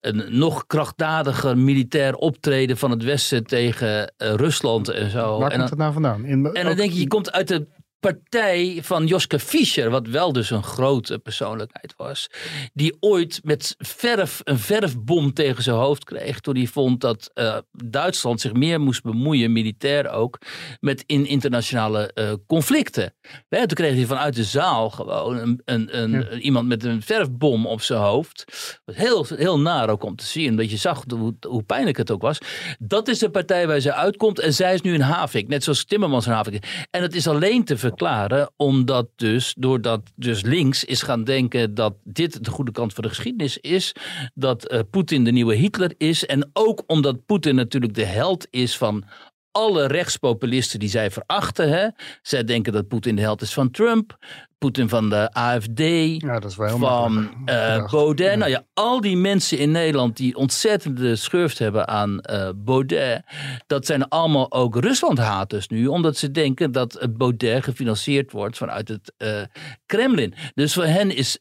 een 0.00 0.24
nog 0.28 0.66
krachtdadiger 0.66 1.58
militair 1.58 2.14
optreden 2.14 2.76
van 2.76 2.90
het 2.90 3.02
Westen 3.02 3.44
tegen 3.44 4.12
uh, 4.18 4.34
Rusland 4.34 4.88
en 4.88 5.10
zo. 5.10 5.38
Waar 5.38 5.50
en 5.50 5.58
komt 5.58 5.68
dat 5.68 5.78
nou 5.78 5.92
vandaan? 5.92 6.24
In, 6.24 6.46
en 6.46 6.64
dan 6.64 6.76
denk 6.76 6.92
je, 6.92 7.00
je 7.00 7.08
komt 7.08 7.32
uit 7.32 7.48
de 7.48 7.66
partij 8.02 8.78
van 8.82 9.06
Joske 9.06 9.38
Fischer, 9.38 9.90
wat 9.90 10.06
wel 10.06 10.32
dus 10.32 10.50
een 10.50 10.62
grote 10.62 11.18
persoonlijkheid 11.18 11.94
was, 11.96 12.30
die 12.72 12.96
ooit 13.00 13.40
met 13.42 13.74
verf 13.78 14.40
een 14.44 14.58
verfbom 14.58 15.32
tegen 15.32 15.62
zijn 15.62 15.76
hoofd 15.76 16.04
kreeg 16.04 16.40
toen 16.40 16.56
hij 16.56 16.66
vond 16.66 17.00
dat 17.00 17.30
uh, 17.34 17.56
Duitsland 17.72 18.40
zich 18.40 18.52
meer 18.52 18.80
moest 18.80 19.02
bemoeien, 19.02 19.52
militair 19.52 20.10
ook, 20.10 20.38
met 20.80 21.04
in 21.06 21.26
internationale 21.26 22.10
uh, 22.14 22.32
conflicten. 22.46 23.14
Toen 23.48 23.66
kreeg 23.66 23.94
hij 23.94 24.06
vanuit 24.06 24.34
de 24.34 24.44
zaal 24.44 24.90
gewoon 24.90 25.36
een, 25.38 25.60
een, 25.64 25.98
een 25.98 26.10
ja. 26.10 26.30
iemand 26.30 26.68
met 26.68 26.84
een 26.84 27.02
verfbom 27.02 27.66
op 27.66 27.82
zijn 27.82 28.00
hoofd. 28.00 28.44
Wat 28.84 28.94
heel, 28.94 29.26
heel 29.36 29.60
naar 29.60 29.88
ook 29.88 30.02
om 30.02 30.16
te 30.16 30.26
zien, 30.26 30.50
omdat 30.50 30.70
je 30.70 30.76
zag 30.76 31.04
hoe, 31.08 31.34
hoe 31.48 31.62
pijnlijk 31.62 31.96
het 31.96 32.10
ook 32.10 32.22
was. 32.22 32.38
Dat 32.78 33.08
is 33.08 33.18
de 33.18 33.30
partij 33.30 33.66
waar 33.66 33.80
zij 33.80 33.92
uitkomt 33.92 34.38
en 34.38 34.54
zij 34.54 34.74
is 34.74 34.80
nu 34.80 34.94
een 34.94 35.00
Havik, 35.00 35.48
net 35.48 35.64
zoals 35.64 35.84
Timmermans 35.84 36.26
een 36.26 36.32
Havik. 36.32 36.86
En 36.90 37.02
het 37.02 37.14
is 37.14 37.26
alleen 37.26 37.64
te 37.64 37.78
verklaren, 37.92 38.50
omdat 38.56 39.08
dus, 39.16 39.54
doordat 39.58 40.00
dus 40.16 40.42
links 40.42 40.84
is 40.84 41.02
gaan 41.02 41.24
denken 41.24 41.74
dat 41.74 41.94
dit 42.04 42.44
de 42.44 42.50
goede 42.50 42.72
kant 42.72 42.92
van 42.92 43.02
de 43.02 43.08
geschiedenis 43.08 43.58
is, 43.58 43.92
dat 44.34 44.72
uh, 44.72 44.80
Poetin 44.90 45.24
de 45.24 45.32
nieuwe 45.32 45.54
Hitler 45.54 45.94
is. 45.98 46.26
En 46.26 46.50
ook 46.52 46.82
omdat 46.86 47.26
Poetin 47.26 47.54
natuurlijk 47.54 47.94
de 47.94 48.04
held 48.04 48.46
is 48.50 48.76
van 48.76 49.04
alle 49.52 49.86
rechtspopulisten 49.86 50.78
die 50.78 50.88
zij 50.88 51.10
verachten. 51.10 51.68
Hè? 51.68 51.88
Zij 52.22 52.44
denken 52.44 52.72
dat 52.72 52.88
Poetin 52.88 53.16
de 53.16 53.22
held 53.22 53.42
is 53.42 53.54
van 53.54 53.70
Trump. 53.70 54.18
Poetin 54.58 54.88
van 54.88 55.08
de 55.08 55.32
AFD, 55.32 55.80
ja, 56.22 56.40
dat 56.40 56.50
is 56.50 56.56
wel 56.56 56.78
van 56.78 57.30
uh, 57.44 57.90
Baudet. 57.90 58.30
Ja. 58.30 58.36
Nou 58.36 58.50
ja, 58.50 58.64
al 58.74 59.00
die 59.00 59.16
mensen 59.16 59.58
in 59.58 59.70
Nederland 59.70 60.16
die 60.16 60.36
ontzettende 60.36 61.16
schurft 61.16 61.58
hebben 61.58 61.88
aan 61.88 62.20
uh, 62.30 62.48
Baudet, 62.56 63.22
dat 63.66 63.86
zijn 63.86 64.08
allemaal 64.08 64.52
ook 64.52 64.76
Ruslandhaters 64.76 65.68
nu, 65.68 65.86
omdat 65.86 66.16
ze 66.16 66.30
denken 66.30 66.72
dat 66.72 67.06
Baudet 67.10 67.64
gefinancierd 67.64 68.32
wordt 68.32 68.56
vanuit 68.56 68.88
het 68.88 69.12
uh, 69.18 69.42
Kremlin. 69.86 70.34
Dus 70.54 70.74
voor 70.74 70.84
hen 70.84 71.16
is 71.16 71.38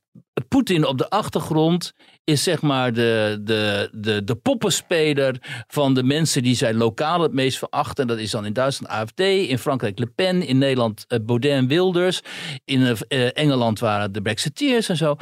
Poetin 0.48 0.86
op 0.86 0.98
de 0.98 1.10
achtergrond 1.10 1.94
is 2.24 2.44
zeg 2.44 2.62
maar 2.62 2.94
de, 2.94 3.40
de, 3.42 3.90
de, 3.92 4.24
de 4.24 4.36
poppenspeler 4.36 5.36
van 5.68 5.94
de 5.94 6.04
mensen 6.04 6.44
die 6.44 6.56
zij 6.56 6.74
lokaal 6.74 7.22
het 7.22 7.34
meest 7.34 7.58
verachten. 7.58 8.08
Dat 8.08 8.18
is 8.18 8.32
dan 8.32 8.46
in 8.46 8.54
Duitsland 8.54 8.94
AFD, 8.94 9.20
in 9.20 9.58
Frankrijk 9.58 10.00
Le 10.00 10.08
Pen, 10.08 10.48
in 10.48 10.58
Nederland 10.58 11.06
Baudet 11.26 11.52
en 11.52 11.68
Wilders, 11.68 12.22
in 12.66 12.82
uh, 12.82 13.30
Engeland 13.34 13.80
waren 13.80 14.12
de 14.12 14.22
Brexiteers 14.22 14.90
en 14.90 14.98
zo. 14.98 15.16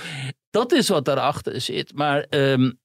Dat 0.50 0.72
is 0.72 0.90
wat 0.90 1.06
daarachter 1.06 1.62
zit. 1.62 1.94
Maar 1.96 2.26
um, 2.30 2.79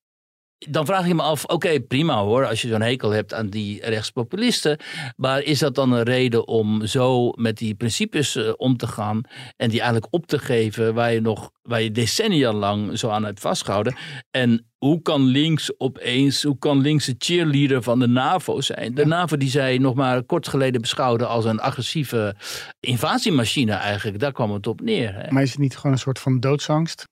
dan 0.69 0.87
vraag 0.87 1.07
je 1.07 1.15
me 1.15 1.23
af, 1.23 1.45
oké, 1.45 1.81
prima 1.81 2.23
hoor, 2.23 2.47
als 2.47 2.63
je 2.63 2.69
zo'n 2.69 2.81
hekel 2.81 3.11
hebt 3.11 3.35
aan 3.35 3.49
die 3.49 3.81
rechtspopulisten. 3.87 4.79
Maar 5.17 5.43
is 5.43 5.59
dat 5.59 5.75
dan 5.75 5.93
een 5.93 6.03
reden 6.03 6.49
om 6.49 6.87
zo 6.87 7.31
met 7.31 7.59
die 7.59 7.75
principes 7.75 8.37
uh, 8.37 8.53
om 8.57 8.77
te 8.77 8.87
gaan 8.87 9.21
en 9.57 9.69
die 9.69 9.81
eigenlijk 9.81 10.13
op 10.13 10.27
te 10.27 10.39
geven 10.39 10.95
waar 10.95 11.13
je 11.13 11.21
nog, 11.21 11.51
waar 11.63 11.83
je 11.83 11.91
decennia 11.91 12.53
lang 12.53 12.99
zo 12.99 13.09
aan 13.09 13.25
hebt 13.25 13.41
vastgehouden? 13.41 13.97
En 14.31 14.67
hoe 14.79 15.03
kan 15.03 15.23
links 15.23 15.79
opeens, 15.79 16.43
hoe 16.43 16.59
kan 16.59 16.81
links 16.81 17.07
de 17.07 17.15
cheerleader 17.19 17.83
van 17.83 17.99
de 17.99 18.07
NAVO 18.07 18.61
zijn? 18.61 18.95
De 18.95 19.07
NAVO 19.07 19.37
die 19.37 19.51
zij 19.51 19.79
nog 19.79 19.95
maar 19.95 20.23
kort 20.23 20.49
geleden 20.49 20.81
beschouwde 20.81 21.27
als 21.27 21.45
een 21.45 21.61
agressieve 21.61 22.35
invasiemachine 22.81 23.73
eigenlijk. 23.73 24.19
Daar 24.19 24.33
kwam 24.33 24.53
het 24.53 24.67
op 24.67 24.81
neer. 24.81 25.15
Hè? 25.15 25.31
Maar 25.31 25.43
is 25.43 25.51
het 25.51 25.59
niet 25.59 25.77
gewoon 25.77 25.93
een 25.93 25.99
soort 25.99 26.19
van 26.19 26.41
doodsangst? 26.41 27.07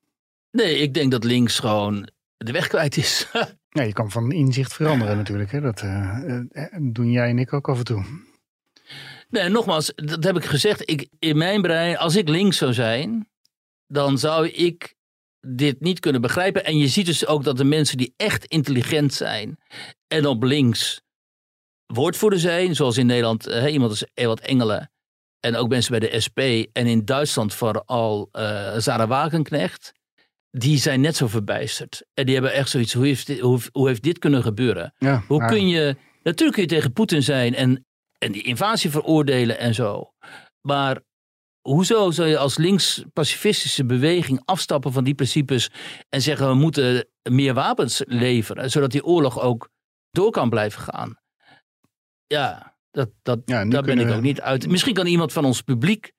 Nee, 0.51 0.77
ik 0.77 0.93
denk 0.93 1.11
dat 1.11 1.23
links 1.23 1.59
gewoon 1.59 2.07
de 2.43 2.51
weg 2.51 2.67
kwijt 2.67 2.97
is. 2.97 3.27
ja, 3.69 3.81
je 3.81 3.93
kan 3.93 4.11
van 4.11 4.31
inzicht 4.31 4.73
veranderen 4.73 5.17
natuurlijk. 5.17 5.51
Hè? 5.51 5.61
Dat 5.61 5.81
uh, 5.81 6.17
doen 6.79 7.11
jij 7.11 7.29
en 7.29 7.39
ik 7.39 7.53
ook 7.53 7.69
af 7.69 7.77
en 7.77 7.83
toe. 7.83 8.05
Nee, 9.29 9.49
nogmaals, 9.49 9.91
dat 9.95 10.23
heb 10.23 10.37
ik 10.37 10.45
gezegd. 10.45 10.89
Ik, 10.89 11.07
in 11.19 11.37
mijn 11.37 11.61
brein, 11.61 11.97
als 11.97 12.15
ik 12.15 12.29
links 12.29 12.57
zou 12.57 12.73
zijn, 12.73 13.29
dan 13.87 14.17
zou 14.17 14.47
ik 14.47 14.95
dit 15.39 15.79
niet 15.79 15.99
kunnen 15.99 16.21
begrijpen. 16.21 16.65
En 16.65 16.77
je 16.77 16.87
ziet 16.87 17.05
dus 17.05 17.27
ook 17.27 17.43
dat 17.43 17.57
de 17.57 17.63
mensen 17.63 17.97
die 17.97 18.13
echt 18.17 18.45
intelligent 18.45 19.13
zijn 19.13 19.59
en 20.07 20.25
op 20.25 20.43
links 20.43 21.01
woordvoerder 21.85 22.39
zijn, 22.39 22.75
zoals 22.75 22.97
in 22.97 23.05
Nederland 23.05 23.45
hè, 23.45 23.67
iemand 23.67 23.91
als 23.91 24.05
Ewald 24.13 24.39
Engelen 24.39 24.91
en 25.39 25.55
ook 25.55 25.69
mensen 25.69 25.99
bij 25.99 26.09
de 26.09 26.19
SP 26.25 26.39
en 26.71 26.87
in 26.87 27.05
Duitsland 27.05 27.53
vooral 27.53 28.29
uh, 28.31 28.77
Zara 28.77 29.07
Wagenknecht 29.07 29.91
die 30.57 30.77
zijn 30.77 31.01
net 31.01 31.15
zo 31.15 31.27
verbijsterd. 31.27 32.05
En 32.13 32.25
die 32.25 32.33
hebben 32.33 32.53
echt 32.53 32.69
zoiets, 32.69 32.93
hoe 32.93 33.05
heeft 33.05 33.27
dit, 33.27 33.39
hoe, 33.39 33.59
hoe 33.71 33.87
heeft 33.87 34.03
dit 34.03 34.19
kunnen 34.19 34.43
gebeuren? 34.43 34.93
Ja, 34.97 35.23
hoe 35.27 35.45
kun 35.45 35.67
je, 35.67 35.95
natuurlijk 36.23 36.53
kun 36.53 36.61
je 36.61 36.67
tegen 36.67 36.93
Poetin 36.93 37.23
zijn 37.23 37.55
en, 37.55 37.85
en 38.17 38.31
die 38.31 38.43
invasie 38.43 38.89
veroordelen 38.89 39.57
en 39.57 39.73
zo. 39.73 40.13
Maar 40.61 41.01
hoezo 41.61 42.11
zou 42.11 42.27
je 42.27 42.37
als 42.37 42.57
links-pacifistische 42.57 43.85
beweging 43.85 44.41
afstappen 44.45 44.91
van 44.91 45.03
die 45.03 45.15
principes 45.15 45.69
en 46.09 46.21
zeggen 46.21 46.47
we 46.47 46.53
moeten 46.53 47.07
meer 47.29 47.53
wapens 47.53 48.01
leveren, 48.05 48.71
zodat 48.71 48.91
die 48.91 49.05
oorlog 49.05 49.39
ook 49.39 49.69
door 50.11 50.31
kan 50.31 50.49
blijven 50.49 50.81
gaan? 50.81 51.19
Ja, 52.27 52.77
dat, 52.91 53.09
dat, 53.21 53.41
ja, 53.45 53.65
daar 53.65 53.83
ben 53.83 53.99
ik 53.99 54.11
ook 54.11 54.21
niet 54.21 54.41
uit. 54.41 54.67
Misschien 54.67 54.93
kan 54.93 55.05
iemand 55.05 55.33
van 55.33 55.45
ons 55.45 55.61
publiek 55.61 56.11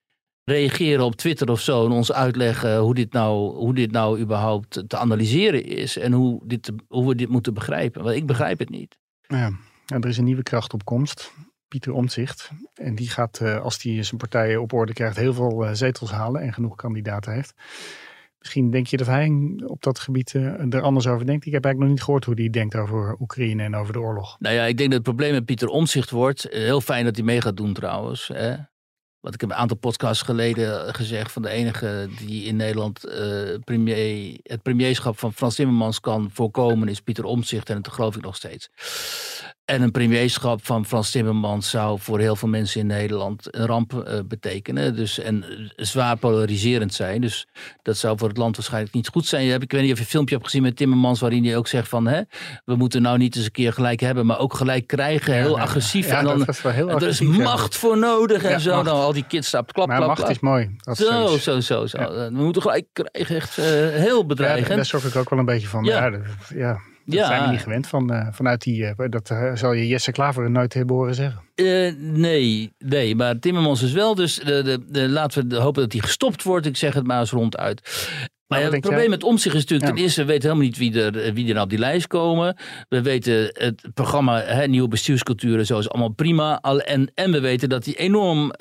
reageren 0.44 1.04
op 1.04 1.16
Twitter 1.16 1.50
of 1.50 1.60
zo 1.60 1.84
en 1.84 1.92
ons 1.92 2.12
uitleggen 2.12 2.78
hoe 2.78 2.94
dit 2.94 3.12
nou, 3.12 3.56
hoe 3.56 3.74
dit 3.74 3.90
nou 3.90 4.20
überhaupt 4.20 4.84
te 4.86 4.96
analyseren 4.96 5.64
is 5.64 5.98
en 5.98 6.12
hoe, 6.12 6.40
dit, 6.46 6.72
hoe 6.88 7.08
we 7.08 7.14
dit 7.14 7.28
moeten 7.28 7.54
begrijpen. 7.54 8.02
Want 8.02 8.16
ik 8.16 8.26
begrijp 8.26 8.58
het 8.58 8.70
niet. 8.70 8.98
Ja, 9.26 9.52
er 9.86 10.06
is 10.06 10.18
een 10.18 10.24
nieuwe 10.24 10.42
kracht 10.42 10.72
op 10.72 10.84
komst. 10.84 11.32
Pieter 11.68 11.92
Omtzigt. 11.92 12.50
En 12.74 12.94
die 12.94 13.08
gaat, 13.08 13.40
eh, 13.40 13.60
als 13.60 13.82
hij 13.82 14.02
zijn 14.02 14.16
partijen 14.16 14.60
op 14.60 14.72
orde 14.72 14.92
krijgt, 14.92 15.16
heel 15.16 15.34
veel 15.34 15.66
eh, 15.66 15.72
zetels 15.72 16.10
halen 16.10 16.42
en 16.42 16.52
genoeg 16.52 16.74
kandidaten 16.74 17.32
heeft. 17.32 17.54
Misschien 18.38 18.70
denk 18.70 18.86
je 18.86 18.96
dat 18.96 19.06
hij 19.06 19.32
op 19.66 19.82
dat 19.82 19.98
gebied 19.98 20.34
uh, 20.34 20.74
er 20.74 20.82
anders 20.82 21.06
over 21.06 21.26
denkt. 21.26 21.46
Ik 21.46 21.52
heb 21.52 21.64
eigenlijk 21.64 21.78
nog 21.78 21.88
niet 21.88 22.02
gehoord 22.02 22.24
hoe 22.24 22.34
hij 22.34 22.50
denkt 22.50 22.76
over 22.76 23.16
Oekraïne 23.20 23.62
en 23.62 23.76
over 23.76 23.92
de 23.92 24.00
oorlog. 24.00 24.36
Nou 24.38 24.54
ja, 24.54 24.64
ik 24.64 24.76
denk 24.76 24.88
dat 24.88 24.98
het 24.98 25.08
probleem 25.08 25.32
met 25.32 25.44
Pieter 25.44 25.68
Omzicht 25.68 26.10
wordt. 26.10 26.46
Heel 26.50 26.80
fijn 26.80 27.04
dat 27.04 27.16
hij 27.16 27.24
mee 27.24 27.40
gaat 27.40 27.56
doen 27.56 27.72
trouwens. 27.72 28.28
Hè? 28.28 28.56
Wat 29.24 29.34
ik 29.34 29.40
heb 29.40 29.50
een 29.50 29.56
aantal 29.56 29.76
podcasts 29.76 30.22
geleden 30.22 30.94
gezegd 30.94 31.32
van 31.32 31.42
de 31.42 31.48
enige 31.48 32.08
die 32.18 32.44
in 32.44 32.56
Nederland 32.56 33.06
uh, 33.06 33.54
premier, 33.64 34.38
het 34.42 34.62
premierschap 34.62 35.18
van 35.18 35.32
Frans 35.32 35.54
Timmermans 35.54 36.00
kan 36.00 36.30
voorkomen 36.32 36.88
is 36.88 37.00
Pieter 37.00 37.24
Omtzigt 37.24 37.70
en 37.70 37.82
dat 37.82 37.92
geloof 37.92 38.16
ik 38.16 38.22
nog 38.22 38.36
steeds. 38.36 38.70
En 39.64 39.82
een 39.82 39.90
premierschap 39.90 40.64
van 40.64 40.86
Frans 40.86 41.10
Timmermans 41.10 41.70
zou 41.70 41.98
voor 42.00 42.18
heel 42.20 42.36
veel 42.36 42.48
mensen 42.48 42.80
in 42.80 42.86
Nederland 42.86 43.56
een 43.56 43.66
ramp 43.66 43.92
uh, 43.92 44.18
betekenen. 44.28 44.96
Dus, 44.96 45.18
en 45.18 45.44
zwaar 45.76 46.16
polariserend 46.16 46.94
zijn. 46.94 47.20
Dus 47.20 47.46
dat 47.82 47.96
zou 47.96 48.18
voor 48.18 48.28
het 48.28 48.36
land 48.36 48.56
waarschijnlijk 48.56 48.94
niet 48.94 49.08
goed 49.08 49.26
zijn. 49.26 49.60
Ik 49.62 49.72
weet 49.72 49.82
niet 49.82 49.90
of 49.92 49.98
je 49.98 50.04
een 50.04 50.10
filmpje 50.10 50.34
hebt 50.34 50.46
gezien 50.46 50.62
met 50.62 50.76
Timmermans 50.76 51.20
waarin 51.20 51.44
hij 51.44 51.56
ook 51.56 51.66
zegt 51.66 51.88
van... 51.88 52.06
Hè, 52.06 52.20
we 52.64 52.76
moeten 52.76 53.02
nou 53.02 53.18
niet 53.18 53.36
eens 53.36 53.44
een 53.44 53.50
keer 53.50 53.72
gelijk 53.72 54.00
hebben, 54.00 54.26
maar 54.26 54.38
ook 54.38 54.54
gelijk 54.54 54.86
krijgen. 54.86 55.34
Heel 55.34 55.60
agressief. 55.60 56.06
Ja, 56.06 56.18
en 56.18 56.24
dan, 56.24 56.38
dat 56.44 56.58
heel 56.58 56.90
er 56.90 57.02
is 57.08 57.20
macht 57.20 57.76
voor 57.76 57.98
nodig 57.98 58.42
en 58.42 58.50
Ja, 58.50 58.58
zo. 58.58 58.74
macht. 58.74 58.84
Dan 58.84 58.94
al 59.00 59.12
die 59.12 59.26
kids 59.26 59.46
staan 59.48 59.64
klap, 59.64 59.86
Maar 59.86 59.96
klap, 59.96 60.08
macht 60.08 60.20
klap. 60.20 60.30
is 60.30 60.40
mooi. 60.40 60.70
Dat 60.76 60.98
is 61.00 61.06
Zo, 61.06 61.36
zo, 61.38 61.60
zo. 61.60 61.86
zo. 61.86 61.98
We 61.98 62.28
moeten 62.32 62.62
gelijk 62.62 62.86
krijgen. 62.92 63.36
Echt 63.36 63.58
eh, 63.58 63.64
heel 63.90 64.26
bedreigend. 64.26 64.76
daar 64.76 64.86
schrok 64.86 65.02
ik 65.02 65.16
ook 65.16 65.30
wel 65.30 65.38
een 65.38 65.44
beetje 65.44 65.68
van. 65.68 65.84
Ja, 65.84 66.10
ja, 66.54 66.78
dat, 67.04 67.14
ja, 67.14 67.26
zijn 67.26 67.42
we 67.42 67.50
niet 67.50 67.60
gewend 67.60 67.86
van, 67.86 68.12
eh, 68.12 68.28
vanuit 68.30 68.62
die... 68.62 68.86
eh, 68.86 69.10
dat 69.10 69.30
eh, 69.30 69.54
zal 69.54 69.72
je 69.72 69.86
Jesse 69.86 70.12
Klaver 70.12 70.50
nooit 70.50 70.74
hebben 70.74 70.96
horen 70.96 71.14
zeggen. 71.14 71.42
Nee, 71.98 72.72
nee, 72.78 73.14
maar 73.14 73.38
Timmermans 73.38 73.82
is 73.82 73.92
wel. 73.92 74.14
Dus 74.14 74.34
de, 74.34 74.62
de, 74.62 74.84
de- 74.88 75.08
laten 75.08 75.48
we 75.48 75.56
hopen 75.56 75.82
dat 75.82 75.92
hij 75.92 76.00
gestopt 76.00 76.42
wordt. 76.42 76.66
Ik 76.66 76.76
zeg 76.76 76.94
het 76.94 77.06
maar 77.06 77.20
eens 77.20 77.30
ronduit. 77.30 78.08
Maar 78.46 78.60
ja, 78.60 78.70
het 78.70 78.80
probleem 78.80 79.00
jij? 79.00 79.08
met 79.08 79.22
Omtzigt 79.22 79.54
is 79.54 79.60
natuurlijk... 79.60 79.88
Ja. 79.88 79.94
ten 79.94 80.04
eerste, 80.04 80.20
we 80.20 80.26
weten 80.26 80.42
helemaal 80.48 80.66
niet 80.68 80.78
wie 80.78 81.02
er, 81.02 81.32
wie 81.34 81.46
er 81.46 81.52
nou 81.52 81.64
op 81.64 81.70
die 81.70 81.78
lijst 81.78 82.06
komen. 82.06 82.56
We 82.88 83.02
weten 83.02 83.50
het 83.52 83.88
programma 83.94 84.40
hè, 84.40 84.66
Nieuwe 84.66 84.88
Bestuurscultuur 84.88 85.58
en 85.58 85.66
zo 85.66 85.78
is 85.78 85.88
allemaal 85.88 86.12
prima. 86.12 86.58
Al, 86.60 86.80
en, 86.80 87.10
en 87.14 87.32
we 87.32 87.40
weten 87.40 87.68
dat 87.68 87.84
hij 87.84 87.94
enorm 87.96 88.52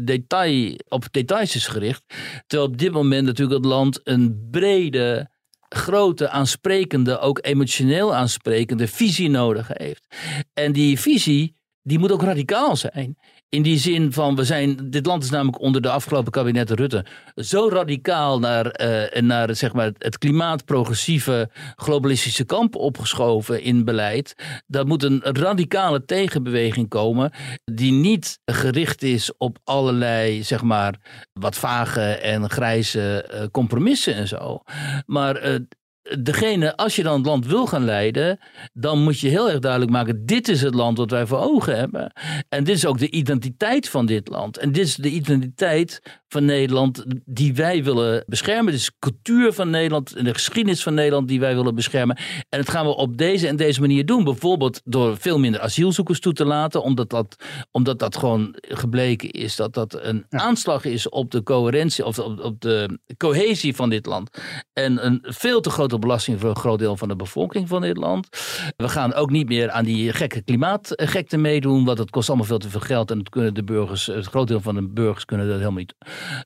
detail, 0.00 0.74
op 0.88 1.04
details 1.10 1.54
is 1.54 1.66
gericht. 1.66 2.02
Terwijl 2.46 2.70
op 2.70 2.78
dit 2.78 2.92
moment 2.92 3.26
natuurlijk 3.26 3.56
het 3.56 3.66
land 3.66 4.00
een 4.04 4.48
brede 4.50 5.28
grote, 5.68 6.28
aansprekende, 6.28 7.18
ook 7.18 7.38
emotioneel 7.42 8.14
aansprekende 8.14 8.88
visie 8.88 9.30
nodig 9.30 9.68
heeft. 9.72 10.06
En 10.54 10.72
die 10.72 11.00
visie, 11.00 11.57
die 11.88 11.98
moet 11.98 12.12
ook 12.12 12.22
radicaal 12.22 12.76
zijn. 12.76 13.16
In 13.48 13.62
die 13.62 13.78
zin 13.78 14.12
van, 14.12 14.36
we 14.36 14.44
zijn, 14.44 14.90
dit 14.90 15.06
land 15.06 15.22
is 15.22 15.30
namelijk 15.30 15.60
onder 15.60 15.82
de 15.82 15.90
afgelopen 15.90 16.32
kabinetten 16.32 16.76
Rutte 16.76 17.04
zo 17.34 17.68
radicaal 17.68 18.38
naar, 18.38 18.66
eh, 18.66 19.22
naar 19.22 19.56
zeg 19.56 19.72
maar, 19.72 19.92
het 19.98 20.18
klimaatprogressieve 20.18 21.50
globalistische 21.76 22.44
kamp 22.44 22.76
opgeschoven 22.76 23.62
in 23.62 23.84
beleid. 23.84 24.34
Dat 24.66 24.86
moet 24.86 25.02
een 25.02 25.20
radicale 25.22 26.04
tegenbeweging 26.04 26.88
komen 26.88 27.32
die 27.64 27.92
niet 27.92 28.38
gericht 28.44 29.02
is 29.02 29.36
op 29.36 29.58
allerlei, 29.64 30.42
zeg 30.42 30.62
maar, 30.62 30.94
wat 31.32 31.56
vage 31.56 32.00
en 32.00 32.50
grijze 32.50 33.22
eh, 33.22 33.46
compromissen 33.50 34.14
en 34.14 34.28
zo. 34.28 34.62
Maar 35.06 35.36
eh, 35.36 35.54
degene, 36.18 36.76
als 36.76 36.96
je 36.96 37.02
dan 37.02 37.16
het 37.16 37.26
land 37.26 37.46
wil 37.46 37.66
gaan 37.66 37.84
leiden, 37.84 38.38
dan 38.72 39.02
moet 39.02 39.20
je 39.20 39.28
heel 39.28 39.50
erg 39.50 39.58
duidelijk 39.58 39.90
maken: 39.90 40.26
dit 40.26 40.48
is 40.48 40.62
het 40.62 40.74
land 40.74 40.98
wat 40.98 41.10
wij 41.10 41.26
voor 41.26 41.38
ogen 41.38 41.76
hebben. 41.76 42.12
En 42.48 42.64
dit 42.64 42.76
is 42.76 42.86
ook 42.86 42.98
de 42.98 43.10
identiteit 43.10 43.88
van 43.88 44.06
dit 44.06 44.28
land. 44.28 44.58
En 44.58 44.72
dit 44.72 44.86
is 44.86 44.94
de 44.94 45.10
identiteit 45.10 46.02
van 46.28 46.44
Nederland 46.44 47.04
die 47.24 47.54
wij 47.54 47.84
willen 47.84 48.24
beschermen. 48.26 48.72
De 48.72 48.90
cultuur 48.98 49.52
van 49.52 49.70
Nederland 49.70 50.14
en 50.14 50.24
de 50.24 50.34
geschiedenis 50.34 50.82
van 50.82 50.94
Nederland 50.94 51.28
die 51.28 51.40
wij 51.40 51.54
willen 51.54 51.74
beschermen. 51.74 52.16
En 52.48 52.58
dat 52.58 52.68
gaan 52.68 52.86
we 52.86 52.96
op 52.96 53.16
deze 53.16 53.48
en 53.48 53.56
deze 53.56 53.80
manier 53.80 54.06
doen. 54.06 54.24
Bijvoorbeeld 54.24 54.80
door 54.84 55.16
veel 55.16 55.38
minder 55.38 55.60
asielzoekers 55.60 56.20
toe 56.20 56.32
te 56.32 56.44
laten, 56.44 56.82
omdat 56.82 57.10
dat, 57.10 57.36
omdat 57.70 57.98
dat 57.98 58.16
gewoon 58.16 58.56
gebleken 58.60 59.30
is 59.30 59.56
dat 59.56 59.74
dat 59.74 59.98
een 60.02 60.26
aanslag 60.28 60.84
is 60.84 61.08
op 61.08 61.30
de 61.30 61.42
coherentie 61.42 62.04
of 62.04 62.18
op, 62.18 62.40
op 62.40 62.60
de 62.60 62.98
cohesie 63.16 63.76
van 63.76 63.90
dit 63.90 64.06
land. 64.06 64.30
En 64.72 65.06
een 65.06 65.18
veel 65.22 65.60
te 65.60 65.70
grote 65.70 65.98
belasting 65.98 66.40
voor 66.40 66.50
een 66.50 66.56
groot 66.56 66.78
deel 66.78 66.96
van 66.96 67.08
de 67.08 67.16
bevolking 67.16 67.68
van 67.68 67.80
dit 67.80 67.96
land. 67.96 68.28
We 68.76 68.88
gaan 68.88 69.14
ook 69.14 69.30
niet 69.30 69.48
meer 69.48 69.70
aan 69.70 69.84
die 69.84 70.12
gekke 70.12 70.42
klimaatgekte 70.42 71.36
meedoen, 71.36 71.84
want 71.84 71.98
het 71.98 72.10
kost 72.10 72.28
allemaal 72.28 72.46
veel 72.46 72.58
te 72.58 72.68
veel 72.68 72.80
geld 72.80 73.10
en 73.10 73.18
het 73.18 73.28
kunnen 73.28 73.54
de 73.54 73.64
burgers, 73.64 74.06
het 74.06 74.26
groot 74.26 74.48
deel 74.48 74.60
van 74.60 74.74
de 74.74 74.88
burgers 74.88 75.24
kunnen 75.24 75.46
dat 75.46 75.56
helemaal 75.56 75.78
niet 75.78 75.94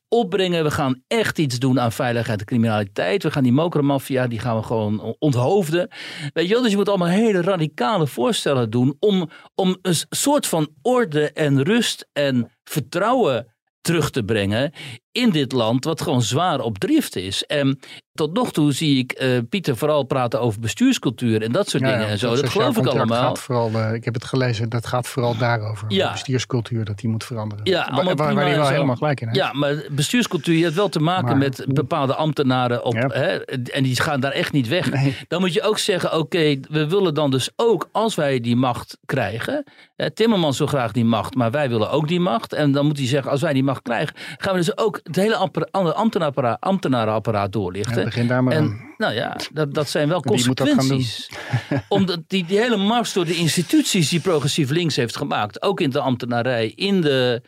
opbrengen. 0.09 0.65
We 0.65 0.71
gaan 0.71 1.03
echt 1.07 1.39
iets 1.39 1.59
doen 1.59 1.81
aan 1.81 1.93
veiligheid 1.93 2.41
en 2.41 2.47
criminaliteit. 2.47 3.23
We 3.23 3.31
gaan 3.31 3.43
die 3.43 3.53
mokermafia, 3.53 4.27
die 4.27 4.39
gaan 4.39 4.57
we 4.57 4.63
gewoon 4.63 5.17
onthoofden. 5.19 5.89
Weet 6.33 6.47
je 6.47 6.53
wel, 6.53 6.63
dus 6.63 6.71
je 6.71 6.77
moet 6.77 6.89
allemaal 6.89 7.09
hele 7.09 7.41
radicale 7.41 8.07
voorstellen 8.07 8.71
doen 8.71 8.97
om, 8.99 9.31
om 9.55 9.77
een 9.83 9.97
soort 10.09 10.47
van 10.47 10.69
orde 10.83 11.33
en 11.33 11.63
rust 11.63 12.09
en 12.13 12.51
vertrouwen 12.65 13.47
terug 13.81 14.11
te 14.11 14.25
brengen 14.25 14.73
in 15.13 15.31
dit 15.31 15.53
land 15.53 15.85
wat 15.85 16.01
gewoon 16.01 16.23
zwaar 16.23 16.61
op 16.61 16.79
drift 16.79 17.17
is. 17.17 17.45
En 17.47 17.79
tot 18.15 18.33
nog 18.33 18.53
toe 18.53 18.73
zie 18.73 18.99
ik 18.99 19.13
eh, 19.13 19.29
Pieter 19.49 19.77
vooral 19.77 20.03
praten 20.03 20.41
over 20.41 20.61
bestuurscultuur 20.61 21.43
en 21.43 21.53
dat 21.53 21.69
soort 21.69 21.83
dingen 21.83 22.07
en 22.07 22.19
zo. 22.19 22.35
Dat 22.35 22.49
geloof 22.49 22.77
ik 22.77 22.87
allemaal. 22.87 23.23
Gaat 23.23 23.39
vooral, 23.39 23.71
eh, 23.75 23.93
ik 23.93 24.05
heb 24.05 24.15
het 24.15 24.25
gelezen, 24.25 24.69
dat 24.69 24.87
gaat 24.87 25.09
vooral 25.09 25.37
daarover. 25.37 25.85
Ja. 25.91 26.13
Bestuurscultuur, 26.13 26.85
dat 26.85 26.99
die 26.99 27.09
moet 27.11 27.25
veranderen. 27.25 27.65
Ja, 27.65 27.91
waar, 27.95 28.17
waar, 28.17 28.29
en 28.29 28.57
wel 28.57 28.65
zo. 28.65 28.73
helemaal 28.73 28.97
gelijk 28.97 29.21
in 29.21 29.27
heeft. 29.29 29.39
Ja, 29.41 29.53
maar 29.53 29.75
bestuurscultuur 29.91 30.63
heeft 30.63 30.75
wel 30.75 30.89
te 30.89 31.01
maken 31.01 31.25
Maar- 31.25 31.37
met 31.39 31.65
bepaalde 31.69 32.15
ambtenaren 32.15 32.85
op, 32.85 32.95
Ja. 32.95 33.07
hè, 33.09 33.45
en 33.45 33.83
die 33.83 34.01
gaan 34.01 34.21
daar 34.21 34.33
echt 34.33 34.53
niet 34.53 34.69
weg. 34.69 34.91
Nee. 34.91 35.17
Dan 35.29 35.41
moet 35.41 35.53
je 35.53 35.63
ook 35.63 35.79
zeggen, 35.79 36.19
oké, 36.19 36.61
we 36.71 36.89
willen 36.89 37.15
dan 37.15 37.31
dus 37.31 37.51
ook, 37.57 37.89
als 37.93 38.15
wij 38.15 38.41
die 38.41 38.57
macht 38.57 38.99
krijgen, 39.07 39.65
hè, 39.97 40.11
Timmermans 40.11 40.59
wil 40.59 40.67
graag 40.67 40.93
die 40.93 41.05
macht, 41.05 41.35
maar 41.35 41.51
wij 41.51 41.69
willen 41.69 41.91
ook 41.91 42.09
die 42.09 42.21
macht. 42.21 42.53
En 42.53 42.73
dan 42.73 42.87
moet 42.87 42.99
hij 42.99 43.07
zeggen, 43.07 43.31
als 43.31 43.41
wij 43.41 43.53
die 43.53 43.63
macht 43.65 43.83
krijgen, 43.83 44.15
gaan 44.39 44.53
we 44.53 44.59
dus 44.59 44.77
ook 44.79 45.01
het 45.03 45.17
hele 45.17 45.37
appara- 45.37 45.69
ambtenaarapparaat, 45.71 46.61
ambtenarenapparaat 46.61 47.53
doorlichten. 47.53 47.99
Ja, 47.99 48.05
begin 48.05 48.27
daar 48.27 48.45
maar 48.45 48.57
aan. 48.57 48.63
En 48.63 48.95
nou 48.97 49.15
ja, 49.15 49.37
dat, 49.53 49.75
dat 49.75 49.89
zijn 49.89 50.09
wel 50.09 50.21
consequenties. 50.33 51.31
Omdat 51.89 52.21
die, 52.27 52.45
die 52.45 52.59
hele 52.59 52.77
mars 52.77 53.13
door 53.13 53.25
de 53.25 53.37
instituties 53.37 54.09
die 54.09 54.21
progressief 54.21 54.71
links 54.71 54.97
heeft 54.97 55.17
gemaakt, 55.17 55.63
ook 55.63 55.81
in 55.81 55.91
de 55.91 56.01
ambtenarij, 56.01 56.73
in 56.75 57.01
de 57.01 57.43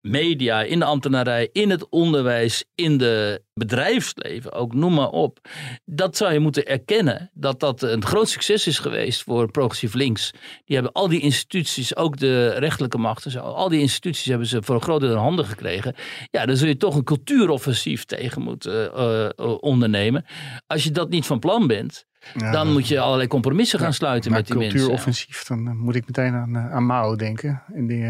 media, 0.00 0.62
in 0.62 0.78
de 0.78 0.84
ambtenarij, 0.84 1.48
in 1.52 1.70
het 1.70 1.88
onderwijs, 1.88 2.64
in 2.74 2.98
de 2.98 3.42
bedrijfsleven, 3.54 4.52
ook 4.52 4.74
noem 4.74 4.94
maar 4.94 5.08
op. 5.08 5.38
Dat 5.84 6.16
zou 6.16 6.32
je 6.32 6.38
moeten 6.38 6.66
erkennen, 6.66 7.30
dat 7.34 7.60
dat 7.60 7.82
een 7.82 8.04
groot 8.04 8.28
succes 8.28 8.66
is 8.66 8.78
geweest 8.78 9.22
voor 9.22 9.50
progressief 9.50 9.94
links. 9.94 10.30
Die 10.64 10.74
hebben 10.76 10.92
al 10.92 11.08
die 11.08 11.20
instituties, 11.20 11.96
ook 11.96 12.16
de 12.16 12.48
rechterlijke 12.48 12.98
macht 12.98 13.24
en 13.24 13.30
zo, 13.30 13.38
al 13.38 13.68
die 13.68 13.80
instituties 13.80 14.26
hebben 14.26 14.46
ze 14.46 14.62
voor 14.62 14.74
een 14.74 14.82
groot 14.82 15.00
deel 15.00 15.10
in 15.10 15.16
handen 15.16 15.44
gekregen. 15.44 15.94
Ja, 16.30 16.46
dan 16.46 16.56
zul 16.56 16.68
je 16.68 16.76
toch 16.76 16.96
een 16.96 17.04
cultuuroffensief 17.04 18.04
tegen 18.04 18.42
moeten 18.42 18.94
eh, 18.94 19.24
eh, 19.24 19.30
ondernemen. 19.60 20.24
Als 20.66 20.84
je 20.84 20.90
dat 20.90 21.10
niet 21.10 21.26
van 21.26 21.38
plan 21.38 21.66
bent, 21.66 22.06
Ja, 22.34 22.50
dan 22.52 22.72
moet 22.72 22.88
je 22.88 23.00
allerlei 23.00 23.28
compromissen 23.28 23.78
gaan 23.78 23.94
sluiten 23.94 24.32
met 24.32 24.46
die 24.46 24.56
mensen. 24.56 24.72
cultuuroffensief, 24.78 25.44
dan 25.44 25.68
eh, 25.68 25.74
moet 25.74 25.94
ik 25.94 26.06
meteen 26.06 26.34
aan, 26.34 26.56
aan 26.58 26.86
Mao 26.86 27.16
denken. 27.16 27.62
En 27.74 27.86
die, 27.86 28.04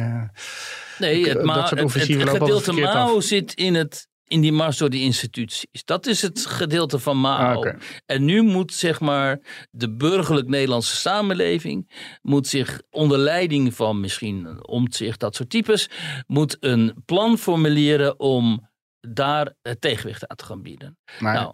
Nee, 0.99 1.29
het, 1.29 1.45
dat 1.45 1.69
soort 1.69 1.81
het, 1.81 1.95
het 1.95 2.29
altijd 2.29 2.43
gedeelte 2.43 2.73
Mao 2.73 3.17
af. 3.17 3.23
zit 3.23 3.53
in, 3.55 3.75
het, 3.75 4.09
in 4.33 4.41
die 4.41 4.53
mars 4.53 4.79
door 4.79 4.91
die 4.91 5.03
instituties. 5.03 5.85
Dat 5.85 6.07
is 6.07 6.23
het 6.23 6.47
gedeelte 6.47 6.99
van 6.99 7.21
Mao. 7.21 7.65
Ah. 7.65 7.75
En 8.07 8.25
nu 8.25 8.43
moet 8.43 8.73
zeg 8.73 9.01
maar 9.01 9.41
de 9.71 9.95
burgerlijk 9.95 10.49
Nederlandse 10.49 10.97
samenleving 10.97 11.91
moet 12.23 12.47
zich 12.47 12.83
onder 12.91 13.19
leiding 13.19 13.75
van 13.75 14.01
misschien 14.01 14.67
omzicht 14.67 15.21
dat 15.21 15.35
soort 15.35 15.51
types 15.51 15.91
moet 16.27 16.57
een 16.61 17.03
plan 17.05 17.39
formuleren 17.39 18.21
om 18.21 18.71
daar 19.09 19.53
het 19.63 19.81
tegenwicht 19.81 20.27
aan 20.29 20.37
te 20.37 20.45
gaan 20.45 20.63
bieden. 20.63 20.99
maar 21.19 21.35
nou, 21.35 21.53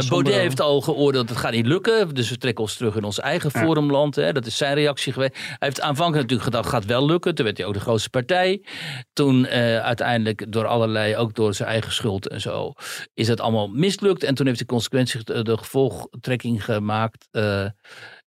eh, 0.00 0.08
Baudet 0.08 0.32
heeft 0.40 0.60
al 0.60 0.80
geoordeeld, 0.80 1.28
het 1.28 1.38
gaat 1.38 1.52
niet 1.52 1.66
lukken. 1.66 2.14
Dus 2.14 2.30
we 2.30 2.36
trekken 2.36 2.64
ons 2.64 2.76
terug 2.76 2.96
in 2.96 3.04
ons 3.04 3.20
eigen 3.20 3.50
Ja. 3.54 3.60
forumland. 3.60 4.14
Hè. 4.16 4.32
Dat 4.32 4.46
is 4.46 4.56
zijn 4.56 4.74
reactie 4.74 5.12
geweest. 5.12 5.34
Hij 5.36 5.56
heeft 5.58 5.80
aanvankelijk 5.80 6.22
natuurlijk 6.30 6.50
gedacht, 6.56 6.68
gaat 6.68 6.84
wel 6.84 7.06
lukken. 7.06 7.34
Toen 7.34 7.44
werd 7.44 7.56
hij 7.58 7.66
ook 7.66 7.74
de 7.74 7.80
grootste 7.80 8.10
partij. 8.10 8.64
Toen 9.12 9.46
eh, 9.46 9.78
uiteindelijk 9.78 10.52
door 10.52 10.66
allerlei, 10.66 11.16
ook 11.16 11.34
door 11.34 11.54
zijn 11.54 11.68
eigen 11.68 11.92
schuld 11.92 12.28
en 12.28 12.40
zo, 12.40 12.72
is 13.14 13.28
het 13.28 13.40
allemaal 13.40 13.68
mislukt. 13.68 14.22
En 14.22 14.34
toen 14.34 14.46
heeft 14.46 14.58
hij 14.58 14.66
consequenties, 14.66 15.24
de, 15.24 15.42
de 15.42 15.58
gevolgtrekking 15.58 16.64
gemaakt. 16.64 17.28
eh, 17.30 17.66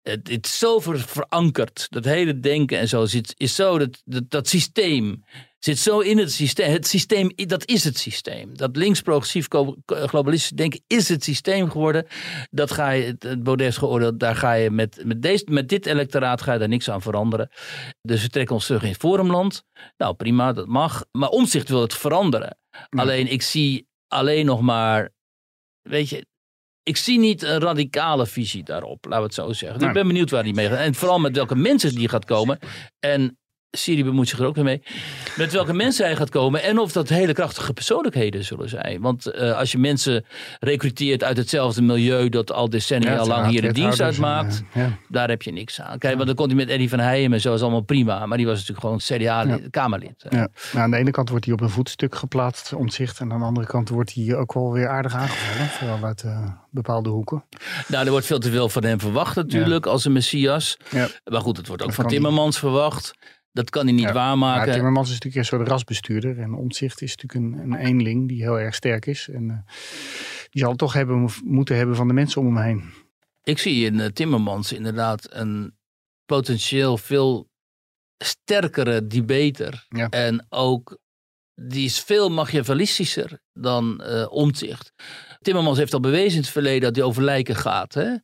het, 0.02 0.28
het 0.28 0.46
is 0.46 0.58
zo 0.58 0.78
ver- 0.78 0.98
verankerd. 0.98 1.86
Dat 1.90 2.04
hele 2.04 2.40
denken 2.40 2.78
en 2.78 2.88
zo 2.88 3.04
zit, 3.06 3.34
is 3.36 3.54
zo, 3.54 3.78
dat, 3.78 4.02
dat, 4.04 4.22
dat 4.30 4.48
systeem 4.48 5.24
zit 5.66 5.78
zo 5.78 5.98
in 6.00 6.18
het 6.18 6.32
systeem. 6.32 6.72
Het 6.72 6.86
systeem, 6.86 7.30
dat 7.34 7.68
is 7.68 7.84
het 7.84 7.98
systeem. 7.98 8.56
Dat 8.56 8.76
links-progressief 8.76 9.46
globalistisch 9.86 10.50
denken 10.50 10.80
is 10.86 11.08
het 11.08 11.24
systeem 11.24 11.70
geworden. 11.70 12.06
Dat 12.50 12.70
ga 12.70 12.90
je, 12.90 13.16
het- 13.18 13.42
Baudet 13.42 13.66
is 13.68 13.76
geoordeeld, 13.76 14.20
daar 14.20 14.36
ga 14.36 14.52
je 14.52 14.70
met, 14.70 15.00
met, 15.04 15.22
deze, 15.22 15.44
met 15.48 15.68
dit 15.68 15.86
electoraat 15.86 16.42
ga 16.42 16.52
je 16.52 16.58
daar 16.58 16.68
niks 16.68 16.90
aan 16.90 17.02
veranderen. 17.02 17.48
Dus 18.02 18.22
we 18.22 18.28
trekken 18.28 18.54
ons 18.54 18.66
terug 18.66 18.82
in 18.82 18.88
het 18.88 18.96
forumland. 18.98 19.64
Nou 19.96 20.14
prima, 20.14 20.52
dat 20.52 20.66
mag. 20.66 21.04
Maar 21.12 21.28
omzicht 21.28 21.68
wil 21.68 21.80
het 21.80 21.94
veranderen. 21.94 22.58
Alleen 22.88 23.26
ik 23.32 23.42
zie 23.42 23.86
alleen 24.08 24.46
nog 24.46 24.60
maar, 24.60 25.10
weet 25.82 26.08
je, 26.08 26.26
ik 26.82 26.96
zie 26.96 27.18
niet 27.18 27.42
een 27.42 27.58
radicale 27.60 28.26
visie 28.26 28.62
daarop, 28.62 29.04
laten 29.04 29.18
we 29.18 29.24
het 29.24 29.34
zo 29.34 29.52
zeggen. 29.52 29.78
Dus 29.78 29.88
ik 29.88 29.94
ben 29.94 30.06
benieuwd 30.06 30.30
waar 30.30 30.42
die 30.42 30.54
mee 30.54 30.68
gaat. 30.68 30.78
En 30.78 30.94
vooral 30.94 31.18
met 31.18 31.36
welke 31.36 31.54
mensen 31.56 31.94
die 31.94 32.08
gaat 32.08 32.24
komen. 32.24 32.58
En 32.98 33.38
Syrië 33.70 34.04
bemoeit 34.04 34.28
zich 34.28 34.38
er 34.38 34.46
ook 34.46 34.54
weer 34.54 34.64
mee. 34.64 34.82
Met 35.36 35.52
welke 35.52 35.72
mensen 35.84 36.06
hij 36.06 36.16
gaat 36.16 36.30
komen 36.30 36.62
en 36.62 36.78
of 36.78 36.92
dat 36.92 37.08
hele 37.08 37.32
krachtige 37.32 37.72
persoonlijkheden 37.72 38.44
zullen 38.44 38.68
zijn. 38.68 39.00
Want 39.00 39.26
uh, 39.34 39.56
als 39.58 39.72
je 39.72 39.78
mensen 39.78 40.24
recruteert 40.60 41.24
uit 41.24 41.36
hetzelfde 41.36 41.82
milieu 41.82 42.28
dat 42.28 42.52
al 42.52 42.70
decennia 42.70 43.12
Ja, 43.12 43.24
lang 43.24 43.46
hier 43.46 43.62
de 43.62 43.72
dienst 43.72 44.00
uitmaakt, 44.00 44.62
eh, 44.72 44.82
ja. 44.82 44.98
daar 45.08 45.28
heb 45.28 45.42
je 45.42 45.52
niks 45.52 45.80
aan. 45.80 45.98
Kijk, 45.98 46.14
want 46.14 46.26
dan 46.26 46.36
komt 46.36 46.48
hij 46.48 46.56
met 46.56 46.68
Eddie 46.68 46.88
van 46.88 46.98
Heijem 46.98 47.32
en 47.32 47.40
zo, 47.40 47.54
is 47.54 47.62
allemaal 47.62 47.80
prima. 47.80 48.26
Maar 48.26 48.36
die 48.36 48.46
was 48.46 48.66
natuurlijk 48.66 48.80
gewoon 48.80 48.98
CDA-kamerlid. 48.98 50.26
Ja. 50.28 50.48
Nou, 50.72 50.84
aan 50.84 50.90
de 50.90 50.96
ene 50.96 51.10
kant 51.10 51.28
wordt 51.28 51.44
hij 51.44 51.54
op 51.54 51.60
een 51.60 51.70
voetstuk 51.70 52.14
geplaatst, 52.14 52.72
omzicht. 52.72 53.20
En 53.20 53.32
aan 53.32 53.38
de 53.38 53.44
andere 53.44 53.66
kant 53.66 53.88
wordt 53.88 54.14
hij 54.14 54.36
ook 54.36 54.52
wel 54.52 54.72
weer 54.72 54.88
aardig 54.88 55.14
aangevallen. 55.14 55.68
Vooral 55.68 56.04
uit 56.04 56.22
eh, 56.22 56.48
bepaalde 56.70 57.08
hoeken. 57.08 57.44
Nou, 57.88 58.04
er 58.04 58.10
wordt 58.10 58.26
veel 58.26 58.38
te 58.38 58.50
veel 58.50 58.68
van 58.68 58.84
hem 58.84 59.00
verwacht 59.00 59.36
natuurlijk, 59.36 59.86
als 59.86 60.04
een 60.04 60.12
messias. 60.12 60.76
Ja. 60.90 61.08
Maar 61.24 61.40
goed, 61.40 61.56
het 61.56 61.66
wordt 61.66 61.82
ook 61.82 61.88
Dat 61.88 61.96
van. 61.96 62.06
Timmermans 62.06 62.58
verwacht. 62.58 63.14
Dat 63.56 63.70
kan 63.70 63.84
hij 63.84 63.94
niet 63.94 64.04
Ja. 64.04 64.12
waarmaken. 64.12 64.64
Maar 64.66 64.74
Timmermans 64.74 65.06
is 65.08 65.14
natuurlijk 65.14 65.42
een 65.42 65.56
soort 65.58 65.68
rasbestuurder. 65.68 66.38
En 66.38 66.54
omzicht 66.54 67.02
is 67.02 67.16
natuurlijk 67.16 67.54
een, 67.62 67.72
een 67.72 67.78
eenling 67.86 68.28
die 68.28 68.42
heel 68.42 68.58
erg 68.60 68.74
sterk 68.74 69.06
is. 69.06 69.28
En 69.28 69.50
eh, 69.50 69.74
die 70.50 70.60
zal 70.60 70.68
het 70.70 70.78
toch 70.78 70.92
hebben, 70.92 71.30
moeten 71.44 71.76
hebben 71.76 71.96
van 71.96 72.08
de 72.08 72.14
mensen 72.14 72.40
om 72.40 72.56
hem 72.56 72.64
heen. 72.64 72.84
Ik 73.42 73.58
zie 73.58 73.84
in 73.84 74.00
eh, 74.00 74.06
Timmermans 74.06 74.72
inderdaad 74.72 75.26
een 75.30 75.76
potentieel 76.24 76.96
veel 76.98 77.48
sterkere 78.18 79.06
debater. 79.06 79.86
Ja. 79.88 80.08
En 80.08 80.46
ook, 80.48 80.98
die 81.54 81.84
is 81.84 82.00
veel 82.00 82.30
machiavellistischer 82.30 83.40
dan 83.52 84.02
eh 84.02 84.32
Omtzigt. 84.32 84.92
Timmermans 85.40 85.78
heeft 85.78 85.94
al 85.94 86.00
bewezen 86.00 86.32
in 86.36 86.40
het 86.40 86.50
verleden 86.50 86.80
dat 86.80 86.96
hij 86.96 87.04
over 87.04 87.22
lijken 87.22 87.56
gaat. 87.56 87.94
Hè? 87.94 88.14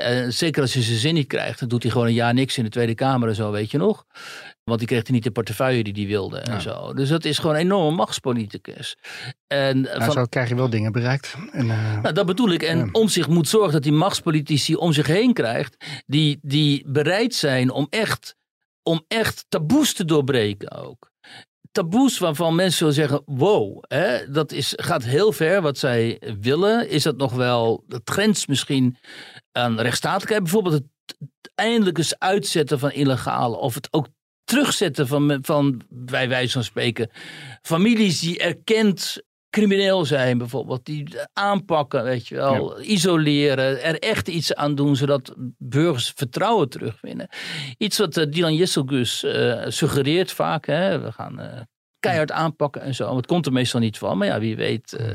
En 0.00 0.32
zeker 0.32 0.62
als 0.62 0.74
hij 0.74 0.82
zijn 0.82 0.98
zin 0.98 1.14
niet 1.14 1.26
krijgt, 1.26 1.58
dan 1.60 1.68
doet 1.68 1.82
hij 1.82 1.92
gewoon 1.92 2.06
een 2.06 2.12
jaar 2.12 2.34
niks 2.34 2.58
in 2.58 2.64
de 2.64 2.70
Tweede 2.70 2.94
Kamer 2.94 3.28
en 3.28 3.34
zo, 3.34 3.50
weet 3.50 3.70
je 3.70 3.78
nog. 3.78 4.04
Want 4.64 4.78
die 4.78 4.88
kreeg 4.88 5.02
hij 5.06 5.14
niet 5.14 5.24
de 5.24 5.30
portefeuille 5.30 5.82
die 5.82 5.92
hij 5.94 6.06
wilde 6.06 6.38
en 6.38 6.52
Ja. 6.52 6.60
zo. 6.60 6.92
Dus 6.94 7.08
dat 7.08 7.24
is 7.24 7.38
gewoon 7.38 7.54
een 7.54 7.60
enorme 7.60 7.96
machtspoliticus. 7.96 8.96
En 9.46 9.86
eh, 9.86 9.92
Nou, 9.92 10.04
van, 10.04 10.12
zo 10.12 10.24
krijg 10.24 10.48
je 10.48 10.54
wel 10.54 10.70
dingen 10.70 10.92
bereikt. 10.92 11.34
En, 11.52 11.70
eh, 11.70 12.00
nou, 12.02 12.14
dat 12.14 12.26
bedoel 12.26 12.50
ik. 12.50 12.62
En 12.62 12.78
Ja. 12.78 12.88
om 12.92 13.08
zich 13.08 13.28
moet 13.28 13.48
zorgen 13.48 13.72
dat 13.72 13.84
hij 13.84 13.92
machtspolitici 13.92 14.74
om 14.76 14.92
zich 14.92 15.06
heen 15.06 15.32
krijgt. 15.32 15.84
Die, 16.06 16.38
die 16.42 16.82
bereid 16.86 17.34
zijn 17.34 17.70
om 17.70 17.86
echt, 17.90 18.34
om 18.82 19.04
echt 19.08 19.44
taboes 19.48 19.94
te 19.94 20.04
doorbreken 20.04 20.70
ook. 20.72 21.09
Taboes 21.72 22.18
waarvan 22.18 22.54
mensen 22.54 22.78
zullen 22.78 22.94
zeggen: 22.94 23.22
wow, 23.26 23.82
hè, 23.88 24.30
dat 24.30 24.52
is, 24.52 24.72
gaat 24.76 25.04
heel 25.04 25.32
ver 25.32 25.62
wat 25.62 25.78
zij 25.78 26.22
willen. 26.40 26.88
Is 26.88 27.02
dat 27.02 27.16
nog 27.16 27.32
wel, 27.32 27.84
dat 27.86 28.02
grenst 28.04 28.48
misschien 28.48 28.96
aan 29.52 29.80
rechtsstatelijkheid? 29.80 30.42
Bijvoorbeeld 30.42 30.74
het, 30.74 30.86
het 31.18 31.52
eindelijk 31.54 31.98
eens 31.98 32.18
uitzetten 32.18 32.78
van 32.78 32.90
illegale. 32.90 33.56
Of 33.56 33.74
het 33.74 33.88
ook 33.90 34.06
terugzetten 34.44 35.06
van, 35.06 35.38
van 35.42 35.82
bij 35.88 36.28
wijze 36.28 36.52
van 36.52 36.64
spreken, 36.64 37.10
families 37.62 38.20
die 38.20 38.38
erkend 38.38 39.22
crimineel 39.50 40.04
zijn 40.04 40.38
bijvoorbeeld, 40.38 40.84
die 40.84 41.06
aanpakken, 41.32 42.04
weet 42.04 42.28
je 42.28 42.34
wel, 42.34 42.80
isoleren, 42.80 43.82
er 43.82 43.98
echt 43.98 44.28
iets 44.28 44.54
aan 44.54 44.74
doen, 44.74 44.96
zodat 44.96 45.34
burgers 45.58 46.12
vertrouwen 46.16 46.68
terugwinnen. 46.68 47.28
Iets 47.78 47.98
wat 47.98 48.16
eh, 48.16 48.30
Dylan 48.30 48.54
Jesselgus 48.54 49.24
eh, 49.24 49.64
suggereert 49.68 50.32
vaak, 50.32 50.66
hè? 50.66 51.00
we 51.00 51.12
gaan 51.12 51.40
eh, 51.40 51.60
keihard 52.00 52.32
aanpakken 52.32 52.82
en 52.82 52.94
zo. 52.94 53.16
Het 53.16 53.26
komt 53.26 53.46
er 53.46 53.52
meestal 53.52 53.80
niet 53.80 53.98
van, 53.98 54.18
maar 54.18 54.26
ja, 54.26 54.40
wie 54.40 54.56
weet 54.56 54.92
eh, 54.92 55.06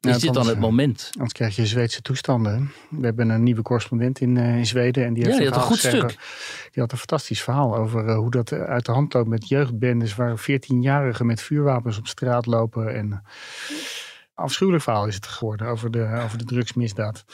is 0.00 0.18
dit 0.18 0.34
dan 0.34 0.46
het 0.46 0.54
eh, 0.54 0.60
moment. 0.60 1.10
Anders 1.12 1.32
krijg 1.32 1.56
je 1.56 1.66
Zweedse 1.66 2.02
toestanden. 2.02 2.72
We 2.90 3.04
hebben 3.04 3.28
een 3.28 3.42
nieuwe 3.42 3.62
correspondent 3.62 4.20
in, 4.20 4.36
eh, 4.36 4.56
in 4.56 4.66
Zweden. 4.66 5.04
En 5.04 5.14
die 5.14 5.22
Ja, 5.22 5.28
heeft 5.28 5.38
die 5.38 5.48
een 5.48 5.54
had 5.54 5.62
een 5.62 5.68
goed 5.68 5.80
geschreven. 5.80 6.08
Die 6.70 6.82
had 6.82 6.92
een 6.92 6.98
fantastisch 6.98 7.42
verhaal 7.42 7.76
over 7.76 8.14
hoe 8.14 8.30
dat 8.30 8.52
uit 8.52 8.86
de 8.86 8.92
hand 8.92 9.14
loopt 9.14 9.28
met 9.28 9.48
jeugdbendes. 9.48 10.14
Waar 10.14 10.40
14-jarigen 10.40 11.26
met 11.26 11.42
vuurwapens 11.42 11.98
op 11.98 12.06
straat 12.06 12.46
lopen. 12.46 12.94
En 12.94 13.22
afschuwelijk 14.34 14.84
verhaal 14.84 15.06
is 15.06 15.14
het 15.14 15.26
geworden 15.26 15.66
over 15.66 15.90
de, 15.90 16.20
over 16.24 16.38
de 16.38 16.44
drugsmisdaad. 16.44 17.24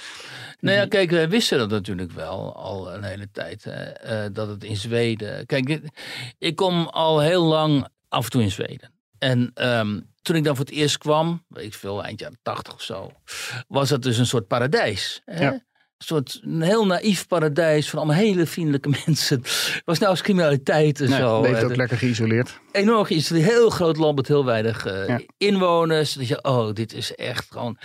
Nou 0.60 0.76
ja, 0.76 0.86
kijk, 0.86 1.10
wij 1.10 1.28
wisten 1.28 1.58
dat 1.58 1.70
natuurlijk 1.70 2.12
wel 2.12 2.56
al 2.56 2.94
een 2.94 3.02
hele 3.02 3.28
tijd. 3.32 3.64
Hè, 3.64 4.32
dat 4.32 4.48
het 4.48 4.64
in 4.64 4.76
Zweden. 4.76 5.46
Kijk, 5.46 5.80
ik 6.38 6.56
kom 6.56 6.86
al 6.86 7.20
heel 7.20 7.44
lang 7.44 7.86
af 8.08 8.24
en 8.24 8.30
toe 8.30 8.42
in 8.42 8.50
Zweden. 8.50 8.99
En 9.20 9.50
ehm, 9.54 10.00
toen 10.22 10.36
ik 10.36 10.44
dan 10.44 10.56
voor 10.56 10.64
het 10.64 10.74
eerst 10.74 10.98
kwam, 10.98 11.44
weet 11.48 11.64
ik 11.64 11.74
veel, 11.74 12.04
eind 12.04 12.20
jaren 12.20 12.38
tachtig 12.42 12.74
of 12.74 12.82
zo, 12.82 13.10
was 13.68 13.88
dat 13.88 14.02
dus 14.02 14.18
een 14.18 14.26
soort 14.26 14.46
paradijs. 14.46 15.20
Hè? 15.24 15.42
Ja. 15.44 15.52
Een 15.52 16.06
soort 16.06 16.40
een 16.42 16.62
heel 16.62 16.86
naïef 16.86 17.26
paradijs 17.26 17.90
van 17.90 17.98
allemaal 17.98 18.16
hele 18.16 18.46
vriendelijke 18.46 18.88
mensen. 19.06 19.38
Het 19.40 19.82
was 19.84 19.98
nou 19.98 20.10
eens 20.10 20.22
criminaliteit 20.22 21.00
en 21.00 21.08
zo. 21.08 21.40
Leeft 21.42 21.58
Eh, 21.58 21.64
ook 21.64 21.76
lekker 21.76 21.98
geïsoleerd. 21.98 22.60
enorm 22.72 23.04
geïsoleerd, 23.04 23.48
heel 23.48 23.70
groot 23.70 23.96
land 23.96 24.16
met 24.16 24.28
heel 24.28 24.44
weinig 24.44 24.86
eh, 24.86 25.06
Ja. 25.08 25.20
inwoners. 25.38 26.12
Dat 26.12 26.28
je, 26.28 26.42
oh, 26.44 26.72
dit 26.72 26.92
is 26.92 27.14
echt 27.14 27.46
gewoon. 27.50 27.78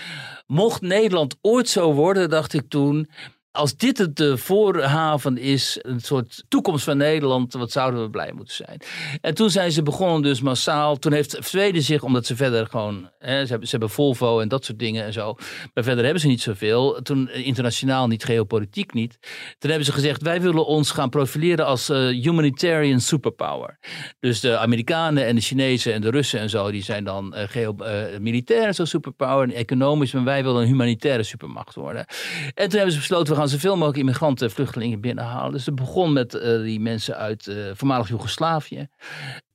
Mocht 0.47 0.81
Nederland 0.81 1.35
ooit 1.41 1.69
zo 1.69 1.93
worden, 1.93 2.29
dacht 2.29 2.53
ik 2.53 2.63
toen. 2.69 3.09
Als 3.55 3.77
dit 3.77 3.97
het 3.97 4.15
de 4.15 4.37
voorhaven 4.37 5.37
is, 5.37 5.79
een 5.81 5.99
soort 5.99 6.43
toekomst 6.47 6.83
van 6.83 6.97
Nederland, 6.97 7.53
wat 7.53 7.71
zouden 7.71 8.01
we 8.01 8.09
blij 8.09 8.31
moeten 8.35 8.55
zijn. 8.55 8.81
En 9.21 9.33
toen 9.33 9.49
zijn 9.49 9.71
ze 9.71 9.83
begonnen 9.83 10.21
dus 10.21 10.41
massaal. 10.41 10.97
Toen 10.97 11.13
heeft 11.13 11.37
Zweden 11.39 11.81
zich, 11.81 12.03
omdat 12.03 12.25
ze 12.25 12.35
verder 12.35 12.67
gewoon, 12.67 13.09
hè, 13.19 13.45
ze, 13.45 13.57
hebben, 13.69 13.89
Volvo 13.89 14.39
en 14.39 14.47
dat 14.47 14.65
soort 14.65 14.79
dingen 14.79 15.05
en 15.05 15.13
zo. 15.13 15.35
Maar 15.73 15.83
verder 15.83 16.03
hebben 16.03 16.21
ze 16.21 16.27
niet 16.27 16.41
zoveel. 16.41 17.01
Toen 17.01 17.29
eh, 17.29 17.45
internationaal 17.45 18.07
niet, 18.07 18.23
geopolitiek 18.23 18.93
niet. 18.93 19.17
Toen 19.57 19.69
hebben 19.69 19.85
ze 19.85 19.91
gezegd, 19.91 20.21
wij 20.21 20.41
willen 20.41 20.65
ons 20.65 20.91
gaan 20.91 21.09
profileren 21.09 21.65
als 21.65 21.89
eh, 21.89 22.07
humanitarian 22.07 22.99
superpower. 22.99 23.79
Dus 24.19 24.39
de 24.39 24.57
Amerikanen 24.57 25.25
en 25.25 25.35
de 25.35 25.41
Chinezen 25.41 25.93
en 25.93 26.01
de 26.01 26.09
Russen 26.09 26.39
en 26.39 26.49
zo, 26.49 26.71
die 26.71 26.83
zijn 26.83 27.03
dan 27.03 27.33
eh, 27.33 27.65
eh, 27.65 28.19
militair 28.19 28.73
zo 28.73 28.85
superpower 28.85 29.43
en 29.43 29.55
economisch, 29.55 30.11
maar 30.11 30.23
wij 30.23 30.43
willen 30.43 30.61
een 30.61 30.67
humanitaire 30.67 31.23
supermacht 31.23 31.75
worden. 31.75 32.05
En 32.53 32.69
toen 32.69 32.75
hebben 32.75 32.91
ze 32.91 32.97
besloten, 32.97 33.33
we 33.33 33.39
gaan 33.39 33.44
zoveel 33.47 33.75
mogelijk 33.75 33.97
immigranten 33.97 34.47
en 34.47 34.53
vluchtelingen 34.53 35.01
binnenhalen. 35.01 35.51
Dus 35.51 35.65
het 35.65 35.75
begon 35.75 36.13
met 36.13 36.33
eh, 36.33 36.61
die 36.61 36.79
mensen 36.79 37.17
uit 37.17 37.47
eh, 37.47 37.55
voormalig 37.73 38.07
Joegoslavië. 38.07 38.87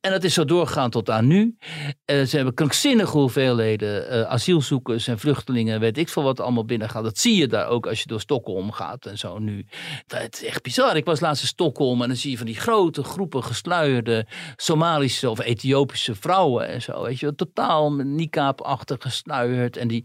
En 0.00 0.10
dat 0.10 0.24
is 0.24 0.34
zo 0.34 0.44
doorgegaan 0.44 0.90
tot 0.90 1.10
aan 1.10 1.26
nu. 1.26 1.56
Eh, 2.04 2.22
ze 2.22 2.36
hebben 2.36 2.54
krankzinnige 2.54 3.18
hoeveelheden 3.18 4.08
eh, 4.08 4.22
asielzoekers 4.22 5.06
en 5.06 5.18
vluchtelingen, 5.18 5.80
weet 5.80 5.98
ik 5.98 6.08
veel 6.08 6.22
wat 6.22 6.40
allemaal 6.40 6.64
binnengaan. 6.64 7.02
Dat 7.02 7.18
zie 7.18 7.36
je 7.36 7.46
daar 7.46 7.68
ook 7.68 7.86
als 7.86 8.00
je 8.00 8.06
door 8.06 8.20
Stockholm 8.20 8.72
gaat 8.72 9.06
en 9.06 9.18
zo 9.18 9.38
nu. 9.38 9.66
Dat 10.06 10.34
is 10.34 10.44
echt 10.44 10.62
bizar. 10.62 10.96
Ik 10.96 11.04
was 11.04 11.20
laatst 11.20 11.42
in 11.42 11.48
Stockholm 11.48 12.02
en 12.02 12.08
dan 12.08 12.16
zie 12.16 12.30
je 12.30 12.36
van 12.36 12.46
die 12.46 12.60
grote 12.60 13.02
groepen 13.02 13.44
gesluierde 13.44 14.26
Somalische 14.56 15.30
of 15.30 15.40
Ethiopische 15.40 16.14
vrouwen 16.14 16.68
en 16.68 16.82
zo. 16.82 17.02
Weet 17.02 17.18
je, 17.18 17.26
wel. 17.26 17.34
totaal 17.34 17.90
met 17.90 18.06
niqab-achtig 18.06 18.96
gesluierd. 19.00 19.76
En 19.76 19.88
die, 19.88 20.04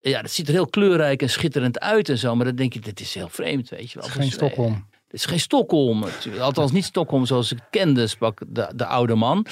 ja, 0.00 0.22
dat 0.22 0.30
ziet 0.30 0.46
er 0.48 0.54
heel 0.54 0.66
kleurrijk 0.66 1.22
en 1.22 1.30
schitterend 1.30 1.80
uit 1.80 2.08
en 2.08 2.18
zo. 2.18 2.34
Maar 2.34 2.44
dan 2.44 2.56
denk 2.56 2.72
je, 2.72 2.80
dit 2.80 3.00
is 3.00 3.14
heel 3.14 3.28
vreemd, 3.28 3.68
weet 3.68 3.90
je 3.90 3.98
wel. 3.98 4.08
Het 4.08 4.18
is 4.18 4.20
geen 4.20 4.30
Dus, 4.30 4.38
eh, 4.38 4.46
Stockholm. 4.46 4.90
Het 5.12 5.20
is 5.20 5.26
geen 5.26 5.40
Stockholm. 5.40 6.04
Althans, 6.40 6.72
niet 6.72 6.84
Stockholm 6.84 7.26
zoals 7.26 7.52
ik 7.52 7.58
kende, 7.70 8.06
sprak 8.06 8.40
de, 8.46 8.72
de 8.74 8.86
oude 8.86 9.14
man. 9.14 9.46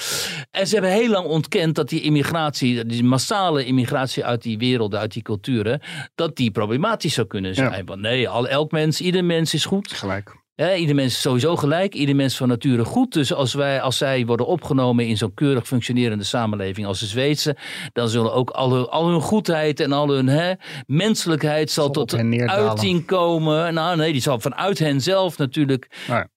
En 0.51 0.67
ze 0.67 0.73
hebben 0.73 0.91
heel 0.91 1.09
lang 1.09 1.25
ontkend 1.25 1.75
dat 1.75 1.89
die 1.89 2.01
immigratie, 2.01 2.85
die 2.85 3.03
massale 3.03 3.65
immigratie 3.65 4.25
uit 4.25 4.41
die 4.41 4.57
werelden, 4.57 4.99
uit 4.99 5.13
die 5.13 5.21
culturen, 5.21 5.81
dat 6.15 6.35
die 6.35 6.51
problematisch 6.51 7.13
zou 7.13 7.27
kunnen 7.27 7.55
zijn. 7.55 7.77
Ja. 7.77 7.83
Want 7.83 8.01
nee, 8.01 8.29
al, 8.29 8.47
elk 8.47 8.71
mens, 8.71 9.01
ieder 9.01 9.25
mens 9.25 9.53
is 9.53 9.65
goed. 9.65 9.91
Gelijk. 9.91 10.40
Hè, 10.61 10.75
ieder 10.75 10.95
mens 10.95 11.13
is 11.13 11.21
sowieso 11.21 11.55
gelijk, 11.55 11.93
ieder 11.93 12.15
mens 12.15 12.37
van 12.37 12.47
nature 12.47 12.85
goed. 12.85 13.13
Dus 13.13 13.33
als, 13.33 13.53
wij, 13.53 13.81
als 13.81 13.97
zij 13.97 14.25
worden 14.25 14.45
opgenomen 14.45 15.07
in 15.07 15.17
zo'n 15.17 15.33
keurig 15.33 15.67
functionerende 15.67 16.23
samenleving 16.23 16.87
als 16.87 16.99
de 16.99 17.05
Zweedse, 17.05 17.55
dan 17.93 18.09
zullen 18.09 18.33
ook 18.33 18.49
al 18.49 18.73
hun, 18.73 18.89
al 18.89 19.07
hun 19.07 19.21
goedheid 19.21 19.79
en 19.79 19.91
al 19.91 20.09
hun 20.09 20.57
menselijkheid 20.87 21.71
zal 21.71 21.89
tot 21.89 22.13
uiting 22.45 23.05
komen. 23.05 23.73
Nou 23.73 23.97
nee, 23.97 24.11
die 24.11 24.21
zal 24.21 24.39
vanuit 24.39 24.79
hen 24.79 25.01
zelf 25.01 25.37
natuurlijk 25.37 25.87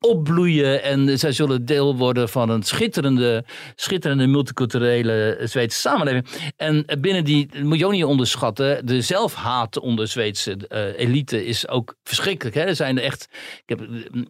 opbloeien. 0.01 0.83
En 0.83 1.19
zij 1.19 1.33
zullen 1.33 1.65
deel 1.65 1.97
worden 1.97 2.29
van 2.29 2.49
een 2.49 2.63
schitterende, 2.63 3.45
schitterende 3.75 4.27
multiculturele 4.27 5.39
Zweedse 5.43 5.79
samenleving. 5.79 6.27
En 6.57 6.87
binnen 7.01 7.25
die, 7.25 7.49
moet 7.63 7.79
je 7.79 7.87
ook 7.87 7.93
niet 7.93 8.05
onderschatten, 8.05 8.87
de 8.87 9.01
zelfhaat 9.01 9.79
onder 9.79 10.09
Zweedse 10.09 10.57
eh, 10.69 10.99
elite 10.99 11.47
is 11.47 11.69
ook 11.69 11.97
verschrikkelijk. 12.03 12.57
Hè? 12.57 12.63
Er 12.63 12.77
zijn 12.77 12.99
er 12.99 13.05
echt, 13.05 13.29
ik 13.67 13.79
heb 13.79 13.81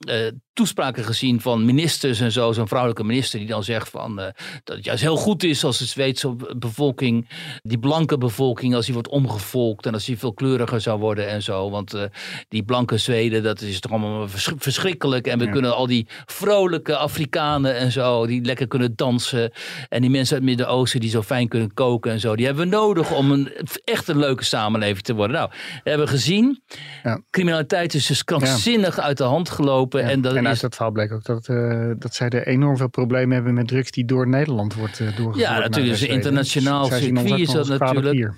eh, 0.08 0.32
toespraken 0.54 1.04
gezien 1.04 1.40
van 1.40 1.64
ministers 1.64 2.20
en 2.20 2.32
zo, 2.32 2.52
zo'n 2.52 2.68
vrouwelijke 2.68 3.04
minister 3.04 3.38
die 3.38 3.48
dan 3.48 3.64
zegt 3.64 3.88
van, 3.88 4.20
eh, 4.20 4.26
dat 4.64 4.76
het 4.76 4.84
juist 4.84 5.02
heel 5.02 5.16
goed 5.16 5.42
is 5.44 5.64
als 5.64 5.78
de 5.78 5.84
Zweedse 5.84 6.36
bevolking, 6.56 7.28
die 7.62 7.78
blanke 7.78 8.18
bevolking, 8.18 8.74
als 8.74 8.84
die 8.84 8.94
wordt 8.94 9.08
omgevolkt 9.08 9.86
en 9.86 9.92
als 9.94 10.04
die 10.04 10.18
veel 10.18 10.32
kleuriger 10.34 10.80
zou 10.80 11.00
worden 11.00 11.28
en 11.28 11.42
zo. 11.42 11.70
Want 11.70 11.94
eh, 11.94 12.02
die 12.48 12.62
blanke 12.62 12.98
Zweden, 12.98 13.42
dat 13.42 13.60
is 13.60 13.80
toch 13.80 13.90
allemaal 13.92 14.28
vers- 14.28 14.50
verschrikkelijk. 14.56 15.26
En 15.26 15.38
we 15.38 15.44
Ja. 15.44 15.50
kunnen 15.50 15.74
al 15.74 15.86
die 15.86 16.06
vrolijke 16.26 16.96
Afrikanen 16.96 17.76
en 17.76 17.92
zo, 17.92 18.26
die 18.26 18.44
lekker 18.44 18.66
kunnen 18.68 18.92
dansen. 18.96 19.52
En 19.88 20.00
die 20.00 20.10
mensen 20.10 20.34
uit 20.36 20.44
het 20.44 20.56
Midden-Oosten 20.56 21.00
die 21.00 21.10
zo 21.10 21.22
fijn 21.22 21.48
kunnen 21.48 21.74
koken 21.74 22.12
en 22.12 22.20
zo. 22.20 22.36
Die 22.36 22.46
hebben 22.46 22.64
we 22.64 22.76
nodig 22.76 23.12
om 23.12 23.30
een 23.30 23.52
echt 23.84 24.08
een 24.08 24.18
leuke 24.18 24.44
samenleving 24.44 25.00
te 25.04 25.14
worden. 25.14 25.36
Nou, 25.36 25.50
we 25.84 25.90
hebben 25.90 26.08
gezien, 26.08 26.62
Ja. 27.02 27.20
criminaliteit 27.30 27.94
is 27.94 28.06
dus 28.06 28.24
krankzinnig 28.24 28.98
uit 29.00 29.16
de 29.16 29.24
hand 29.24 29.50
gelopen. 29.50 30.02
En, 30.04 30.20
dat, 30.20 30.42
En 30.44 30.50
uit 30.50 30.60
dat 30.60 30.74
verhaal 30.74 30.92
bleek 30.92 31.12
ook 31.12 31.24
dat, 31.24 31.48
eh, 31.48 31.90
dat 31.98 32.14
zij 32.14 32.28
er 32.28 32.46
enorm 32.46 32.76
veel 32.76 32.88
problemen 32.88 33.34
hebben 33.34 33.54
met 33.54 33.68
drugs 33.68 33.90
die 33.90 34.04
door 34.04 34.28
Nederland 34.28 34.74
wordt 34.74 35.00
uh, 35.00 35.06
doorgevoerd. 35.06 35.36
Ja, 35.36 35.58
natuurlijk, 35.58 35.92
is 35.92 35.98
Zweden. 35.98 36.16
internationaal 36.16 36.84
circuit 36.84 37.40
is 37.40 37.50
dat 37.50 37.68
natuurlijk. 37.68 38.10
bier. 38.10 38.34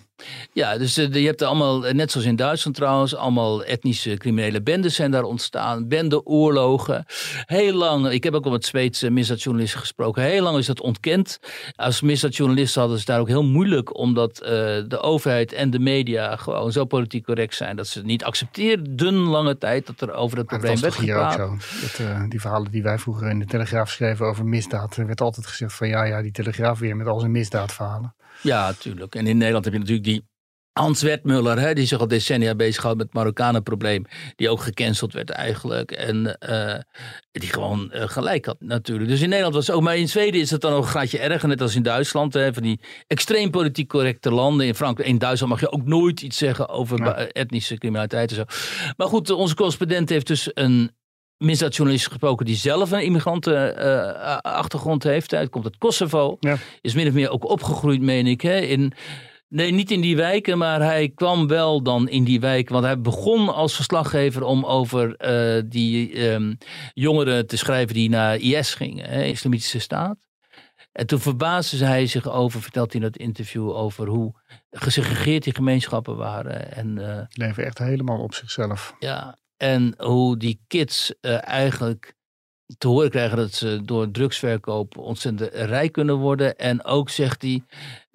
Ja, 0.53 0.79
dus 0.79 0.97
eh, 0.97 1.15
je 1.15 1.27
hebt 1.27 1.43
allemaal, 1.43 1.87
eh, 1.87 1.95
net 1.95 2.11
zoals 2.11 2.27
in 2.27 2.37
Duitsland 2.37 2.77
trouwens, 2.77 3.15
allemaal 3.15 3.65
etnische 3.65 4.17
criminele 4.17 4.63
bendes 4.63 4.95
zijn 4.95 5.11
daar 5.11 5.23
ontstaan. 5.23 5.89
Bendeoorlogen. 5.89 7.05
Heel 7.47 7.73
lang, 7.73 8.09
ik 8.09 8.25
heb 8.25 8.35
ook 8.35 8.45
al 8.45 8.51
met 8.51 8.65
Zweedse 8.65 9.11
misdaadjournalisten 9.11 9.81
gesproken. 9.81 10.23
Heel 10.23 10.43
lang 10.43 10.59
is 10.59 10.67
dat 10.67 10.81
ontkend. 10.81 11.39
Als 11.77 12.01
misdaadjournalisten 12.01 12.81
hadden 12.81 12.99
ze 12.99 13.05
daar 13.05 13.21
ook 13.21 13.29
heel 13.29 13.45
moeilijk, 13.45 13.99
omdat 13.99 14.41
eh, 14.41 14.51
de 14.89 14.99
overheid 15.01 15.53
en 15.53 15.71
de 15.71 15.79
media 15.79 16.37
gewoon 16.37 16.73
zo 16.73 16.85
politiek 16.85 17.25
correct 17.25 17.55
zijn 17.55 17.77
dat 17.77 17.87
ze 17.87 17.99
het 17.99 18.07
niet 18.07 18.25
accepteerden 18.25 19.15
lange 19.15 19.59
tijd 19.59 19.87
dat 19.87 20.01
er 20.01 20.13
over 20.13 20.39
het 20.39 20.47
probleem 20.47 20.75
dat 20.75 20.81
was 20.81 20.91
werd 20.91 20.95
toch 20.95 21.05
hier 21.05 21.17
ook 21.17 21.31
gepraat. 21.31 21.63
zo. 21.63 21.81
Dat, 21.81 22.09
eh, 22.09 22.29
die 22.29 22.41
verhalen 22.41 22.71
die 22.71 22.83
wij 22.83 22.99
vroeger 22.99 23.29
in 23.29 23.39
de 23.39 23.47
Telegraaf 23.47 23.91
schreven 23.91 24.27
over 24.27 24.45
misdaad. 24.45 24.97
Er 24.97 25.07
werd 25.07 25.21
altijd 25.21 25.47
gezegd 25.47 25.75
van 25.75 25.89
ja, 25.89 26.05
ja, 26.05 26.23
die 26.23 26.33
Telegraaf 26.33 26.79
weer 26.79 26.97
met 26.97 27.07
al 27.07 27.21
zijn 27.21 27.33
misdaadverhalen. 27.33 28.15
Ja, 28.43 28.67
natuurlijk. 28.67 29.15
En 29.15 29.27
in 29.27 29.37
Nederland 29.37 29.65
heb 29.65 29.75
je 29.75 29.79
natuurlijk 29.81 30.07
die 30.07 30.25
Hans 30.73 31.03
Wertmuller, 31.03 31.59
hè, 31.59 31.75
die 31.75 31.87
zich 31.87 32.01
al 32.01 32.09
decennia 32.09 32.55
bezighoudt 32.55 32.97
met 32.97 33.07
het 33.07 33.15
Marokkanenprobleem. 33.15 34.05
Die 34.35 34.49
ook 34.49 34.61
gecanceld 34.61 35.13
werd 35.13 35.31
eigenlijk. 35.31 35.91
En 35.93 36.39
eh, 36.39 36.81
die 37.33 37.49
gewoon 37.49 37.91
eh, 37.93 38.09
gelijk 38.09 38.45
had 38.45 38.57
natuurlijk. 38.61 39.09
Dus 39.11 39.21
in 39.21 39.29
Nederland 39.29 39.55
was 39.55 39.67
het 39.67 39.77
ook. 39.77 39.83
Maar 39.83 39.97
in 39.97 40.09
Zweden 40.09 40.41
is 40.41 40.51
het 40.51 40.61
dan 40.61 40.73
ook 40.73 40.83
een 40.83 40.89
graadje 40.89 41.19
erger. 41.19 41.49
Net 41.49 41.61
als 41.61 41.75
in 41.75 41.83
Duitsland. 41.83 42.35
Hè, 42.35 42.55
van 42.55 42.63
die 42.63 42.81
extreem 43.07 43.51
politiek 43.51 43.89
correcte 43.89 44.31
landen. 44.31 44.67
In 44.67 44.75
Frankrijk, 44.75 45.09
in 45.09 45.19
Duitsland 45.19 45.53
mag 45.53 45.61
je 45.61 45.73
ook 45.73 45.85
nooit 45.87 46.23
iets 46.23 46.39
zeggen 46.39 46.69
over 46.69 46.99
Ja. 46.99 47.17
etnische 47.17 47.79
criminaliteit 47.79 48.31
en 48.31 48.37
zo. 48.37 48.45
Maar 48.97 49.09
goed, 49.09 49.31
onze 49.31 49.55
correspondent 49.55 50.09
heeft 50.09 50.27
dus 50.27 50.51
een 50.55 50.91
misdaadjournalist 51.39 52.07
gesproken 52.07 52.47
die 52.47 52.57
zelf 52.57 52.91
een 52.91 53.03
immigrantenachtergrond 53.03 55.03
heeft. 55.03 55.31
Hij 55.31 55.49
komt 55.49 55.65
uit 55.65 55.79
Kosovo. 55.79 56.37
Ja. 56.41 56.57
Is 56.81 56.95
min 56.95 57.07
of 57.07 57.13
meer 57.13 57.31
ook 57.31 57.51
opgegroeid, 57.51 58.01
meen 58.01 58.27
ik. 58.27 58.41
Hè, 58.41 58.59
in, 58.59 58.93
nee, 59.49 59.73
niet 59.73 59.91
in 59.91 60.01
die 60.01 60.17
wijken, 60.17 60.59
maar 60.59 60.81
hij 60.81 61.09
kwam 61.09 61.47
wel 61.47 61.83
dan 61.83 62.09
in 62.09 62.25
die 62.25 62.41
wijk. 62.41 62.69
Want 62.69 62.85
hij 62.85 63.01
begon 63.01 63.55
als 63.55 63.75
verslaggever 63.75 64.43
om 64.43 64.65
over 64.65 65.17
eh, 65.17 65.63
die 65.67 66.13
ehm, 66.13 66.55
jongeren 66.95 67.47
te 67.47 67.57
schrijven 67.57 67.95
die 67.95 68.09
naar 68.09 68.37
IS 68.37 68.75
gingen, 68.75 69.09
hè, 69.09 69.25
Islamitische 69.25 69.79
Staat. 69.79 70.17
En 70.93 71.07
toen 71.07 71.21
verbaasde 71.21 71.85
hij 71.85 72.07
zich 72.07 72.31
over, 72.31 72.63
vertelt 72.63 72.93
hij 72.93 73.01
in 73.01 73.07
het 73.07 73.17
interview, 73.17 73.71
over 73.71 74.09
hoe 74.09 74.35
gesegregeerd 74.71 75.45
die 75.45 75.55
gemeenschappen 75.55 76.17
waren. 76.17 76.73
En 76.73 77.19
eh, 77.19 77.25
Leven 77.29 77.65
echt 77.65 77.79
helemaal 77.79 78.19
op 78.19 78.35
zichzelf. 78.35 78.95
ja, 78.99 79.39
en 79.57 79.95
hoe 79.97 80.37
die 80.37 80.61
kids 80.67 81.13
eh, 81.21 81.49
eigenlijk 81.49 82.15
te 82.79 82.89
horen 82.89 83.11
krijgen 83.11 83.37
dat 83.37 83.53
ze 83.53 83.81
door 83.85 84.11
drugsverkoop 84.11 84.97
ontzettend 84.99 85.51
rijk 85.55 85.93
kunnen 85.93 86.17
worden. 86.17 86.57
En 86.57 86.85
ook 86.85 87.11
zegt 87.11 87.43
hij, 87.43 87.63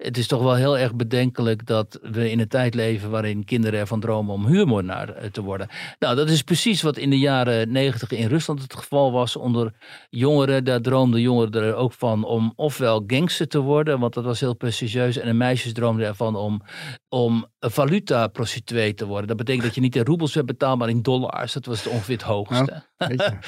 het 0.02 0.18
is 0.18 0.26
toch 0.26 0.42
wel 0.42 0.54
heel 0.54 0.78
erg 0.78 0.94
bedenkelijk 0.94 1.66
dat 1.66 1.98
we 2.02 2.30
in 2.30 2.40
een 2.40 2.48
tijd 2.48 2.74
leven 2.74 3.10
waarin 3.10 3.44
kinderen 3.44 3.80
ervan 3.80 4.00
dromen 4.00 4.34
om 4.34 4.46
huurmoordenaar 4.46 5.08
eh, 5.08 5.30
te 5.30 5.42
worden. 5.42 5.68
Nou, 5.98 6.16
dat 6.16 6.28
is 6.30 6.42
precies 6.42 6.82
wat 6.82 6.96
in 6.96 7.10
de 7.10 7.18
jaren 7.18 7.72
negentig 7.72 8.10
in 8.10 8.28
Rusland 8.28 8.62
het 8.62 8.74
geval 8.74 9.12
was 9.12 9.36
onder 9.36 9.72
jongeren. 10.10 10.64
Daar 10.64 10.80
droomden 10.80 11.20
jongeren 11.20 11.62
er 11.62 11.74
ook 11.74 11.92
van 11.92 12.24
om 12.24 12.52
ofwel 12.56 13.04
gangster 13.06 13.48
te 13.48 13.58
worden, 13.58 14.00
want 14.00 14.14
dat 14.14 14.24
was 14.24 14.40
heel 14.40 14.54
prestigieus. 14.54 15.16
En 15.16 15.26
de 15.26 15.32
meisjes 15.32 15.72
droomden 15.72 16.06
ervan 16.06 16.36
om, 16.36 16.62
om 17.08 17.46
een 17.58 17.70
valuta-prostituee 17.70 18.94
te 18.94 19.06
worden. 19.06 19.28
Dat 19.28 19.36
betekent 19.36 19.64
dat 19.64 19.74
je 19.74 19.80
niet 19.80 19.96
in 19.96 20.04
roebels 20.04 20.34
werd 20.34 20.46
betaald, 20.46 20.78
maar 20.78 20.88
in 20.88 21.02
dollars. 21.02 21.52
Dat 21.52 21.66
was 21.66 21.84
het 21.84 21.92
ongeveer 21.92 22.16
het 22.16 22.24
hoogste. 22.24 22.82
Je. 22.96 23.32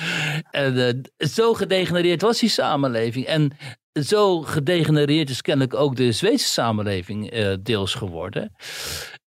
En 0.50 0.86
eh, 0.86 1.26
zo 1.28 1.54
gedegenereerd 1.54 2.22
was 2.22 2.38
die 2.38 2.48
samenleving. 2.48 3.26
En 3.26 3.52
zo 4.02 4.40
gedegenereerd 4.40 5.30
is 5.30 5.42
kennelijk 5.42 5.74
ook 5.74 5.96
de 5.96 6.12
Zweedse 6.12 6.48
samenleving 6.48 7.30
eh, 7.30 7.54
deels 7.60 7.94
geworden. 7.94 8.52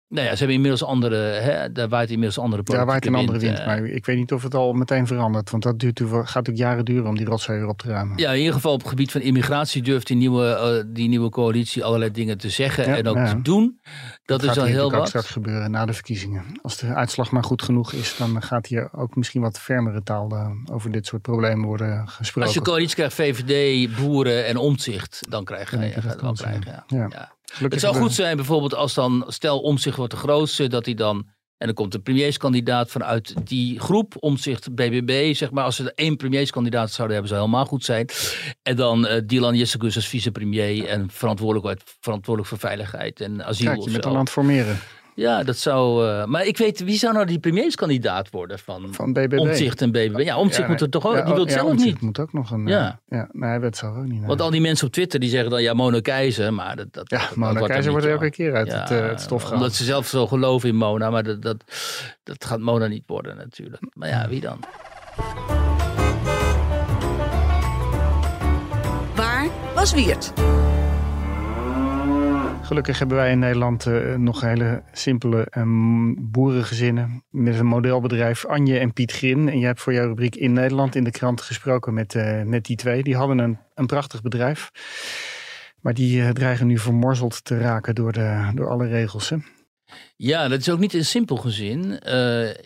Nou 0.08 0.24
ja, 0.26 0.32
ze 0.32 0.36
hebben 0.38 0.54
inmiddels 0.56 0.84
andere, 0.84 1.16
hè, 1.16 1.72
daar 1.72 1.88
waait 1.88 2.10
inmiddels 2.10 2.38
andere 2.38 2.62
Daar 2.62 2.86
waait 2.86 3.06
een 3.06 3.14
andere 3.14 3.38
wind. 3.38 3.58
eh. 3.58 3.66
Maar 3.66 3.84
ik 3.84 4.06
weet 4.06 4.16
niet 4.16 4.32
of 4.32 4.42
het 4.42 4.54
al 4.54 4.72
meteen 4.72 5.06
verandert. 5.06 5.50
Want 5.50 5.62
dat 5.62 5.78
duurt, 5.78 6.00
gaat 6.00 6.10
natuurlijk 6.24 6.58
jaren 6.58 6.84
duren 6.84 7.06
om 7.08 7.16
die 7.16 7.26
rotzooi 7.26 7.58
weer 7.58 7.68
op 7.68 7.78
te 7.78 7.88
ruimen. 7.88 8.18
Ja, 8.18 8.32
in 8.32 8.38
ieder 8.38 8.54
geval 8.54 8.72
op 8.72 8.80
het 8.80 8.88
gebied 8.88 9.10
van 9.10 9.20
immigratie 9.20 9.82
durft 9.82 10.06
die 10.06 10.16
nieuwe, 10.16 10.46
eh, 10.48 10.84
die 10.86 11.08
nieuwe 11.08 11.28
coalitie 11.30 11.84
allerlei 11.84 12.10
dingen 12.10 12.38
te 12.38 12.50
zeggen 12.50 12.88
Ja, 12.88 12.96
en 12.96 13.06
ook 13.06 13.16
ja. 13.16 13.26
te 13.28 13.42
doen. 13.42 13.80
Dat, 14.24 14.42
is 14.42 14.58
al 14.58 14.64
heel 14.64 14.90
wat. 14.90 15.08
straks 15.08 15.30
gebeuren 15.30 15.70
na 15.70 15.86
de 15.86 15.92
verkiezingen. 15.92 16.44
Als 16.62 16.76
de 16.76 16.86
uitslag 16.94 17.30
maar 17.30 17.44
goed 17.44 17.62
genoeg 17.62 17.92
is, 17.92 18.16
dan 18.16 18.42
gaat 18.42 18.66
hier 18.66 18.88
ook 18.92 19.16
misschien 19.16 19.40
wat 19.40 19.58
fermere 19.58 20.02
taal 20.02 20.30
eh, 20.30 20.50
over 20.72 20.90
dit 20.90 21.06
soort 21.06 21.22
problemen 21.22 21.66
worden 21.66 22.08
gesproken. 22.08 22.42
Als 22.42 22.54
je 22.54 22.62
coalitie 22.62 22.94
krijgt, 22.94 23.14
VVD, 23.14 23.96
boeren 23.96 24.46
en 24.46 24.56
omzicht, 24.56 25.20
dan 25.28 25.44
krijg 25.44 25.70
je, 25.70 25.70
Dan 25.70 25.80
denk 25.80 25.94
je 25.94 26.00
je 26.00 26.06
gaat 26.06 26.20
dat 26.20 26.22
wel 26.22 26.32
krijgen. 26.50 26.84
Ja. 26.86 27.06
Ja. 27.10 27.36
Gelukkig 27.52 27.80
Het 27.80 27.90
zou 27.90 28.02
goed 28.04 28.14
zijn 28.14 28.36
bijvoorbeeld 28.36 28.74
als 28.74 28.94
dan, 28.94 29.24
stel 29.28 29.60
omzicht 29.60 29.96
wordt 29.96 30.12
de 30.12 30.18
grootste, 30.18 30.66
dat 30.66 30.84
hij 30.84 30.94
dan, 30.94 31.16
en 31.56 31.66
dan 31.66 31.74
komt 31.74 31.94
een 31.94 32.02
premierskandidaat 32.02 32.90
vanuit 32.90 33.34
die 33.46 33.80
groep, 33.80 34.14
omzicht 34.18 34.74
BBB, 34.74 35.34
zeg 35.34 35.50
maar, 35.50 35.64
als 35.64 35.76
ze 35.76 35.92
één 35.94 36.16
premierskandidaat 36.16 36.92
zouden 36.92 37.16
hebben, 37.16 37.34
zou 37.36 37.46
helemaal 37.46 37.68
goed 37.68 37.84
zijn. 37.84 38.08
En 38.62 38.76
dan 38.76 39.06
eh 39.06 39.22
Dylan 39.26 39.54
Jessegus 39.54 39.96
als 39.96 40.08
vicepremier 40.08 40.86
en 40.86 41.10
verantwoordelijk, 41.10 41.80
verantwoordelijk 42.00 42.48
voor 42.54 42.68
veiligheid 42.68 43.20
en 43.20 43.44
asiel. 43.44 43.70
Kijk, 43.70 43.84
je 43.84 43.90
bent 43.90 44.02
zo. 44.02 44.08
al 44.08 44.14
aan 44.14 44.20
het 44.20 44.30
formeren 44.30 44.78
Ja, 45.18 45.42
dat 45.42 45.56
zou, 45.56 46.08
eh, 46.08 46.24
maar 46.24 46.46
ik 46.46 46.58
weet, 46.58 46.84
wie 46.84 46.98
zou 46.98 47.12
nou 47.12 47.26
die 47.26 47.38
premierskandidaat 47.38 48.30
worden 48.30 48.58
van, 48.58 48.88
van 48.90 49.12
BBB. 49.12 49.38
omzicht 49.38 49.82
en 49.82 49.90
BBB? 49.90 50.18
Ja, 50.18 50.38
omzicht 50.38 50.62
Ja, 50.62 50.68
moet 50.68 50.80
er 50.80 50.88
toch 50.88 51.06
ook, 51.06 51.14
ja, 51.14 51.24
die 51.24 51.32
wil 51.34 51.42
het 51.42 51.52
ja, 51.52 51.58
zelf 51.58 51.70
Omtzigt 51.70 51.92
niet. 51.92 52.00
moet 52.00 52.18
ook 52.18 52.32
nog 52.32 52.50
een... 52.50 52.66
Ja. 52.66 52.78
Ja. 52.78 53.00
ja 53.08 53.28
nee, 53.32 53.48
hij 53.48 53.60
weet 53.60 53.76
zelf 53.76 53.96
ook 53.96 54.04
niet. 54.04 54.24
Want 54.24 54.40
al 54.40 54.50
die 54.50 54.60
mensen 54.60 54.86
op 54.86 54.92
Twitter 54.92 55.20
die 55.20 55.28
zeggen 55.28 55.50
dan, 55.50 55.62
ja, 55.62 55.74
Mona 55.74 56.00
Keizer, 56.00 56.54
maar 56.54 56.76
dat, 56.76 56.92
dat, 56.92 57.10
ja, 57.10 57.18
dat 57.18 57.36
Mona 57.36 57.52
wordt 57.52 57.66
Keizer 57.72 57.90
wordt 57.90 58.06
er 58.06 58.12
elke 58.12 58.30
keer 58.30 58.54
uit 58.54 58.66
Ja, 58.66 58.80
het, 58.80 58.90
eh, 58.90 59.08
het 59.08 59.20
stof 59.20 59.42
gehaald. 59.42 59.60
Omdat 59.60 59.74
ze 59.74 59.84
zelf 59.84 60.06
zo 60.06 60.26
geloven 60.26 60.68
in 60.68 60.76
Mona, 60.76 61.10
maar 61.10 61.22
dat, 61.22 61.42
dat, 61.42 61.64
dat 62.22 62.44
gaat 62.44 62.60
Mona 62.60 62.86
niet 62.86 63.04
worden 63.06 63.36
natuurlijk. 63.36 63.82
Maar 63.94 64.08
ja, 64.08 64.28
wie 64.28 64.40
dan? 64.40 64.58
Waar 69.14 69.48
was 69.74 69.94
Wiert? 69.94 70.32
Gelukkig 72.68 72.98
hebben 72.98 73.16
wij 73.16 73.30
in 73.30 73.38
Nederland 73.38 73.86
eh, 73.86 74.14
nog 74.14 74.40
hele 74.40 74.82
simpele 74.92 75.46
ehm, 75.50 76.14
boerengezinnen 76.18 77.24
met 77.30 77.58
een 77.58 77.66
modelbedrijf 77.66 78.46
Anje 78.46 78.78
en 78.78 78.92
Piet 78.92 79.12
Grin. 79.12 79.48
En 79.48 79.58
jij 79.58 79.66
hebt 79.66 79.80
voor 79.80 79.92
jouw 79.92 80.06
rubriek 80.06 80.36
in 80.36 80.52
Nederland 80.52 80.94
in 80.94 81.04
de 81.04 81.10
krant 81.10 81.40
gesproken 81.40 81.94
met, 81.94 82.14
eh, 82.14 82.42
met 82.42 82.64
die 82.64 82.76
twee. 82.76 83.02
Die 83.02 83.16
hadden 83.16 83.38
een, 83.38 83.58
een 83.74 83.86
prachtig 83.86 84.22
bedrijf. 84.22 84.70
Maar 85.80 85.94
die 85.94 86.22
eh, 86.22 86.30
dreigen 86.30 86.66
nu 86.66 86.78
vermorzeld 86.78 87.44
te 87.44 87.58
raken 87.58 87.94
door, 87.94 88.12
de, 88.12 88.50
door 88.54 88.68
alle 88.68 88.86
regels. 88.86 89.28
Hè? 89.28 89.36
Ja, 90.16 90.48
dat 90.48 90.60
is 90.60 90.68
ook 90.68 90.78
niet 90.78 90.94
een 90.94 91.04
simpel 91.04 91.36
gezin. 91.36 92.00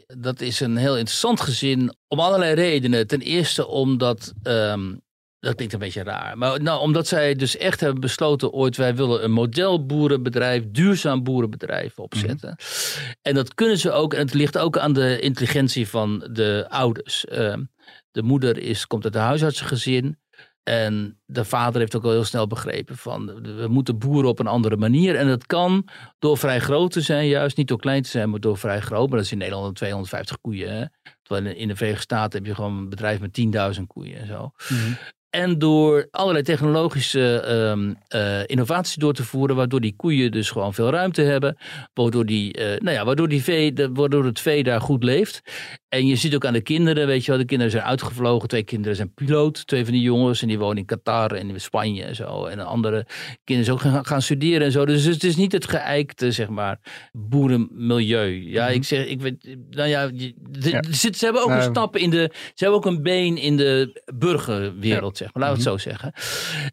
Dat 0.06 0.40
is 0.40 0.60
een 0.60 0.76
heel 0.76 0.96
interessant 0.96 1.40
gezin 1.40 1.94
om 2.08 2.20
allerlei 2.20 2.54
redenen. 2.54 3.06
Ten 3.06 3.20
eerste 3.20 3.66
omdat, 3.66 4.32
ehm, 4.42 4.94
dat 5.42 5.54
klinkt 5.54 5.74
een 5.74 5.80
beetje 5.80 6.02
raar, 6.02 6.38
maar 6.38 6.62
nou, 6.62 6.80
omdat 6.80 7.06
zij 7.06 7.34
dus 7.34 7.56
echt 7.56 7.80
hebben 7.80 8.00
besloten 8.00 8.52
ooit, 8.52 8.76
wij 8.76 8.94
willen 8.94 9.24
een 9.24 9.32
modelboerenbedrijf, 9.32 10.64
duurzaam 10.68 11.22
boerenbedrijf 11.22 11.98
opzetten. 11.98 12.56
En 13.22 13.34
dat 13.34 13.54
kunnen 13.54 13.78
ze 13.78 13.90
ook, 13.90 14.14
en 14.14 14.20
het 14.20 14.34
ligt 14.34 14.58
ook 14.58 14.78
aan 14.78 14.92
de 14.92 15.20
intelligentie 15.20 15.88
van 15.88 16.28
de 16.30 16.66
ouders. 16.68 17.24
Ehm, 17.24 17.64
de 18.10 18.22
moeder 18.22 18.58
is, 18.58 18.86
komt 18.86 19.04
uit 19.04 19.14
een 19.14 19.20
huisartsengezin. 19.20 20.18
En 20.62 21.20
de 21.24 21.44
vader 21.44 21.80
heeft 21.80 21.96
ook 21.96 22.04
al 22.04 22.10
heel 22.10 22.24
snel 22.24 22.46
begrepen 22.46 22.96
van 22.96 23.26
we 23.42 23.66
moeten 23.68 23.98
boeren 23.98 24.30
op 24.30 24.38
een 24.38 24.46
andere 24.46 24.76
manier. 24.76 25.16
En 25.16 25.26
dat 25.26 25.46
kan 25.46 25.88
door 26.18 26.38
vrij 26.38 26.60
groot 26.60 26.90
te 26.90 27.00
zijn, 27.00 27.26
juist 27.26 27.56
niet 27.56 27.68
door 27.68 27.78
klein 27.78 28.02
te 28.02 28.08
zijn, 28.08 28.30
maar 28.30 28.40
door 28.40 28.58
vrij 28.58 28.80
groot. 28.80 29.08
Maar 29.08 29.16
dat 29.16 29.26
is 29.26 29.32
in 29.32 29.38
Nederland 29.38 29.64
dan 29.64 29.74
250 29.74 30.40
koeien. 30.40 30.76
Hè? 30.76 30.84
Terwijl 31.22 31.56
in 31.56 31.68
de 31.68 31.76
Verenigde 31.76 32.02
Staten 32.02 32.38
heb 32.38 32.48
je 32.48 32.54
gewoon 32.54 32.78
een 32.78 32.88
bedrijf 32.88 33.20
met 33.20 33.40
10.000 33.76 33.86
koeien 33.86 34.18
en 34.18 34.26
zo. 34.26 34.52
En 35.32 35.58
door 35.58 36.08
allerlei 36.10 36.44
technologische 36.44 37.40
ehm, 37.40 37.94
eh, 38.08 38.46
innovaties 38.46 38.94
door 38.94 39.12
te 39.12 39.24
voeren, 39.24 39.56
waardoor 39.56 39.80
die 39.80 39.96
koeien 39.96 40.30
dus 40.30 40.50
gewoon 40.50 40.74
veel 40.74 40.90
ruimte 40.90 41.22
hebben. 41.22 41.56
Waardoor, 41.94 42.26
die, 42.26 42.52
eh, 42.52 42.80
nou 42.80 42.96
ja, 42.96 43.04
waardoor, 43.04 43.28
die 43.28 43.42
vee, 43.42 43.72
de, 43.72 43.92
waardoor 43.92 44.24
het 44.24 44.40
vee 44.40 44.62
daar 44.62 44.80
goed 44.80 45.04
leeft. 45.04 45.42
En 45.92 46.06
je 46.06 46.16
ziet 46.16 46.34
ook 46.34 46.44
aan 46.46 46.52
de 46.52 46.60
kinderen, 46.60 47.06
weet 47.06 47.24
je 47.24 47.30
wel, 47.30 47.40
de 47.40 47.46
kinderen 47.46 47.72
zijn 47.72 47.84
uitgevlogen. 47.84 48.48
Twee 48.48 48.62
kinderen 48.62 48.96
zijn 48.96 49.14
piloot, 49.14 49.66
twee 49.66 49.84
van 49.84 49.92
die 49.92 50.02
jongens. 50.02 50.42
En 50.42 50.48
die 50.48 50.58
wonen 50.58 50.76
in 50.76 50.84
Qatar 50.84 51.32
en 51.32 51.48
in 51.48 51.60
Spanje 51.60 52.02
en 52.04 52.14
zo. 52.14 52.44
En 52.44 52.56
de 52.56 52.62
andere 52.64 53.06
kinderen 53.44 53.64
zijn 53.64 53.88
ook 53.92 53.94
gaan, 53.94 54.06
gaan 54.06 54.22
studeren 54.22 54.66
en 54.66 54.72
zo. 54.72 54.86
Dus 54.86 55.04
het 55.04 55.24
is 55.24 55.36
niet 55.36 55.52
het 55.52 55.68
geëikte, 55.68 56.30
zeg 56.32 56.48
maar, 56.48 56.78
boerenmilieu. 57.12 58.50
Ja, 58.50 58.68
ik 58.68 58.84
zeg, 58.84 59.06
ik 59.06 59.20
weet, 59.20 59.56
nou 59.70 59.88
ja, 59.88 60.06
de- 60.08 60.84
ze 60.92 61.10
hebben 61.24 61.42
ook 61.42 61.48
een 61.48 61.56
Nou, 61.56 61.70
stap 61.70 61.96
in 61.96 62.10
de, 62.10 62.30
ze 62.32 62.64
hebben 62.64 62.76
ook 62.78 62.86
een 62.86 63.02
been 63.02 63.36
in 63.38 63.56
de 63.56 64.02
burgerwereld, 64.14 65.16
zeg 65.16 65.34
maar. 65.34 65.42
Laten 65.42 65.62
we 65.62 65.70
het 65.70 65.80
zo 65.82 65.88
zeggen. 65.90 66.12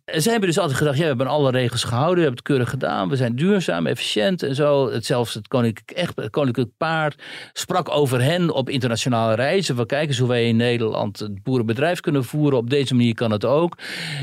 En 0.06 0.22
ze 0.22 0.30
hebben 0.30 0.48
dus 0.50 0.58
altijd 0.60 0.78
gedacht, 0.78 0.96
ja, 0.98 1.02
we 1.02 1.08
hebben 1.08 1.28
alle 1.28 1.52
regels 1.52 1.84
gehouden, 1.84 2.16
we 2.16 2.22
hebben 2.22 2.38
het 2.40 2.48
keurig 2.48 2.70
gedaan, 2.70 3.10
we 3.10 3.16
zijn 3.16 3.36
duurzaam, 3.36 3.86
efficiënt 3.86 4.44
en 4.44 4.56
zo. 4.56 4.92
Het, 4.92 5.06
zelfs 5.06 5.34
het 5.34 5.48
koninklijk, 5.48 5.92
echt, 5.92 6.16
het 6.16 6.30
koninklijk 6.30 6.70
paard 6.78 7.22
sprak 7.54 7.90
over 7.90 8.22
hen 8.22 8.52
op 8.54 8.70
internationaal 8.70 9.08
reizen. 9.14 9.76
Van 9.76 9.86
kijk 9.86 10.08
eens 10.08 10.18
hoe 10.18 10.28
wij 10.28 10.48
in 10.48 10.56
Nederland 10.56 11.20
het 11.20 11.44
boerenbedrijf 11.44 12.00
kunnen 12.00 12.24
voeren. 12.24 12.58
Op 12.58 12.70
deze 12.70 12.96
manier 12.96 13.14
kan 13.14 13.32
het 13.32 13.46
ook. 13.46 13.78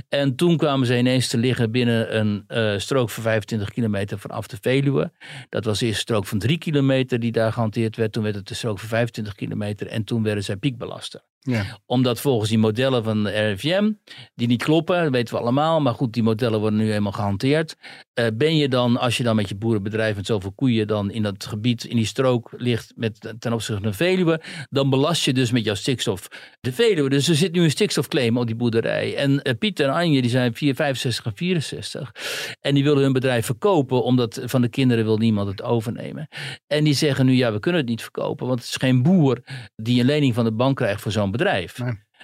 En 0.09 0.37
toen 0.37 0.57
kwamen 0.57 0.87
ze 0.87 0.99
ineens 0.99 1.29
te 1.29 1.39
liggen 1.39 1.71
binnen 1.71 2.17
een 2.19 2.45
uh, 2.49 2.79
strook 2.79 3.11
van 3.11 3.23
25 3.23 3.71
kilometer 3.71 4.19
vanaf 4.19 4.47
de 4.47 4.57
Veluwe. 4.61 5.13
Dat 5.49 5.65
was 5.65 5.81
eerst 5.81 5.95
een 5.95 6.01
strook 6.01 6.27
van 6.27 6.39
3 6.39 6.59
kilometer 6.59 7.21
die 7.21 7.33
daar 7.33 7.53
gehanteerd 7.53 7.97
werd. 7.97 8.13
Toen 8.13 8.23
werd 8.23 8.35
het 8.35 8.51
een 8.51 8.57
strook 8.57 8.79
van 8.79 8.89
25 8.89 9.35
kilometer. 9.35 9.87
En 9.87 10.05
toen 10.05 10.23
werden 10.23 10.45
zij 10.45 10.57
piekbelaster. 10.57 11.21
Ja. 11.47 11.79
Omdat 11.87 12.21
volgens 12.21 12.49
die 12.49 12.59
modellen 12.59 13.05
van 13.05 13.23
de 13.23 13.31
RIVM, 13.31 13.93
die 14.35 14.47
niet 14.47 14.63
kloppen, 14.63 15.11
weten 15.11 15.35
we 15.35 15.41
allemaal, 15.41 15.81
maar 15.81 15.95
goed, 15.95 16.13
die 16.13 16.23
modellen 16.23 16.61
worden 16.61 16.79
nu 16.79 16.93
eenmaal 16.93 17.13
gehanteerd. 17.13 17.77
Uh, 18.15 18.27
ben 18.35 18.57
je 18.57 18.69
dan, 18.69 18.97
als 18.97 19.17
je 19.17 19.23
dan 19.23 19.37
met 19.37 19.49
je 19.49 19.57
boerenbedrijf 19.57 20.17
met 20.17 20.27
zoveel 20.27 20.53
koeien 20.53 20.87
dan 20.87 21.11
in 21.11 21.23
dat 21.23 21.47
gebied, 21.47 21.85
in 21.85 21.97
die 21.97 22.07
strook 22.07 22.51
ligt 22.57 22.93
met, 22.97 23.35
ten 23.39 23.53
opzichte 23.53 23.83
van 23.83 23.91
de 23.91 23.97
Veluwe, 23.97 24.41
dan 24.71 24.91
belast 24.91 25.25
je 25.25 25.33
dus 25.33 25.51
met 25.51 25.65
jouw 25.65 25.75
stikstof 25.75 26.29
de 26.61 26.73
Veluwe. 26.73 27.09
Dus 27.09 27.29
er 27.29 27.35
zit 27.35 27.53
nu 27.53 27.63
een 27.63 27.71
stikstofclaim 27.71 28.39
op 28.39 28.47
die 28.47 28.57
boerderij. 28.57 29.17
En 29.17 29.31
uh, 29.31 29.53
Pieter 29.59 29.87
en 29.87 29.95
Anje, 29.95 30.21
die 30.21 30.31
zijn 30.31 30.55
4, 30.55 30.75
65 30.75 31.25
en 31.25 31.37
64. 31.37 32.13
En 32.61 32.75
die 32.75 32.85
willen 32.85 33.03
hun 33.03 33.13
bedrijf 33.13 33.47
verkopen, 33.47 34.03
omdat 34.03 34.41
van 34.45 34.63
de 34.63 34.69
kinderen 34.69 35.05
wil 35.05 35.19
niemand 35.19 35.49
het 35.49 35.63
overnemen. 35.63 36.29
En 36.67 36.85
die 36.85 36.95
zeggen 36.95 37.27
nu, 37.27 37.33
ja, 37.33 37.53
we 37.53 37.59
kunnen 37.59 37.81
het 37.81 37.91
niet 37.91 38.03
verkopen, 38.03 38.47
want 38.47 38.59
het 38.59 38.69
is 38.69 38.77
geen 38.77 39.03
boer 39.03 39.39
die 39.77 40.01
een 40.01 40.07
lening 40.07 40.35
van 40.35 40.45
de 40.45 40.53
bank 40.53 40.77
krijgt 40.77 41.01
voor 41.01 41.13
zo'n 41.13 41.31
bedrijf. 41.37 41.79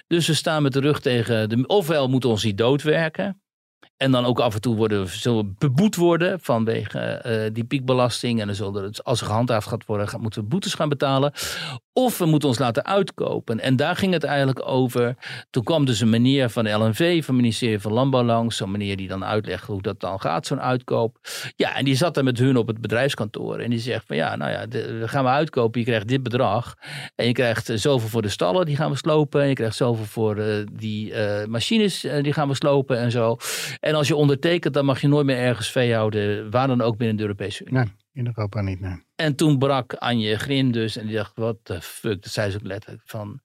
Dus 0.07 0.27
we 0.27 0.33
staan 0.33 0.63
met 0.63 0.73
de 0.73 0.79
rug 0.79 0.99
tegen 0.99 1.49
de. 1.49 1.67
Ofwel 1.67 2.07
moeten 2.07 2.29
ons 2.29 2.41
die 2.41 2.53
doodwerken. 2.53 3.41
En 3.97 4.11
dan 4.11 4.25
ook 4.25 4.39
af 4.39 4.53
en 4.53 4.61
toe 4.61 4.75
worden, 4.75 5.07
zullen 5.07 5.45
we 5.45 5.53
beboet 5.57 5.95
worden 5.95 6.39
vanwege 6.39 7.23
uh, 7.25 7.53
die 7.53 7.63
piekbelasting. 7.63 8.39
En 8.39 8.45
dan 8.45 8.55
zullen 8.55 8.83
het, 8.83 9.03
als 9.03 9.21
er 9.21 9.25
gehandhaafd 9.25 9.67
gaat 9.67 9.85
worden, 9.85 10.21
moeten 10.21 10.41
we 10.41 10.47
boetes 10.47 10.73
gaan 10.73 10.89
betalen. 10.89 11.31
Of 11.93 12.17
we 12.17 12.25
moeten 12.25 12.49
ons 12.49 12.59
laten 12.59 12.85
uitkopen. 12.85 13.59
En 13.59 13.75
daar 13.75 13.95
ging 13.95 14.13
het 14.13 14.23
eigenlijk 14.23 14.67
over. 14.67 15.15
Toen 15.49 15.63
kwam 15.63 15.85
dus 15.85 15.99
een 15.99 16.09
meneer 16.09 16.49
van 16.49 16.63
de 16.63 16.69
LNV, 16.69 17.25
van 17.25 17.33
het 17.35 17.43
ministerie 17.43 17.79
van 17.79 17.93
Landbouw 17.93 18.23
langs. 18.23 18.57
Zo'n 18.57 18.71
meneer 18.71 18.95
die 18.95 19.07
dan 19.07 19.25
uitlegt 19.25 19.67
hoe 19.67 19.81
dat 19.81 19.99
dan 19.99 20.19
gaat, 20.19 20.47
zo'n 20.47 20.61
uitkoop. 20.61 21.17
Ja, 21.55 21.75
en 21.75 21.85
die 21.85 21.95
zat 21.95 22.13
daar 22.13 22.23
met 22.23 22.39
hun 22.39 22.57
op 22.57 22.67
het 22.67 22.81
bedrijfskantoor. 22.81 23.59
En 23.59 23.69
die 23.69 23.79
zegt 23.79 24.05
van 24.07 24.15
ja, 24.15 24.35
nou 24.35 24.51
ja, 24.51 24.65
gaan 25.07 25.23
we 25.23 25.29
uitkopen. 25.29 25.79
Je 25.79 25.85
krijgt 25.85 26.07
dit 26.07 26.23
bedrag. 26.23 26.75
En 27.15 27.25
je 27.25 27.33
krijgt 27.33 27.71
zoveel 27.75 28.09
voor 28.09 28.21
de 28.21 28.29
stallen, 28.29 28.65
die 28.65 28.75
gaan 28.75 28.91
we 28.91 28.97
slopen. 28.97 29.41
En 29.41 29.47
je 29.47 29.53
krijgt 29.53 29.75
zoveel 29.75 30.05
voor 30.05 30.37
uh, 30.37 30.65
die 30.71 31.13
machines, 31.47 32.05
die 32.21 32.33
gaan 32.33 32.47
we 32.47 32.55
slopen 32.55 32.97
en 32.97 33.11
zo. 33.11 33.37
En 33.83 33.95
als 33.95 34.07
je 34.07 34.15
ondertekent, 34.15 34.73
dan 34.73 34.85
mag 34.85 35.01
je 35.01 35.07
nooit 35.07 35.25
meer 35.25 35.37
ergens 35.37 35.71
vee 35.71 35.93
houden. 35.93 36.51
Waar 36.51 36.67
dan 36.67 36.81
ook 36.81 36.97
binnen 36.97 37.15
de 37.15 37.21
Europese 37.21 37.65
Unie. 37.65 37.73
Nee, 37.73 37.93
in 38.13 38.25
Europa 38.25 38.61
niet, 38.61 38.79
nee. 38.79 39.03
En 39.15 39.35
toen 39.35 39.57
brak 39.57 39.93
Anje 39.93 40.37
Grin 40.37 40.71
dus. 40.71 40.97
En 40.97 41.05
die 41.05 41.15
dacht, 41.15 41.35
wat 41.35 41.57
de 41.63 41.81
fuck. 41.81 42.21
Dat 42.21 42.31
zei 42.31 42.51
ze 42.51 42.57
ook 42.57 42.63
letterlijk 42.63 43.03
van... 43.05 43.41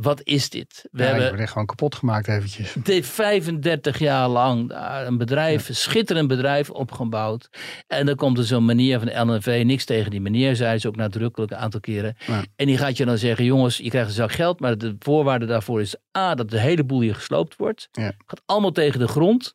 Wat 0.00 0.20
is 0.22 0.50
dit? 0.50 0.88
We 0.90 1.02
ja, 1.02 1.08
hebben 1.08 1.40
echt 1.40 1.52
gewoon 1.52 1.66
kapot 1.66 1.94
gemaakt 1.94 2.28
eventjes. 2.28 2.74
Dit 2.82 3.06
35 3.06 3.98
jaar 3.98 4.28
lang 4.28 4.72
een 5.06 5.18
bedrijf, 5.18 5.68
een 5.68 5.76
schitterend 5.76 6.28
bedrijf 6.28 6.70
opgebouwd. 6.70 7.48
En 7.86 8.06
dan 8.06 8.14
komt 8.14 8.38
er 8.38 8.44
zo'n 8.44 8.64
meneer 8.64 8.98
van 8.98 9.08
de 9.08 9.18
LNV, 9.18 9.62
niks 9.64 9.84
tegen 9.84 10.10
die 10.10 10.20
meneer, 10.20 10.56
zei 10.56 10.78
ze 10.78 10.88
ook 10.88 10.96
nadrukkelijk 10.96 11.52
een 11.52 11.58
aantal 11.58 11.80
keren. 11.80 12.16
Ja. 12.26 12.44
En 12.56 12.66
die 12.66 12.78
gaat 12.78 12.96
je 12.96 13.04
dan 13.04 13.18
zeggen, 13.18 13.44
jongens, 13.44 13.76
je 13.76 13.88
krijgt 13.88 14.08
een 14.08 14.14
zak 14.14 14.32
geld, 14.32 14.60
maar 14.60 14.78
de 14.78 14.96
voorwaarde 14.98 15.46
daarvoor 15.46 15.80
is 15.80 15.96
A, 16.18 16.34
dat 16.34 16.50
de 16.50 16.60
hele 16.60 16.84
boel 16.84 17.00
hier 17.00 17.14
gesloopt 17.14 17.56
wordt. 17.56 17.88
Gaat 17.92 18.42
allemaal 18.46 18.72
tegen 18.72 19.00
de 19.00 19.08
grond. 19.08 19.54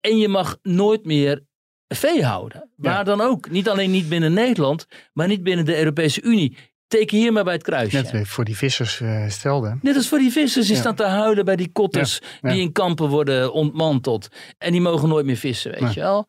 En 0.00 0.16
je 0.18 0.28
mag 0.28 0.58
nooit 0.62 1.04
meer 1.04 1.44
vee 1.88 2.24
houden. 2.24 2.70
Waar 2.76 3.04
dan 3.04 3.20
ook. 3.20 3.50
Niet 3.50 3.68
alleen 3.68 3.90
niet 3.90 4.08
binnen 4.08 4.32
Nederland, 4.32 4.86
maar 5.12 5.28
niet 5.28 5.42
binnen 5.42 5.64
de 5.64 5.78
Europese 5.78 6.22
Unie. 6.22 6.56
Teken 6.90 7.18
hier 7.18 7.32
maar 7.32 7.44
bij 7.44 7.52
het 7.52 7.62
kruisje. 7.62 8.08
Net 8.12 8.28
voor 8.28 8.44
die 8.44 8.56
vissers 8.56 9.00
uh, 9.00 9.28
stelde. 9.28 9.78
Net 9.82 9.96
als 9.96 10.08
voor 10.08 10.18
die 10.18 10.30
vissers. 10.30 10.68
Ja. 10.68 10.74
staan 10.74 10.94
te 10.94 11.04
huilen 11.04 11.44
bij 11.44 11.56
die 11.56 11.72
kotters 11.72 12.20
die 12.40 12.60
in 12.60 12.72
kampen 12.72 13.08
worden 13.08 13.52
ontmanteld. 13.52 14.28
En 14.58 14.72
die 14.72 14.80
mogen 14.80 15.08
nooit 15.08 15.26
meer 15.26 15.36
vissen, 15.36 15.80
weet 15.80 15.94
je 15.94 16.00
wel. 16.00 16.28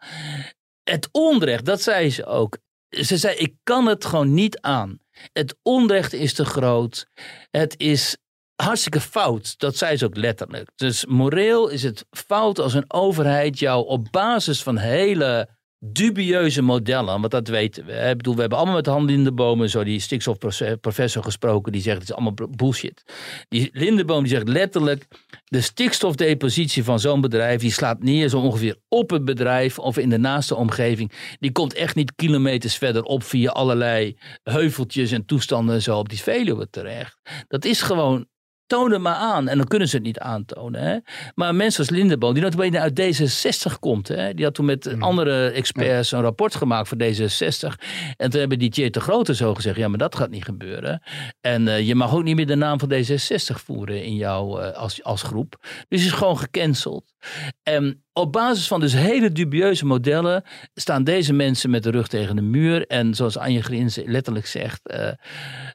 Het 0.84 1.10
onrecht, 1.12 1.66
dat 1.66 1.82
zei 1.82 2.10
ze 2.10 2.26
ook. 2.26 2.58
Ze 2.90 3.18
zei, 3.18 3.36
ik 3.36 3.54
kan 3.64 3.86
het 3.86 4.06
gewoon 4.06 4.34
niet 4.34 4.60
aan. 4.60 5.00
Het 5.34 5.56
onrecht 5.64 6.14
is 6.14 6.34
te 6.34 6.46
groot. 6.46 7.08
Het 7.52 7.74
is 7.78 8.18
hartstikke 8.56 9.02
fout. 9.02 9.60
Dat 9.60 9.78
zei 9.78 9.98
ze 9.98 10.06
ook 10.06 10.18
letterlijk. 10.18 10.70
Dus 10.76 11.06
moreel 11.06 11.68
is 11.70 11.84
het 11.84 12.06
fout 12.10 12.60
als 12.60 12.74
een 12.74 12.94
overheid 12.94 13.60
jou 13.60 13.88
op 13.88 14.08
basis 14.12 14.64
van 14.64 14.78
hele 14.78 15.50
dubieuze 15.84 16.62
modellen, 16.62 17.20
want 17.20 17.32
dat 17.32 17.48
weten 17.48 17.86
we. 17.86 17.94
Ik 17.94 18.18
bedoel, 18.18 18.34
we 18.34 18.40
hebben 18.40 18.58
allemaal 18.58 18.76
met 18.76 18.86
handen 18.86 19.16
in 19.16 19.24
de 19.24 19.32
bomen 19.32 19.70
zo 19.70 19.84
die 19.84 20.00
stikstofprofessor 20.00 21.24
gesproken, 21.24 21.72
die 21.72 21.82
zegt 21.82 22.00
het 22.00 22.10
is 22.10 22.16
allemaal 22.16 22.50
bullshit. 22.50 23.04
Die 23.50 23.70
Lindeboom 23.74 24.24
die 24.24 24.32
zegt 24.32 24.48
letterlijk, 24.48 25.08
de 25.46 25.62
stikstofdepositie 25.62 26.84
van 26.84 27.00
zo'n 27.00 27.22
bedrijf, 27.22 27.62
die 27.62 27.72
slaat 27.72 28.04
neer 28.04 28.30
zo 28.30 28.40
ongeveer 28.40 28.78
op 28.88 29.10
het 29.10 29.26
bedrijf 29.26 29.80
of 29.80 29.98
in 29.98 30.10
de 30.10 30.18
naaste 30.18 30.56
omgeving. 30.56 31.12
Die 31.40 31.52
komt 31.52 31.74
echt 31.74 31.96
niet 31.96 32.16
kilometers 32.16 32.76
verder 32.76 33.04
op 33.04 33.24
via 33.24 33.52
allerlei 33.52 34.18
heuveltjes 34.44 35.12
en 35.12 35.26
toestanden 35.26 35.82
zo 35.82 35.98
op 35.98 36.10
die 36.10 36.22
Veluwe 36.22 36.70
terecht. 36.70 37.20
Dat 37.48 37.66
is 37.66 37.82
gewoon 37.82 38.28
toon 38.72 38.92
het 38.92 39.02
maar 39.02 39.16
aan. 39.16 39.48
En 39.48 39.58
dan 39.58 39.68
kunnen 39.68 39.88
ze 39.88 39.96
het 39.96 40.06
niet 40.06 40.20
aantonen. 40.20 40.82
Hè? 40.82 40.98
Maar 41.36 41.56
mensen 41.56 41.80
als 41.80 41.90
Lindeboom, 41.90 42.34
die 42.34 42.44
notabene 42.44 42.80
uit 42.80 43.02
D66 43.02 43.80
komt. 43.80 44.08
Hè? 44.08 44.34
Die 44.34 44.46
had 44.46 44.54
toen 44.54 44.66
met 44.66 44.96
mm. 44.96 45.04
andere 45.04 45.50
experts 45.50 46.12
een 46.12 46.22
rapport 46.22 46.56
gemaakt 46.56 46.88
voor 46.88 46.98
D66. 46.98 47.84
En 48.18 48.30
toen 48.30 48.40
hebben 48.40 48.60
die 48.60 48.70
Tjeer 48.70 48.92
de 48.92 49.00
Grote 49.00 49.36
zo 49.36 49.56
gezegd, 49.56 49.78
ja, 49.78 49.88
maar 49.88 49.98
dat 49.98 50.16
gaat 50.16 50.30
niet 50.30 50.44
gebeuren. 50.44 51.02
En 51.42 51.68
uh, 51.68 51.80
je 51.80 51.96
mag 51.96 52.14
ook 52.14 52.24
niet 52.24 52.36
meer 52.36 52.48
de 52.48 52.56
naam 52.56 52.80
van 52.80 52.92
D66 52.94 53.64
voeren 53.64 54.04
in 54.04 54.16
jou 54.16 54.62
uh, 54.62 54.72
als, 54.72 55.04
als 55.04 55.22
groep. 55.22 55.66
Dus 55.88 56.06
is 56.06 56.12
gewoon 56.12 56.38
gecanceld. 56.38 57.14
En 57.64 58.04
op 58.14 58.32
basis 58.32 58.68
van 58.68 58.80
dus 58.80 58.94
hele 58.94 59.32
dubieuze 59.32 59.86
modellen 59.86 60.44
staan 60.74 61.04
deze 61.04 61.34
mensen 61.34 61.70
met 61.70 61.84
de 61.84 61.92
rug 61.92 62.08
tegen 62.08 62.36
de 62.36 62.42
muur. 62.42 62.88
En 62.88 63.16
zoals 63.16 63.38
Anje 63.38 63.62
Grins 63.62 64.00
letterlijk 64.06 64.46
zegt, 64.46 64.82
uh, 64.84 65.08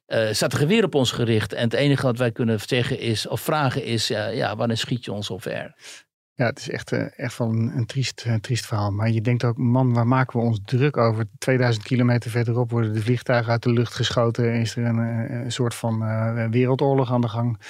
uh, 0.07 0.33
staat 0.33 0.53
er 0.53 0.59
geweer 0.59 0.85
op 0.85 0.95
ons 0.95 1.11
gericht. 1.11 1.53
En 1.53 1.65
het 1.65 1.73
enige 1.73 2.07
wat 2.07 2.19
wij 2.19 2.33
kunnen 2.33 2.61
zeggen 2.61 2.99
is, 2.99 3.27
of 3.27 3.41
vragen 3.41 3.85
is, 3.85 4.09
ja, 4.09 4.57
wanneer 4.57 4.77
schiet 4.77 5.05
je 5.05 5.13
ons 5.13 5.31
ver? 5.37 5.75
Ja, 6.35 6.47
het 6.47 6.59
is 6.59 6.71
echt, 6.71 6.93
echt 6.93 7.39
wel 7.39 7.49
een, 7.49 7.77
een 7.77 7.87
triest, 7.87 8.27
triest 8.41 8.67
verhaal. 8.67 8.91
Maar 8.91 9.11
je 9.11 9.21
denkt 9.21 9.45
ook, 9.45 9.57
man, 9.57 9.93
waar 9.93 10.07
maken 10.07 10.41
we 10.41 10.47
ons 10.47 10.61
druk 10.65 10.97
over? 10.97 11.25
2000 11.39 11.85
kilometer 11.85 12.31
verderop 12.31 12.71
worden 12.71 12.93
de 12.93 13.03
vliegtuigen 13.03 13.53
uit 13.53 13.63
de 13.63 13.73
lucht 13.73 13.95
geschoten. 13.95 14.55
Is 14.55 14.77
er 14.77 14.85
een, 14.85 14.99
een 15.45 15.53
soort 15.53 15.75
van 15.75 15.99
wereldoorlog 16.51 17.13
aan 17.13 17.21
de 17.21 17.29
gang. 17.29 17.61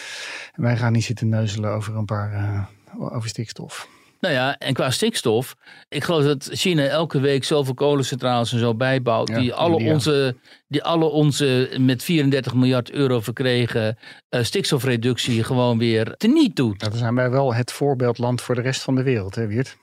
En 0.52 0.62
wij 0.62 0.76
gaan 0.76 0.92
niet 0.92 1.04
zitten 1.04 1.28
neuzelen 1.28 1.70
over 1.70 1.96
een 1.96 2.04
paar, 2.04 2.68
over 2.98 3.28
stikstof. 3.28 3.88
Nou 4.20 4.34
ja, 4.34 4.58
en 4.58 4.74
qua 4.74 4.90
stikstof. 4.90 5.56
Ik 5.88 6.04
geloof 6.04 6.24
dat 6.24 6.48
China 6.52 6.84
elke 6.84 7.20
week 7.20 7.44
zoveel 7.44 7.74
kolencentrales 7.74 8.52
en 8.52 8.58
zo 8.58 8.74
bijbouwt. 8.74 9.34
die, 9.34 9.54
alle 9.54 9.76
onze, 9.76 10.36
die 10.68 10.82
alle 10.82 11.04
onze 11.04 11.76
met 11.78 12.02
34 12.02 12.54
miljard 12.54 12.90
euro 12.90 13.20
verkregen 13.20 13.98
uh, 14.30 14.42
stikstofreductie 14.42 15.44
gewoon 15.44 15.78
weer 15.78 16.14
teniet 16.16 16.56
doet. 16.56 16.80
Dan 16.80 16.92
zijn 16.92 17.14
wij 17.14 17.30
wel 17.30 17.54
het 17.54 17.72
voorbeeldland 17.72 18.40
voor 18.40 18.54
de 18.54 18.60
rest 18.60 18.82
van 18.82 18.94
de 18.94 19.02
wereld, 19.02 19.34
hè 19.34 19.46
Wiert? 19.46 19.76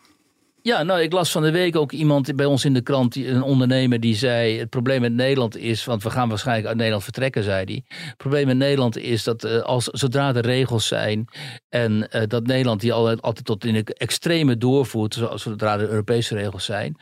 Ja, 0.64 0.84
nou, 0.84 1.02
ik 1.02 1.14
las 1.14 1.32
van 1.32 1.42
de 1.42 1.52
week 1.52 1.76
ook 1.76 1.92
iemand 1.92 2.36
bij 2.36 2.46
ons 2.46 2.66
in 2.66 2.74
de 2.74 2.82
krant, 2.82 3.16
een 3.16 3.42
ondernemer, 3.42 4.00
die 4.00 4.16
zei: 4.16 4.60
Het 4.60 4.70
probleem 4.70 5.02
met 5.02 5.14
Nederland 5.14 5.58
is, 5.58 5.86
want 5.86 6.04
we 6.04 6.10
gaan 6.10 6.30
waarschijnlijk 6.30 6.68
uit 6.68 6.76
Nederland 6.76 7.04
vertrekken, 7.04 7.44
zei 7.44 7.64
hij. 7.66 7.84
Het 7.88 8.18
probleem 8.18 8.48
met 8.48 8.58
Nederland 8.58 8.98
is 8.98 9.24
dat 9.24 9.46
uh, 9.46 9.62
als, 9.62 9.86
zodra 9.86 10.36
er 10.36 10.46
regels 10.46 10.88
zijn 10.88 11.28
en 11.70 12.08
uh, 12.16 12.22
dat 12.28 12.46
Nederland 12.46 12.82
die 12.82 12.94
altijd, 12.94 13.22
altijd 13.22 13.46
tot 13.46 13.66
in 13.66 13.74
de 13.74 13.94
extreme 13.94 14.58
doorvoert, 14.58 15.22
zodra 15.36 15.74
er 15.74 15.90
Europese 15.90 16.36
regels 16.36 16.66
zijn, 16.66 16.96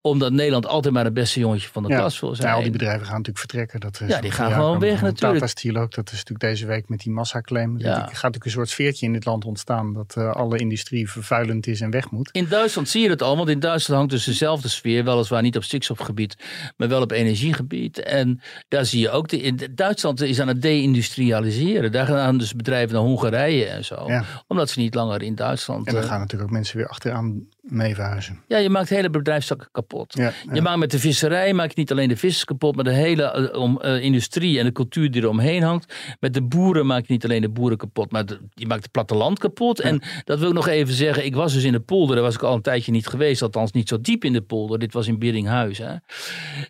omdat 0.00 0.32
Nederland 0.32 0.66
altijd 0.66 0.94
maar 0.94 1.04
het 1.04 1.14
beste 1.14 1.40
jongetje 1.40 1.68
van 1.68 1.82
de 1.82 1.88
ja, 1.88 1.98
klas 1.98 2.20
wil 2.20 2.34
zijn. 2.34 2.48
Ja, 2.48 2.54
al 2.54 2.62
die 2.62 2.70
bedrijven 2.70 3.06
gaan 3.06 3.16
natuurlijk 3.16 3.38
vertrekken. 3.38 3.80
Dat 3.80 4.00
is 4.00 4.08
ja, 4.08 4.20
die 4.20 4.30
gaan 4.30 4.52
gewoon 4.52 4.78
weg 4.78 5.02
natuurlijk. 5.02 5.40
Tata 5.40 5.46
Steel 5.46 5.76
ook, 5.76 5.94
dat 5.94 6.06
is 6.06 6.16
natuurlijk 6.16 6.40
deze 6.40 6.66
week 6.66 6.88
met 6.88 7.00
die 7.00 7.12
massaclaim. 7.12 7.78
Ja. 7.78 7.86
Er 7.86 7.94
gaat 7.94 8.10
natuurlijk 8.10 8.44
een 8.44 8.50
soort 8.50 8.68
sfeertje 8.68 9.06
in 9.06 9.12
dit 9.12 9.24
land 9.24 9.44
ontstaan 9.44 9.92
dat 9.92 10.14
uh, 10.18 10.32
alle 10.32 10.58
industrie 10.58 11.10
vervuilend 11.10 11.66
is 11.66 11.80
en 11.80 11.90
weg 11.90 12.10
moet. 12.10 12.28
In 12.32 12.46
Duitsland 12.48 12.88
zie 12.88 13.02
je 13.02 13.07
het 13.10 13.22
al, 13.22 13.36
want 13.36 13.48
in 13.48 13.60
Duitsland 13.60 13.98
hangt 13.98 14.14
dus 14.14 14.24
dezelfde 14.24 14.68
sfeer, 14.68 15.04
weliswaar 15.04 15.42
niet 15.42 15.56
op 15.56 15.64
stikstofgebied, 15.64 16.36
maar 16.76 16.88
wel 16.88 17.02
op 17.02 17.10
energiegebied. 17.10 17.98
En 17.98 18.40
daar 18.68 18.84
zie 18.84 19.00
je 19.00 19.10
ook, 19.10 19.28
de, 19.28 19.40
in 19.40 19.60
Duitsland 19.74 20.20
is 20.20 20.40
aan 20.40 20.48
het 20.48 20.62
deindustrialiseren. 20.62 21.92
Daar 21.92 22.06
gaan 22.06 22.38
dus 22.38 22.54
bedrijven 22.54 22.94
naar 22.94 23.04
Hongarije 23.04 23.66
en 23.66 23.84
zo, 23.84 24.06
omdat 24.46 24.70
ze 24.70 24.80
niet 24.80 24.94
langer 24.94 25.22
in 25.22 25.34
Duitsland... 25.34 25.86
En 25.86 25.94
dan 25.94 26.02
gaan 26.02 26.20
natuurlijk 26.20 26.50
ook 26.50 26.56
mensen 26.56 26.76
weer 26.76 26.88
achteraan 26.88 27.48
mee 27.70 27.94
verhuizen. 27.94 28.40
Ja, 28.48 28.58
je 28.58 28.70
maakt 28.70 28.88
hele 28.88 29.10
bedrijfstakken 29.10 29.68
kapot. 29.72 30.14
Ja, 30.16 30.32
Je 30.52 30.60
maakt 30.62 30.78
met 30.78 30.90
de 30.90 30.98
visserij 30.98 31.52
maak 31.52 31.68
je 31.68 31.74
niet 31.76 31.90
alleen 31.90 32.08
de 32.08 32.16
vissers 32.16 32.44
kapot, 32.44 32.74
maar 32.74 32.84
de 32.84 32.92
hele 32.92 33.56
om, 33.58 33.80
eh, 33.80 34.02
industrie 34.02 34.58
en 34.58 34.64
de 34.64 34.72
cultuur 34.72 35.10
die 35.10 35.22
er 35.22 35.28
omheen 35.28 35.62
hangt. 35.62 35.94
Met 36.20 36.34
de 36.34 36.42
boeren 36.42 36.86
maak 36.86 37.06
je 37.06 37.12
niet 37.12 37.24
alleen 37.24 37.40
de 37.40 37.48
boeren 37.48 37.78
kapot, 37.78 38.12
maar 38.12 38.26
de- 38.26 38.38
je 38.54 38.66
maakt 38.66 38.82
het 38.82 38.92
platteland 38.92 39.38
kapot. 39.38 39.80
En 39.80 40.02
dat 40.24 40.38
wil 40.38 40.48
ik 40.48 40.54
nog 40.54 40.68
even 40.68 40.94
zeggen. 40.94 41.24
Ik 41.24 41.34
was 41.34 41.52
dus 41.52 41.64
in 41.64 41.72
de 41.72 41.80
polder, 41.80 42.14
daar 42.14 42.24
was 42.24 42.34
ik 42.34 42.42
al 42.42 42.54
een 42.54 42.62
tijdje 42.62 42.92
niet 42.92 43.06
geweest, 43.06 43.42
althans 43.42 43.72
niet 43.72 43.88
zo 43.88 44.00
diep 44.00 44.24
in 44.24 44.32
de 44.32 44.42
polder. 44.42 44.78
Dit 44.78 44.92
was 44.92 45.06
in 45.06 45.18
Biddinghuis. 45.18 45.78
Hè. 45.78 45.94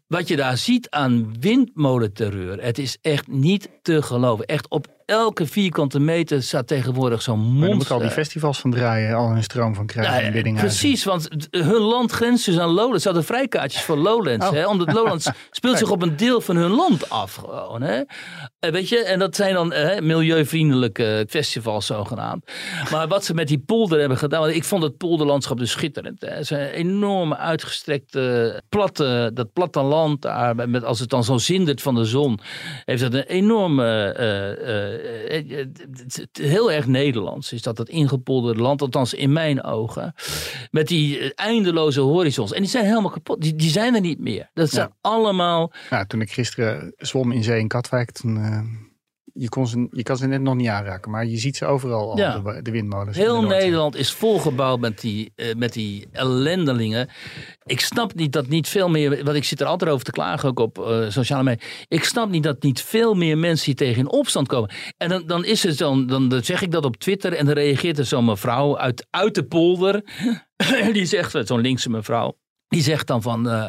Wat 0.07 0.29
je 0.29 0.37
daar 0.37 0.57
ziet 0.57 0.91
aan 0.91 1.35
windmolenterreur, 1.41 2.63
het 2.63 2.79
is 2.79 2.99
echt 3.03 3.27
niet 3.29 3.69
te 3.83 4.03
geloven. 4.03 4.47
Echt 4.47 4.69
op 4.69 4.87
elke 5.09 5.47
vierkante 5.47 5.99
meter 6.01 6.43
staat 6.43 6.67
tegenwoordig 6.67 7.23
zo'n 7.23 7.37
Maar 7.39 7.45
dan 7.47 7.55
moeten 7.57 7.75
monster. 7.75 7.95
al 7.95 8.01
die 8.01 8.11
festivals 8.11 8.59
van 8.61 8.71
draaien, 8.71 9.15
al 9.17 9.29
hun 9.29 9.43
stroom 9.43 9.75
van 9.75 9.87
krijgen 9.87 10.25
Ja, 10.25 10.31
Biddinghuizen. 10.31 10.81
precies, 10.81 11.05
want 11.05 11.29
hun 11.51 11.73
land 11.81 12.11
grenst 12.13 12.45
dus 12.45 12.59
aan 12.59 12.69
Lowlands. 12.71 13.03
Ze 13.03 13.09
hadden 13.09 13.27
vrijkaartjes 13.27 13.83
voor 13.83 13.97
Lowlands. 13.97 14.47
Oh. 14.47 14.53
Hè, 14.53 14.67
omdat 14.67 14.93
Lowlands 14.93 15.31
speelt 15.51 15.79
zich 15.79 15.91
op 15.91 16.03
een 16.03 16.17
deel 16.17 16.41
van 16.41 16.57
hun 16.57 16.71
land 16.71 17.11
af. 17.11 17.35
Gewoon, 17.35 17.83
hè. 17.83 18.03
Eh, 18.59 18.71
Weet 18.71 18.89
je, 18.89 18.99
en 19.05 19.19
dat 19.19 19.37
zijn 19.37 19.55
dan 19.55 19.73
eh, 19.73 20.01
milieuvriendelijke 20.01 21.27
festivals 21.29 21.87
zogenaamd. 21.87 22.53
Maar 22.91 23.09
wat 23.09 23.25
ze 23.25 23.35
met 23.35 23.49
die 23.49 23.59
polder 23.59 23.99
hebben 24.01 24.19
gedaan. 24.19 24.41
Want 24.41 24.55
ik 24.55 24.65
vond 24.65 24.83
het 24.83 24.97
polderlandschap 24.97 25.59
dus 25.59 25.71
schitterend. 25.71 26.21
Hè. 26.21 26.29
Het 26.29 26.41
is 26.41 26.51
een 26.51 26.59
enorme 26.69 27.37
uitgestrekte 27.37 28.63
platte, 28.69 29.31
dat 29.35 29.53
platteland 29.53 30.23
daar. 30.23 30.69
Met, 30.69 30.85
als 30.85 31.01
het 31.01 31.11
dan 31.11 31.25
zo 31.25 31.39
zindert 31.39 31.83
van 31.83 31.95
de 31.95 32.05
zon. 32.05 32.39
Heeft 32.85 33.03
dat 33.03 33.15
een 33.15 33.23
enorme, 33.27 34.13
eh, 34.13 34.98
eh, 35.05 35.59
eh, 35.61 35.67
het- 36.07 36.29
heel 36.33 36.73
erg 36.73 36.87
Nederlands. 36.87 37.53
Is 37.53 37.63
dat 37.63 37.79
het 37.79 37.89
ingepolderde 37.89 38.61
land, 38.61 38.83
althans 38.83 39.15
in 39.15 39.33
mijn 39.33 39.63
ogen. 39.65 40.15
Met 40.71 40.89
die 40.89 41.19
eh, 41.19 41.31
eindeloze 41.35 42.01
horizons. 42.01 42.53
En 42.53 42.61
die 42.61 42.71
zijn 42.71 42.85
helemaal 42.87 43.11
kapot. 43.11 43.41
Die, 43.41 43.55
die 43.55 43.71
zijn 43.71 43.95
er 43.95 44.01
niet 44.01 44.19
meer. 44.21 44.51
Dat 44.55 44.71
zijn 44.71 44.93
allemaal 45.01 45.73
Ja, 45.91 46.05
toen 46.05 46.21
ik 46.21 46.31
gisteren 46.33 46.93
zwom 46.97 47.33
in 47.33 47.43
zee 47.45 47.61
in 47.61 47.69
Katwijk, 47.69 48.11
toen, 48.11 48.37
eh, 48.37 48.61
je, 49.39 49.49
kon 49.49 49.67
ze, 49.67 49.89
je 49.91 50.03
kan 50.03 50.17
ze 50.17 50.27
net 50.27 50.41
nog 50.41 50.55
niet 50.55 50.69
aanraken, 50.69 51.11
maar 51.11 51.27
je 51.27 51.37
ziet 51.39 51.57
ze 51.57 51.65
overal 51.67 52.11
al, 52.11 52.19
Ja. 52.19 52.39
de, 52.39 52.63
de 52.63 52.71
windmolens. 52.71 53.17
in 53.17 53.23
Heel 53.23 53.41
de. 53.41 53.47
Nederland 53.47 53.97
is 53.97 54.13
volgebouwd 54.13 54.81
met 54.81 55.01
die, 55.01 55.33
eh, 55.35 55.55
met 55.55 55.73
die 55.73 56.09
ellendelingen. 56.13 57.09
Ik 57.65 57.81
snap 57.81 58.15
niet 58.15 58.33
dat 58.33 58.49
niet 58.49 58.69
veel 58.69 58.89
meer. 58.89 59.25
Want 59.25 59.37
ik 59.37 59.45
zit 59.45 59.61
er 59.61 59.67
altijd 59.67 59.91
over 59.91 60.05
te 60.05 60.11
klagen 60.11 60.49
ook 60.49 60.59
op 60.59 60.79
eh, 60.79 61.05
sociale 61.09 61.43
media. 61.43 61.67
Ik 61.89 62.05
snap 62.05 62.31
niet 62.31 62.43
dat 62.43 62.63
niet 62.63 62.83
veel 62.83 63.15
meer 63.15 63.39
mensen 63.39 63.67
hier 63.67 63.75
tegen 63.75 63.99
in 64.01 64.11
opstand 64.11 64.49
komen. 64.49 64.71
En 64.97 65.09
dan, 65.09 65.27
dan 65.27 65.45
is 65.45 65.63
het 65.63 65.77
zo. 65.77 66.05
Dan, 66.05 66.29
dan 66.29 66.45
zeg 66.45 66.63
ik 66.63 66.71
dat 66.71 66.85
op 66.85 66.97
Twitter. 66.97 67.33
En 67.33 67.45
dan 67.47 67.55
reageert 67.55 67.99
er 67.99 68.05
zo'n 68.05 68.25
mevrouw 68.25 68.79
uit, 68.79 69.07
uit 69.11 69.35
de 69.35 69.45
polder. 69.45 70.03
die 70.93 71.05
zegt, 71.07 71.37
zo'n 71.49 71.61
linkse 71.61 71.91
mevrouw. 71.91 72.39
Die 72.69 72.83
zegt 72.83 73.07
dan 73.07 73.23
van. 73.23 73.49
eh, 73.49 73.69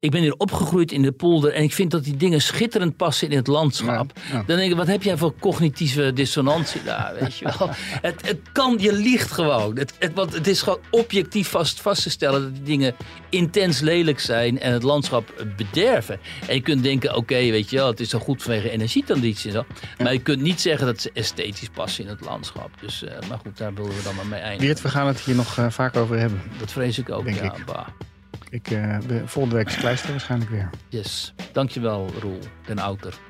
ik 0.00 0.10
ben 0.10 0.20
hier 0.20 0.34
opgegroeid 0.36 0.92
in 0.92 1.02
de 1.02 1.12
polder 1.12 1.52
en 1.52 1.62
ik 1.62 1.72
vind 1.72 1.90
dat 1.90 2.04
die 2.04 2.16
dingen 2.16 2.40
schitterend 2.40 2.96
passen 2.96 3.30
in 3.30 3.36
het 3.36 3.46
landschap. 3.46 4.12
Ja, 4.14 4.36
ja. 4.36 4.42
Dan 4.46 4.56
denk 4.56 4.70
ik, 4.70 4.76
wat 4.76 4.86
heb 4.86 5.02
jij 5.02 5.16
voor 5.16 5.34
cognitieve 5.40 6.12
dissonantie 6.12 6.82
daar, 6.82 7.14
weet 7.20 7.36
je 7.36 7.44
wel. 7.44 7.70
het, 8.08 8.26
het 8.26 8.38
kan, 8.52 8.76
je 8.78 8.92
liegt 8.92 9.30
gewoon. 9.30 9.78
Het, 9.78 9.92
het, 9.98 10.12
want 10.14 10.32
het 10.32 10.46
is 10.46 10.62
gewoon 10.62 10.78
objectief 10.90 11.48
vast, 11.48 11.80
vast 11.80 12.02
te 12.02 12.10
stellen 12.10 12.42
dat 12.42 12.54
die 12.54 12.62
dingen 12.62 12.94
intens 13.28 13.80
lelijk 13.80 14.20
zijn 14.20 14.60
en 14.60 14.72
het 14.72 14.82
landschap 14.82 15.46
bederven. 15.56 16.20
En 16.46 16.54
je 16.54 16.60
kunt 16.60 16.82
denken, 16.82 17.16
oké, 17.16 17.34
weet 17.34 17.70
je 17.70 17.76
wel, 17.76 17.86
het 17.86 18.00
is 18.00 18.08
zo 18.08 18.18
goed 18.18 18.42
vanwege 18.42 18.70
energietransitie 18.70 19.46
en 19.50 19.56
zo. 19.56 19.64
Maar 20.02 20.12
je 20.12 20.22
kunt 20.22 20.40
niet 20.40 20.60
zeggen 20.60 20.86
dat 20.86 21.00
ze 21.00 21.10
esthetisch 21.14 21.68
passen 21.68 22.04
in 22.04 22.10
het 22.10 22.20
landschap. 22.20 22.70
Dus, 22.80 23.04
eh, 23.04 23.28
maar 23.28 23.38
goed, 23.38 23.56
daar 23.56 23.74
willen 23.74 23.96
we 23.96 24.02
dan 24.02 24.14
maar 24.14 24.26
mee 24.26 24.40
eindigen. 24.40 24.64
Wiert, 24.64 24.82
we 24.82 24.88
gaan 24.88 25.06
het 25.06 25.20
hier 25.20 25.34
nog 25.34 25.58
eh, 25.58 25.70
vaak 25.70 25.96
over 25.96 26.18
hebben. 26.18 26.42
Dat 26.58 26.72
vrees 26.72 26.98
ik 26.98 27.10
ook, 27.10 27.24
Denk 27.24 27.36
ja. 27.36 27.54
ik. 27.54 27.64
bah. 27.64 27.86
Ik, 28.50 28.70
eh, 28.70 28.98
de- 29.06 29.22
volgende 29.26 29.56
week 29.56 29.66
is 29.66 29.76
Kleister 29.76 30.10
waarschijnlijk 30.10 30.50
weer. 30.50 30.70
Yes. 30.88 31.34
Dankjewel, 31.52 32.10
Roel 32.20 32.38
den 32.66 32.78
Outer. 32.78 33.14